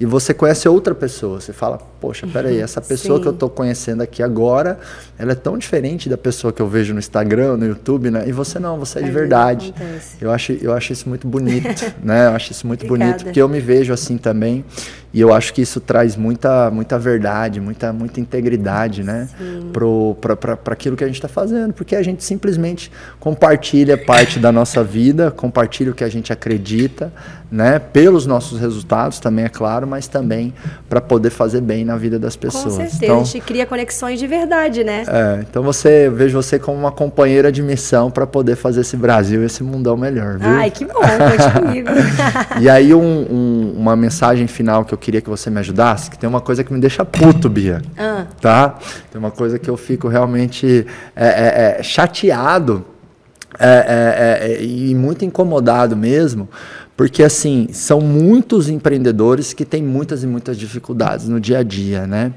e 0.00 0.06
você 0.06 0.32
conhece 0.32 0.66
outra 0.66 0.94
pessoa. 0.94 1.38
Você 1.38 1.52
fala, 1.52 1.78
poxa, 2.00 2.26
peraí, 2.26 2.58
essa 2.62 2.80
pessoa 2.80 3.18
Sim. 3.18 3.22
que 3.22 3.28
eu 3.28 3.32
estou 3.32 3.50
conhecendo 3.50 4.02
aqui 4.02 4.22
agora, 4.22 4.78
ela 5.18 5.32
é 5.32 5.36
tão 5.36 5.58
diferente 5.58 6.08
da 6.08 6.16
pessoa 6.16 6.50
que 6.50 6.62
eu 6.62 6.66
vejo 6.66 6.94
no 6.94 6.98
Instagram, 6.98 7.58
no 7.62 7.68
YouTube, 7.68 8.10
né? 8.10 8.24
E 8.26 8.32
você 8.32 8.58
não, 8.58 8.78
você 8.78 8.98
é 8.98 9.02
de 9.02 9.10
verdade. 9.10 9.72
Eu 10.20 10.30
acho, 10.30 10.52
eu 10.52 10.72
acho 10.72 10.92
isso 10.92 11.08
muito 11.08 11.26
bonito, 11.26 11.92
né? 12.02 12.26
Eu 12.26 12.32
acho 12.32 12.52
isso 12.52 12.66
muito 12.66 12.84
Obrigada. 12.84 13.12
bonito, 13.12 13.24
porque 13.24 13.40
eu 13.40 13.48
me 13.48 13.60
vejo 13.60 13.92
assim 13.92 14.18
também. 14.18 14.64
E 15.14 15.20
eu 15.20 15.32
acho 15.32 15.52
que 15.52 15.60
isso 15.60 15.78
traz 15.78 16.16
muita, 16.16 16.70
muita 16.70 16.98
verdade, 16.98 17.60
muita, 17.60 17.92
muita 17.92 18.18
integridade, 18.18 19.02
né? 19.02 19.28
Para 20.20 20.72
aquilo 20.72 20.96
que 20.96 21.04
a 21.04 21.06
gente 21.06 21.16
está 21.16 21.28
fazendo. 21.28 21.72
Porque 21.74 21.94
a 21.94 22.02
gente 22.02 22.24
simplesmente 22.24 22.90
compartilha 23.20 23.98
parte 23.98 24.38
da 24.38 24.50
nossa 24.50 24.82
vida, 24.82 25.30
compartilha 25.30 25.90
o 25.90 25.94
que 25.94 26.02
a 26.02 26.08
gente 26.08 26.32
acredita, 26.32 27.12
né? 27.52 27.78
Pelos 27.78 28.24
nossos 28.26 28.58
resultados 28.58 29.18
também, 29.18 29.44
é 29.44 29.48
claro, 29.50 29.86
mas 29.86 30.08
também 30.08 30.54
para 30.88 31.02
poder 31.02 31.28
fazer 31.28 31.60
bem 31.60 31.84
na 31.84 31.98
vida 31.98 32.18
das 32.18 32.34
pessoas. 32.34 32.64
Com 32.64 32.80
certeza, 32.80 33.04
então, 33.04 33.20
a 33.20 33.24
gente 33.24 33.40
cria 33.42 33.66
conexões 33.66 34.18
de 34.18 34.26
verdade, 34.26 34.82
né? 34.82 35.04
É, 35.06 35.40
então 35.42 35.62
você, 35.62 36.06
eu 36.06 36.12
vejo 36.12 36.40
você 36.40 36.58
como 36.58 36.78
uma 36.78 36.90
companheira 36.90 37.52
de 37.52 37.62
missão 37.62 38.10
para 38.10 38.26
poder 38.26 38.56
fazer 38.56 38.80
esse 38.80 38.96
Brasil, 38.96 39.44
esse 39.44 39.62
mundão 39.62 39.94
melhor, 39.98 40.38
viu? 40.38 40.48
Ai, 40.48 40.70
que 40.70 40.86
bom, 40.86 40.94
conte 40.94 41.60
comigo. 41.60 41.90
e 42.58 42.70
aí 42.70 42.94
um, 42.94 43.26
um, 43.30 43.74
uma 43.76 43.94
mensagem 43.94 44.46
final 44.46 44.86
que 44.86 44.94
eu 44.94 44.98
queria 45.02 45.20
que 45.20 45.28
você 45.28 45.50
me 45.50 45.58
ajudasse, 45.58 46.10
que 46.10 46.18
tem 46.18 46.28
uma 46.28 46.40
coisa 46.40 46.62
que 46.62 46.72
me 46.72 46.80
deixa 46.80 47.04
puto, 47.04 47.48
Bia. 47.50 47.82
Ah. 47.98 48.26
Tá? 48.40 48.78
Tem 49.10 49.18
uma 49.18 49.30
coisa 49.30 49.58
que 49.58 49.68
eu 49.68 49.76
fico 49.76 50.08
realmente 50.08 50.86
é, 51.14 51.26
é, 51.26 51.76
é 51.80 51.82
chateado 51.82 52.86
é, 53.58 54.38
é, 54.58 54.64
e 54.64 54.94
muito 54.94 55.24
incomodado 55.24 55.96
mesmo, 55.96 56.48
Porque, 56.96 57.22
assim, 57.22 57.68
são 57.72 58.00
muitos 58.00 58.68
empreendedores 58.68 59.52
que 59.52 59.64
têm 59.64 59.82
muitas 59.82 60.22
e 60.22 60.26
muitas 60.26 60.56
dificuldades 60.56 61.28
no 61.28 61.40
dia 61.40 61.58
a 61.58 61.62
dia, 61.62 62.06
né? 62.06 62.32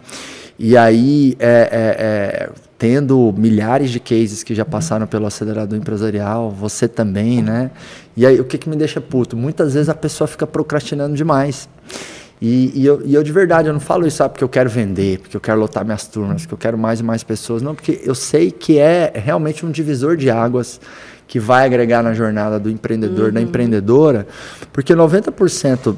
E 0.57 0.77
aí, 0.77 1.35
é, 1.37 1.49
é, 1.49 1.69
é, 1.71 2.49
tendo 2.77 3.33
milhares 3.37 3.91
de 3.91 3.99
cases 3.99 4.43
que 4.43 4.55
já 4.55 4.63
passaram 4.63 5.05
pelo 5.05 5.25
acelerador 5.25 5.77
empresarial, 5.77 6.49
você 6.49 6.87
também, 6.87 7.41
né? 7.41 7.71
E 8.15 8.25
aí, 8.25 8.39
o 8.39 8.45
que, 8.45 8.57
que 8.57 8.69
me 8.69 8.77
deixa 8.77 9.01
puto? 9.01 9.35
Muitas 9.35 9.73
vezes 9.73 9.89
a 9.89 9.93
pessoa 9.93 10.27
fica 10.27 10.47
procrastinando 10.47 11.15
demais. 11.15 11.67
E, 12.41 12.71
e, 12.75 12.85
eu, 12.85 13.01
e, 13.05 13.15
eu, 13.15 13.23
de 13.23 13.31
verdade, 13.31 13.69
eu 13.69 13.73
não 13.73 13.79
falo 13.79 14.05
isso 14.05 14.17
só 14.17 14.27
porque 14.27 14.43
eu 14.43 14.49
quero 14.49 14.69
vender, 14.69 15.19
porque 15.19 15.37
eu 15.37 15.41
quero 15.41 15.59
lotar 15.59 15.85
minhas 15.85 16.05
turmas, 16.05 16.41
porque 16.41 16.53
eu 16.53 16.57
quero 16.57 16.77
mais 16.77 16.99
e 16.99 17.03
mais 17.03 17.23
pessoas. 17.23 17.61
Não, 17.61 17.73
porque 17.73 18.01
eu 18.03 18.13
sei 18.13 18.51
que 18.51 18.77
é 18.77 19.11
realmente 19.15 19.65
um 19.65 19.71
divisor 19.71 20.17
de 20.17 20.29
águas 20.29 20.79
que 21.27 21.39
vai 21.39 21.65
agregar 21.65 22.03
na 22.03 22.13
jornada 22.13 22.59
do 22.59 22.69
empreendedor, 22.69 23.27
uhum. 23.27 23.33
da 23.33 23.41
empreendedora, 23.41 24.27
porque 24.71 24.93
90% 24.93 25.95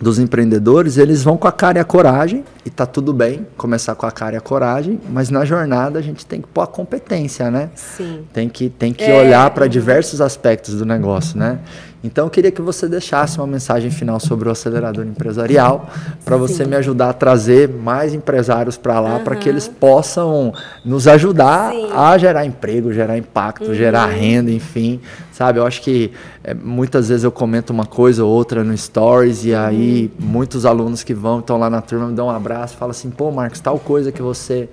dos 0.00 0.18
empreendedores, 0.18 0.98
eles 0.98 1.22
vão 1.22 1.36
com 1.36 1.46
a 1.46 1.52
cara 1.52 1.78
e 1.78 1.80
a 1.80 1.84
coragem, 1.84 2.44
e 2.66 2.70
tá 2.70 2.84
tudo 2.84 3.12
bem 3.12 3.46
começar 3.56 3.94
com 3.94 4.04
a 4.04 4.10
cara 4.10 4.34
e 4.34 4.36
a 4.38 4.40
coragem, 4.40 5.00
mas 5.08 5.30
na 5.30 5.44
jornada 5.44 5.98
a 5.98 6.02
gente 6.02 6.26
tem 6.26 6.40
que 6.40 6.48
pôr 6.48 6.62
a 6.62 6.66
competência, 6.66 7.50
né? 7.52 7.70
Sim. 7.76 8.24
Tem 8.32 8.48
que, 8.48 8.68
tem 8.68 8.92
que 8.92 9.04
é. 9.04 9.20
olhar 9.20 9.48
para 9.50 9.68
diversos 9.68 10.20
aspectos 10.20 10.74
do 10.74 10.84
negócio, 10.84 11.38
né? 11.38 11.60
Então 12.04 12.26
eu 12.26 12.30
queria 12.30 12.50
que 12.50 12.60
você 12.60 12.88
deixasse 12.88 13.38
uma 13.38 13.46
mensagem 13.46 13.90
final 13.90 14.18
sobre 14.18 14.48
o 14.48 14.52
acelerador 14.52 15.06
empresarial, 15.06 15.88
para 16.24 16.36
você 16.36 16.64
me 16.64 16.74
ajudar 16.76 17.10
a 17.10 17.12
trazer 17.12 17.68
mais 17.68 18.12
empresários 18.12 18.76
para 18.76 18.98
lá, 18.98 19.16
uhum. 19.16 19.24
para 19.24 19.36
que 19.36 19.48
eles 19.48 19.68
possam 19.68 20.52
nos 20.84 21.06
ajudar 21.06 21.70
Sim. 21.70 21.90
a 21.94 22.18
gerar 22.18 22.44
emprego, 22.44 22.92
gerar 22.92 23.16
impacto, 23.16 23.68
uhum. 23.68 23.74
gerar 23.74 24.06
renda, 24.06 24.50
enfim. 24.50 25.00
Sabe, 25.32 25.58
eu 25.58 25.66
acho 25.66 25.80
que 25.80 26.12
é, 26.44 26.52
muitas 26.52 27.08
vezes 27.08 27.24
eu 27.24 27.32
comento 27.32 27.72
uma 27.72 27.86
coisa 27.86 28.24
ou 28.24 28.30
outra 28.30 28.62
no 28.62 28.76
Stories 28.76 29.44
e 29.44 29.54
aí 29.54 30.10
uhum. 30.20 30.26
muitos 30.26 30.66
alunos 30.66 31.02
que 31.02 31.14
vão, 31.14 31.38
estão 31.38 31.56
lá 31.56 31.70
na 31.70 31.80
turma, 31.80 32.08
me 32.08 32.14
dão 32.14 32.26
um 32.26 32.30
abraço, 32.30 32.76
falam 32.76 32.90
assim, 32.90 33.10
pô, 33.10 33.30
Marcos, 33.30 33.60
tal 33.60 33.78
coisa 33.78 34.10
que 34.10 34.20
você 34.20 34.68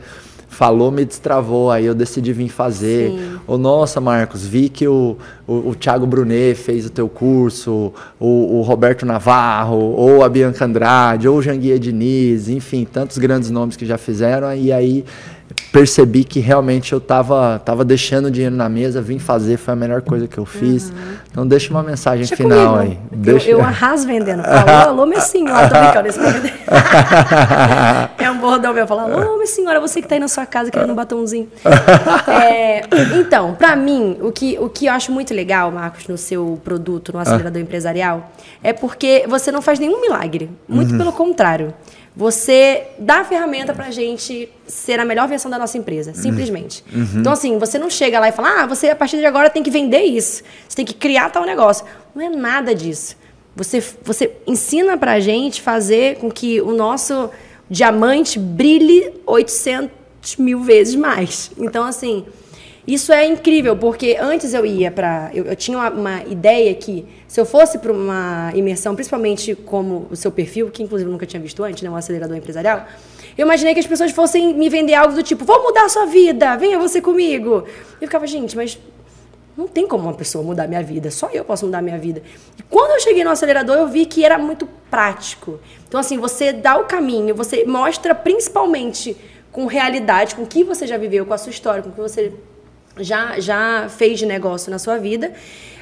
falou, 0.50 0.92
me 0.92 1.06
destravou, 1.06 1.72
aí 1.72 1.86
eu 1.86 1.96
decidi 1.96 2.34
vir 2.34 2.50
fazer. 2.50 3.40
Ou, 3.48 3.58
nossa, 3.58 4.02
Marcos, 4.02 4.46
vi 4.46 4.68
que 4.68 4.88
o, 4.88 5.16
o, 5.48 5.70
o 5.70 5.76
Thiago 5.76 6.06
Brunet 6.06 6.56
fez 6.56 6.86
o 6.86 6.90
teu 6.90 7.08
curso, 7.08 7.94
o, 8.20 8.60
o, 8.60 8.62
Roberto 8.62 9.06
Navarro, 9.06 9.78
ou 9.78 10.24
a 10.24 10.28
Bianca 10.28 10.66
Andrade, 10.66 11.28
ou 11.28 11.38
o 11.38 11.42
Janguia 11.42 11.80
Diniz, 11.80 12.50
enfim, 12.50 12.86
tantos 12.92 13.18
grandes 13.18 13.50
nomes 13.50 13.78
que 13.78 13.86
já 13.86 13.98
fizeram, 13.98 14.54
e 14.54 14.72
aí 14.72 15.06
percebi 15.72 16.24
que 16.24 16.40
realmente 16.40 16.94
eu 16.94 17.00
estava 17.00 17.60
tava 17.64 17.86
deixando 17.86 18.32
dinheiro 18.32 18.56
na 18.56 18.70
mesa, 18.70 19.02
vim 19.02 19.20
fazer, 19.20 19.58
foi 19.58 19.74
a 19.74 19.78
melhor 19.78 20.02
coisa 20.02 20.28
que 20.28 20.38
eu 20.38 20.46
fiz. 20.46 20.90
Uhum. 20.90 20.96
Então 21.32 21.48
deixa 21.48 21.72
uma 21.72 21.84
mensagem 21.84 22.20
deixa 22.20 22.36
final 22.36 22.74
comigo. 22.74 22.92
aí. 22.92 23.00
Deixa... 23.12 23.50
Eu, 23.50 23.60
eu 23.60 23.64
arraso 23.64 24.08
vendendo. 24.08 24.42
Alô, 24.42 24.90
alô, 24.90 25.06
minha 25.06 25.22
senhora. 25.22 25.70
Tô 25.70 25.80
brincando, 25.80 26.08
esse 26.08 26.20
É 28.18 28.32
um 28.32 28.40
bordão 28.40 28.74
meu. 28.74 28.88
Falar, 28.88 29.04
alô, 29.04 29.36
minha 29.36 29.46
senhora, 29.48 29.80
você 29.80 30.00
que 30.00 30.06
está 30.06 30.16
aí 30.16 30.20
na 30.20 30.28
sua 30.28 30.46
casa 30.46 30.72
querendo 30.72 30.92
um 30.92 30.96
batomzinho. 30.96 31.48
É, 32.28 32.82
então, 33.20 33.56
para 33.56 33.76
mim, 33.76 34.18
o 34.22 34.32
que, 34.32 34.58
o 34.60 34.70
que 34.70 34.86
eu 34.86 34.94
acho 34.94 35.12
muito 35.12 35.34
legal, 35.34 35.72
Marcos, 35.72 36.08
no 36.08 36.18
seu 36.18 36.60
produto, 36.64 37.14
no 37.14 37.20
acelerador 37.20 37.60
ah. 37.60 37.64
empresarial, 37.64 38.32
é 38.64 38.74
porque 38.74 39.26
você 39.28 39.52
não 39.52 39.62
faz 39.62 39.80
nenhum 39.80 40.02
milagre. 40.02 40.50
Muito 40.68 40.92
uhum. 40.92 40.98
pelo 40.98 41.12
contrário. 41.12 41.74
Você 42.20 42.84
dá 43.00 43.22
a 43.22 43.24
ferramenta 43.24 43.74
para 43.74 43.86
a 43.86 43.92
gente 43.92 44.50
ser 44.68 45.00
a 45.00 45.06
melhor 45.06 45.26
versão 45.26 45.50
da 45.50 45.58
nossa 45.58 45.78
empresa, 45.78 46.14
simplesmente. 46.14 46.84
Uhum. 46.94 47.22
Então, 47.22 47.32
assim, 47.32 47.58
você 47.58 47.80
não 47.80 47.90
chega 47.90 48.20
lá 48.20 48.28
e 48.28 48.34
fala, 48.34 48.64
ah, 48.64 48.66
você 48.66 48.90
a 48.90 48.96
partir 48.96 49.20
de 49.20 49.26
agora 49.26 49.50
tem 49.50 49.64
que 49.64 49.72
vender 49.72 50.02
isso, 50.02 50.44
você 50.68 50.76
tem 50.76 50.86
que 50.86 50.94
criar 50.94 51.30
tal 51.30 51.46
negócio. 51.46 51.86
Não 52.14 52.22
é 52.22 52.28
nada 52.28 52.76
disso. 52.76 53.16
Você, 53.56 53.82
você 54.04 54.34
ensina 54.46 54.98
para 54.98 55.14
a 55.14 55.20
gente 55.22 55.62
fazer 55.62 56.18
com 56.18 56.30
que 56.30 56.60
o 56.60 56.74
nosso 56.74 57.30
diamante 57.70 58.38
brilhe 58.38 59.14
800 59.26 60.36
mil 60.40 60.60
vezes 60.60 60.96
mais. 60.96 61.52
Então, 61.58 61.86
assim, 61.86 62.26
isso 62.94 63.14
é 63.14 63.26
incrível, 63.26 63.76
porque 63.78 64.18
antes 64.20 64.54
eu 64.54 64.66
ia 64.66 64.90
para. 64.90 65.30
Eu, 65.34 65.46
eu, 65.46 65.56
tinha 65.56 65.78
uma, 65.78 65.90
uma, 65.90 66.24
ideia 66.24 66.74
que, 66.74 67.06
se 67.28 67.40
eu 67.40 67.46
fosse 67.46 67.78
para 67.78 67.92
uma 67.92 68.52
imersão, 68.56 68.96
principalmente 68.96 69.54
como 69.54 70.08
o 70.10 70.16
seu 70.16 70.32
perfil, 70.32 70.72
que 70.72 70.82
inclusive 70.82 71.08
eu 71.08 71.12
nunca 71.12 71.26
tinha 71.26 71.42
visto 71.42 71.64
antes, 71.64 71.84
né, 71.84 71.90
um 71.90 71.96
acelerador 71.96 72.36
empresarial, 72.36 72.88
eu 73.38 73.46
imaginei 73.46 73.74
que 73.74 73.80
as 73.80 73.88
pessoas 73.88 74.12
fossem 74.12 74.54
me 74.54 74.70
vender 74.70 74.96
algo 74.96 75.14
do 75.14 75.22
tipo: 75.22 75.46
vou 75.46 75.62
mudar 75.62 75.86
a 75.86 75.90
sua 75.90 76.06
vida, 76.06 76.56
venha 76.56 76.80
você 76.80 77.00
comigo. 77.00 77.64
Eu 78.02 78.08
ficava, 78.08 78.26
gente, 78.26 78.56
mas 78.56 78.80
não 79.56 79.68
tem 79.68 79.88
como 79.88 80.06
uma 80.06 80.14
pessoa 80.14 80.44
mudar 80.44 80.68
minha 80.68 80.82
vida, 80.82 81.12
só 81.12 81.30
eu 81.34 81.44
posso 81.44 81.66
mudar 81.66 81.82
minha 81.82 81.98
vida. 81.98 82.24
E 82.58 82.64
quando 82.64 82.92
eu 82.92 83.00
cheguei 83.02 83.24
no 83.24 83.30
acelerador, 83.30 83.76
eu 83.76 83.88
vi 83.88 84.06
que 84.06 84.24
era 84.24 84.38
muito 84.38 84.68
prático. 84.90 85.60
Então, 85.88 86.00
assim, 86.00 86.18
você 86.18 86.54
dá 86.54 86.78
o 86.78 86.86
caminho, 86.86 87.36
você 87.36 87.66
mostra 87.66 88.16
principalmente 88.16 89.18
com 89.52 89.66
realidade, 89.66 90.36
com 90.36 90.44
o 90.44 90.48
que 90.48 90.64
você 90.64 90.88
já 90.88 90.98
viveu, 90.98 91.26
com 91.26 91.34
a 91.34 91.38
sua 91.38 91.50
história, 91.50 91.84
com 91.84 91.90
o 91.90 91.92
que 91.92 92.00
você 92.00 92.34
já, 93.00 93.40
já 93.40 93.88
fez 93.90 94.20
de 94.20 94.26
negócio 94.26 94.70
na 94.72 94.80
sua 94.80 94.98
vida, 94.98 95.34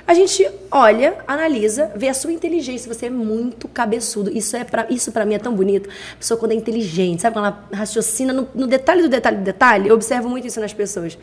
a 0.07 0.13
gente 0.13 0.49
olha, 0.71 1.17
analisa, 1.27 1.91
vê 1.93 2.07
a 2.07 2.13
sua 2.13 2.31
inteligência. 2.31 2.91
Você 2.93 3.07
é 3.07 3.09
muito 3.09 3.67
cabeçudo. 3.67 4.31
Isso 4.31 4.55
é 4.55 4.63
para 4.63 4.87
isso 4.89 5.11
para 5.11 5.25
mim 5.25 5.33
é 5.33 5.39
tão 5.39 5.53
bonito. 5.53 5.89
A 6.13 6.15
pessoa 6.15 6.39
quando 6.39 6.53
é 6.53 6.55
inteligente, 6.55 7.21
sabe 7.21 7.33
quando 7.33 7.47
ela 7.47 7.67
raciocina 7.73 8.31
no, 8.31 8.47
no, 8.55 8.67
detalhe 8.67 9.01
do 9.01 9.09
detalhe 9.09 9.35
do 9.35 9.43
detalhe. 9.43 9.89
Eu 9.89 9.95
observo 9.95 10.29
muito 10.29 10.47
isso 10.47 10.61
nas 10.61 10.73
pessoas. 10.73 11.17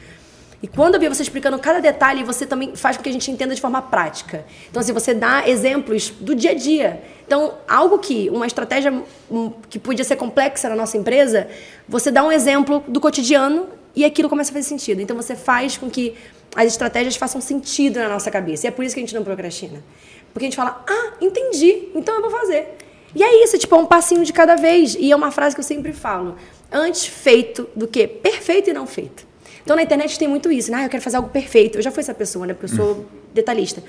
E 0.63 0.69
quando 0.69 0.97
eu 0.97 1.01
vi 1.01 1.09
você 1.09 1.23
explicando 1.23 1.59
cada 1.59 1.81
detalhe, 1.81 2.23
você 2.25 2.47
também 2.47 2.77
faz 2.77 2.99
com 2.99 3.03
que 3.03 3.09
a 3.09 3.13
gente 3.13 3.31
entenda 3.31 3.55
de 3.55 3.61
forma 3.61 3.81
prática. 3.81 4.45
Então, 4.71 4.81
assim, 4.81 4.93
você 4.93 5.15
dá 5.15 5.49
exemplos 5.49 6.11
do 6.21 6.35
dia 6.35 6.51
a 6.51 6.55
dia. 6.55 7.03
Então, 7.27 7.55
algo 7.69 7.99
que, 7.99 8.31
uma 8.31 8.47
estratégia 8.47 8.93
hum, 9.31 9.53
que 9.69 9.79
podia 9.79 10.05
ser 10.05 10.17
complexa 10.17 10.69
na 10.69 10.77
nossa 10.77 10.97
empresa, 10.97 11.49
você 11.89 12.11
dá 12.11 12.23
um 12.25 12.33
exemplo 12.33 12.83
do 12.89 12.99
cotidiano 13.01 13.67
e 13.95 14.05
aquilo 14.05 14.29
começa 14.29 14.51
a 14.51 14.55
fazer 14.55 14.69
sentido. 14.69 15.01
Então 15.01 15.17
você 15.17 15.37
faz 15.37 15.77
com 15.77 15.91
que 15.91 16.15
as 16.55 16.67
estratégias 16.67 17.17
façam 17.17 17.41
sentido 17.41 17.99
na 17.99 18.09
nossa 18.09 18.31
cabeça. 18.31 18.67
E 18.67 18.69
é 18.69 18.71
por 18.71 18.85
isso 18.85 18.95
que 18.95 19.01
a 19.01 19.03
gente 19.03 19.15
não 19.15 19.25
procrastina. 19.25 19.83
Porque 20.33 20.47
a 20.47 20.49
gente 20.49 20.57
fala, 20.57 20.85
ah, 20.89 21.13
entendi, 21.21 21.89
então 21.95 22.15
eu 22.15 22.23
vou 22.23 22.31
fazer. 22.31 22.77
E 23.15 23.23
é 23.23 23.45
isso, 23.45 23.57
tipo, 23.59 23.75
é 23.75 23.79
um 23.79 23.87
passinho 23.87 24.25
de 24.25 24.33
cada 24.33 24.57
vez. 24.57 24.97
E 24.99 25.13
é 25.13 25.17
uma 25.17 25.31
frase 25.31 25.55
que 25.55 25.61
eu 25.61 25.65
sempre 25.65 25.93
falo: 25.93 26.37
antes 26.71 27.07
feito 27.07 27.69
do 27.75 27.87
que 27.87 28.07
perfeito 28.09 28.71
e 28.71 28.73
não 28.73 28.87
feito. 28.87 29.25
Então 29.63 29.77
na 29.77 29.83
internet 29.83 30.19
tem 30.19 30.29
muito 30.29 30.51
isso, 30.51 30.71
né? 30.71 30.79
Ah, 30.79 30.85
eu 30.85 30.91
quero 30.91 31.03
fazer 31.03 31.17
algo 31.17 31.29
perfeito. 31.29 31.79
Eu 31.79 31.83
já 31.83 31.91
fui 31.91 32.01
essa 32.01 32.13
pessoa, 32.13 32.47
né? 32.47 32.53
Porque 32.53 32.73
eu 32.73 32.77
sou 32.77 33.07
detalhista. 33.33 33.83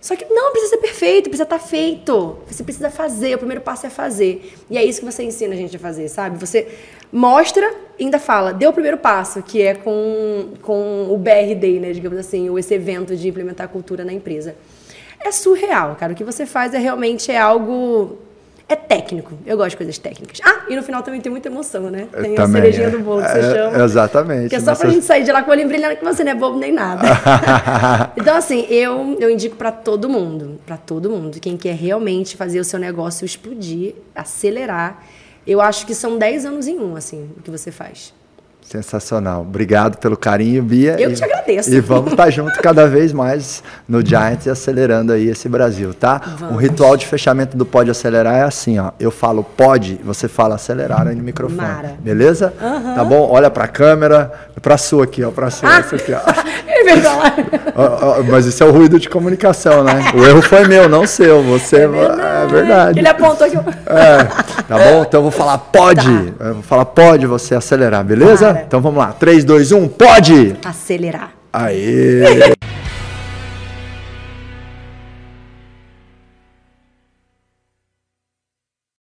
Só 0.00 0.16
que 0.16 0.24
não 0.24 0.50
precisa 0.50 0.76
ser 0.76 0.78
perfeito, 0.78 1.24
precisa 1.24 1.42
estar 1.42 1.58
tá 1.58 1.64
feito. 1.64 2.38
Você 2.46 2.64
precisa 2.64 2.90
fazer, 2.90 3.34
o 3.34 3.38
primeiro 3.38 3.60
passo 3.60 3.86
é 3.86 3.90
fazer. 3.90 4.54
E 4.70 4.78
é 4.78 4.84
isso 4.84 5.00
que 5.00 5.04
você 5.04 5.22
ensina 5.22 5.54
a 5.54 5.56
gente 5.56 5.76
a 5.76 5.78
fazer, 5.78 6.08
sabe? 6.08 6.38
Você 6.38 6.66
mostra 7.12 7.74
ainda 7.98 8.18
fala, 8.18 8.52
dê 8.52 8.66
o 8.66 8.72
primeiro 8.72 8.96
passo, 8.96 9.42
que 9.42 9.60
é 9.60 9.74
com, 9.74 10.54
com 10.62 11.08
o 11.10 11.18
BRD, 11.18 11.80
né, 11.80 11.92
digamos 11.92 12.18
assim, 12.18 12.56
esse 12.58 12.72
evento 12.72 13.14
de 13.14 13.28
implementar 13.28 13.66
a 13.66 13.68
cultura 13.68 14.04
na 14.04 14.12
empresa. 14.12 14.56
É 15.22 15.30
surreal, 15.30 15.96
cara. 15.96 16.14
O 16.14 16.16
que 16.16 16.24
você 16.24 16.46
faz 16.46 16.72
é 16.72 16.78
realmente 16.78 17.30
é 17.30 17.36
algo 17.36 18.18
é 18.70 18.76
técnico. 18.76 19.36
Eu 19.44 19.56
gosto 19.56 19.70
de 19.70 19.78
coisas 19.78 19.98
técnicas. 19.98 20.40
Ah, 20.44 20.60
e 20.68 20.76
no 20.76 20.82
final 20.84 21.02
também 21.02 21.20
tem 21.20 21.30
muita 21.30 21.48
emoção, 21.48 21.90
né? 21.90 22.06
Tem 22.12 22.36
também, 22.36 22.60
a 22.60 22.64
cerejinha 22.64 22.86
é. 22.86 22.90
do 22.90 23.00
bolo 23.00 23.20
que 23.20 23.28
você 23.28 23.38
é, 23.38 23.52
chama. 23.54 23.84
Exatamente. 23.84 24.48
Que 24.48 24.54
é 24.54 24.60
só 24.60 24.66
Nessas... 24.66 24.78
pra 24.78 24.90
gente 24.90 25.04
sair 25.04 25.24
de 25.24 25.32
lá 25.32 25.42
com 25.42 25.50
o 25.50 25.52
olho 25.52 25.66
brilhando 25.66 25.96
que 25.96 26.04
você 26.04 26.22
não 26.22 26.30
é 26.30 26.34
bobo 26.36 26.56
nem 26.56 26.72
nada. 26.72 27.02
então, 28.16 28.36
assim, 28.36 28.64
eu, 28.70 29.16
eu 29.18 29.28
indico 29.28 29.56
para 29.56 29.72
todo 29.72 30.08
mundo, 30.08 30.60
para 30.64 30.76
todo 30.76 31.10
mundo, 31.10 31.40
quem 31.40 31.56
quer 31.56 31.74
realmente 31.74 32.36
fazer 32.36 32.60
o 32.60 32.64
seu 32.64 32.78
negócio 32.78 33.24
explodir, 33.24 33.94
acelerar. 34.14 35.02
Eu 35.44 35.60
acho 35.60 35.84
que 35.84 35.94
são 35.94 36.16
10 36.16 36.46
anos 36.46 36.68
em 36.68 36.78
um, 36.78 36.94
assim, 36.94 37.28
o 37.36 37.42
que 37.42 37.50
você 37.50 37.72
faz. 37.72 38.14
Sensacional. 38.70 39.40
Obrigado 39.40 39.98
pelo 39.98 40.16
carinho, 40.16 40.62
Bia. 40.62 40.94
Eu 40.96 41.10
e, 41.10 41.14
te 41.14 41.24
agradeço. 41.24 41.74
E 41.74 41.80
vamos 41.80 42.12
estar 42.12 42.26
tá 42.26 42.30
junto 42.30 42.56
cada 42.62 42.86
vez 42.86 43.12
mais 43.12 43.64
no 43.88 44.00
Giants 44.00 44.46
e 44.46 44.50
acelerando 44.50 45.12
aí 45.12 45.28
esse 45.28 45.48
Brasil, 45.48 45.92
tá? 45.92 46.22
Vamos. 46.38 46.54
O 46.54 46.56
ritual 46.56 46.96
de 46.96 47.04
fechamento 47.04 47.56
do 47.56 47.66
Pode 47.66 47.90
Acelerar 47.90 48.36
é 48.36 48.44
assim, 48.44 48.78
ó. 48.78 48.92
Eu 49.00 49.10
falo 49.10 49.42
pode, 49.42 49.98
você 50.04 50.28
fala 50.28 50.54
acelerar 50.54 51.08
aí 51.08 51.16
no 51.16 51.22
microfone. 51.24 51.60
Mara. 51.60 51.94
Beleza? 51.98 52.54
Uhum. 52.62 52.94
Tá 52.94 53.04
bom? 53.04 53.28
Olha 53.28 53.50
pra 53.50 53.66
câmera, 53.66 54.30
pra 54.62 54.78
sua 54.78 55.02
aqui, 55.02 55.24
ó. 55.24 55.32
Pra 55.32 55.50
sua, 55.50 55.68
ah. 55.68 55.80
essa 55.80 55.96
aqui, 55.96 56.12
ó. 57.74 58.22
Mas 58.30 58.46
isso 58.46 58.62
é 58.62 58.66
o 58.66 58.70
ruído 58.70 59.00
de 59.00 59.08
comunicação, 59.08 59.82
né? 59.82 60.12
O 60.14 60.24
erro 60.24 60.42
foi 60.42 60.68
meu, 60.68 60.88
não 60.88 61.08
seu. 61.08 61.42
Você 61.42 61.78
é 61.78 61.88
verdade. 61.88 62.22
É 62.22 62.46
verdade. 62.46 62.98
Ele 63.00 63.08
apontou 63.08 63.48
aqui. 63.48 63.56
É. 63.56 64.24
Tá 64.68 64.78
bom? 64.78 65.02
Então 65.02 65.18
eu 65.18 65.22
vou 65.22 65.32
falar 65.32 65.58
pode. 65.58 66.06
Tá. 66.06 66.44
Eu 66.44 66.54
vou 66.54 66.62
falar 66.62 66.84
pode 66.84 67.26
você 67.26 67.56
acelerar, 67.56 68.04
beleza? 68.04 68.59
Então 68.66 68.80
vamos 68.80 68.98
lá. 68.98 69.12
3, 69.12 69.44
2, 69.44 69.72
1, 69.72 69.88
pode! 69.88 70.56
Acelerar. 70.64 71.32
Aê! 71.52 72.54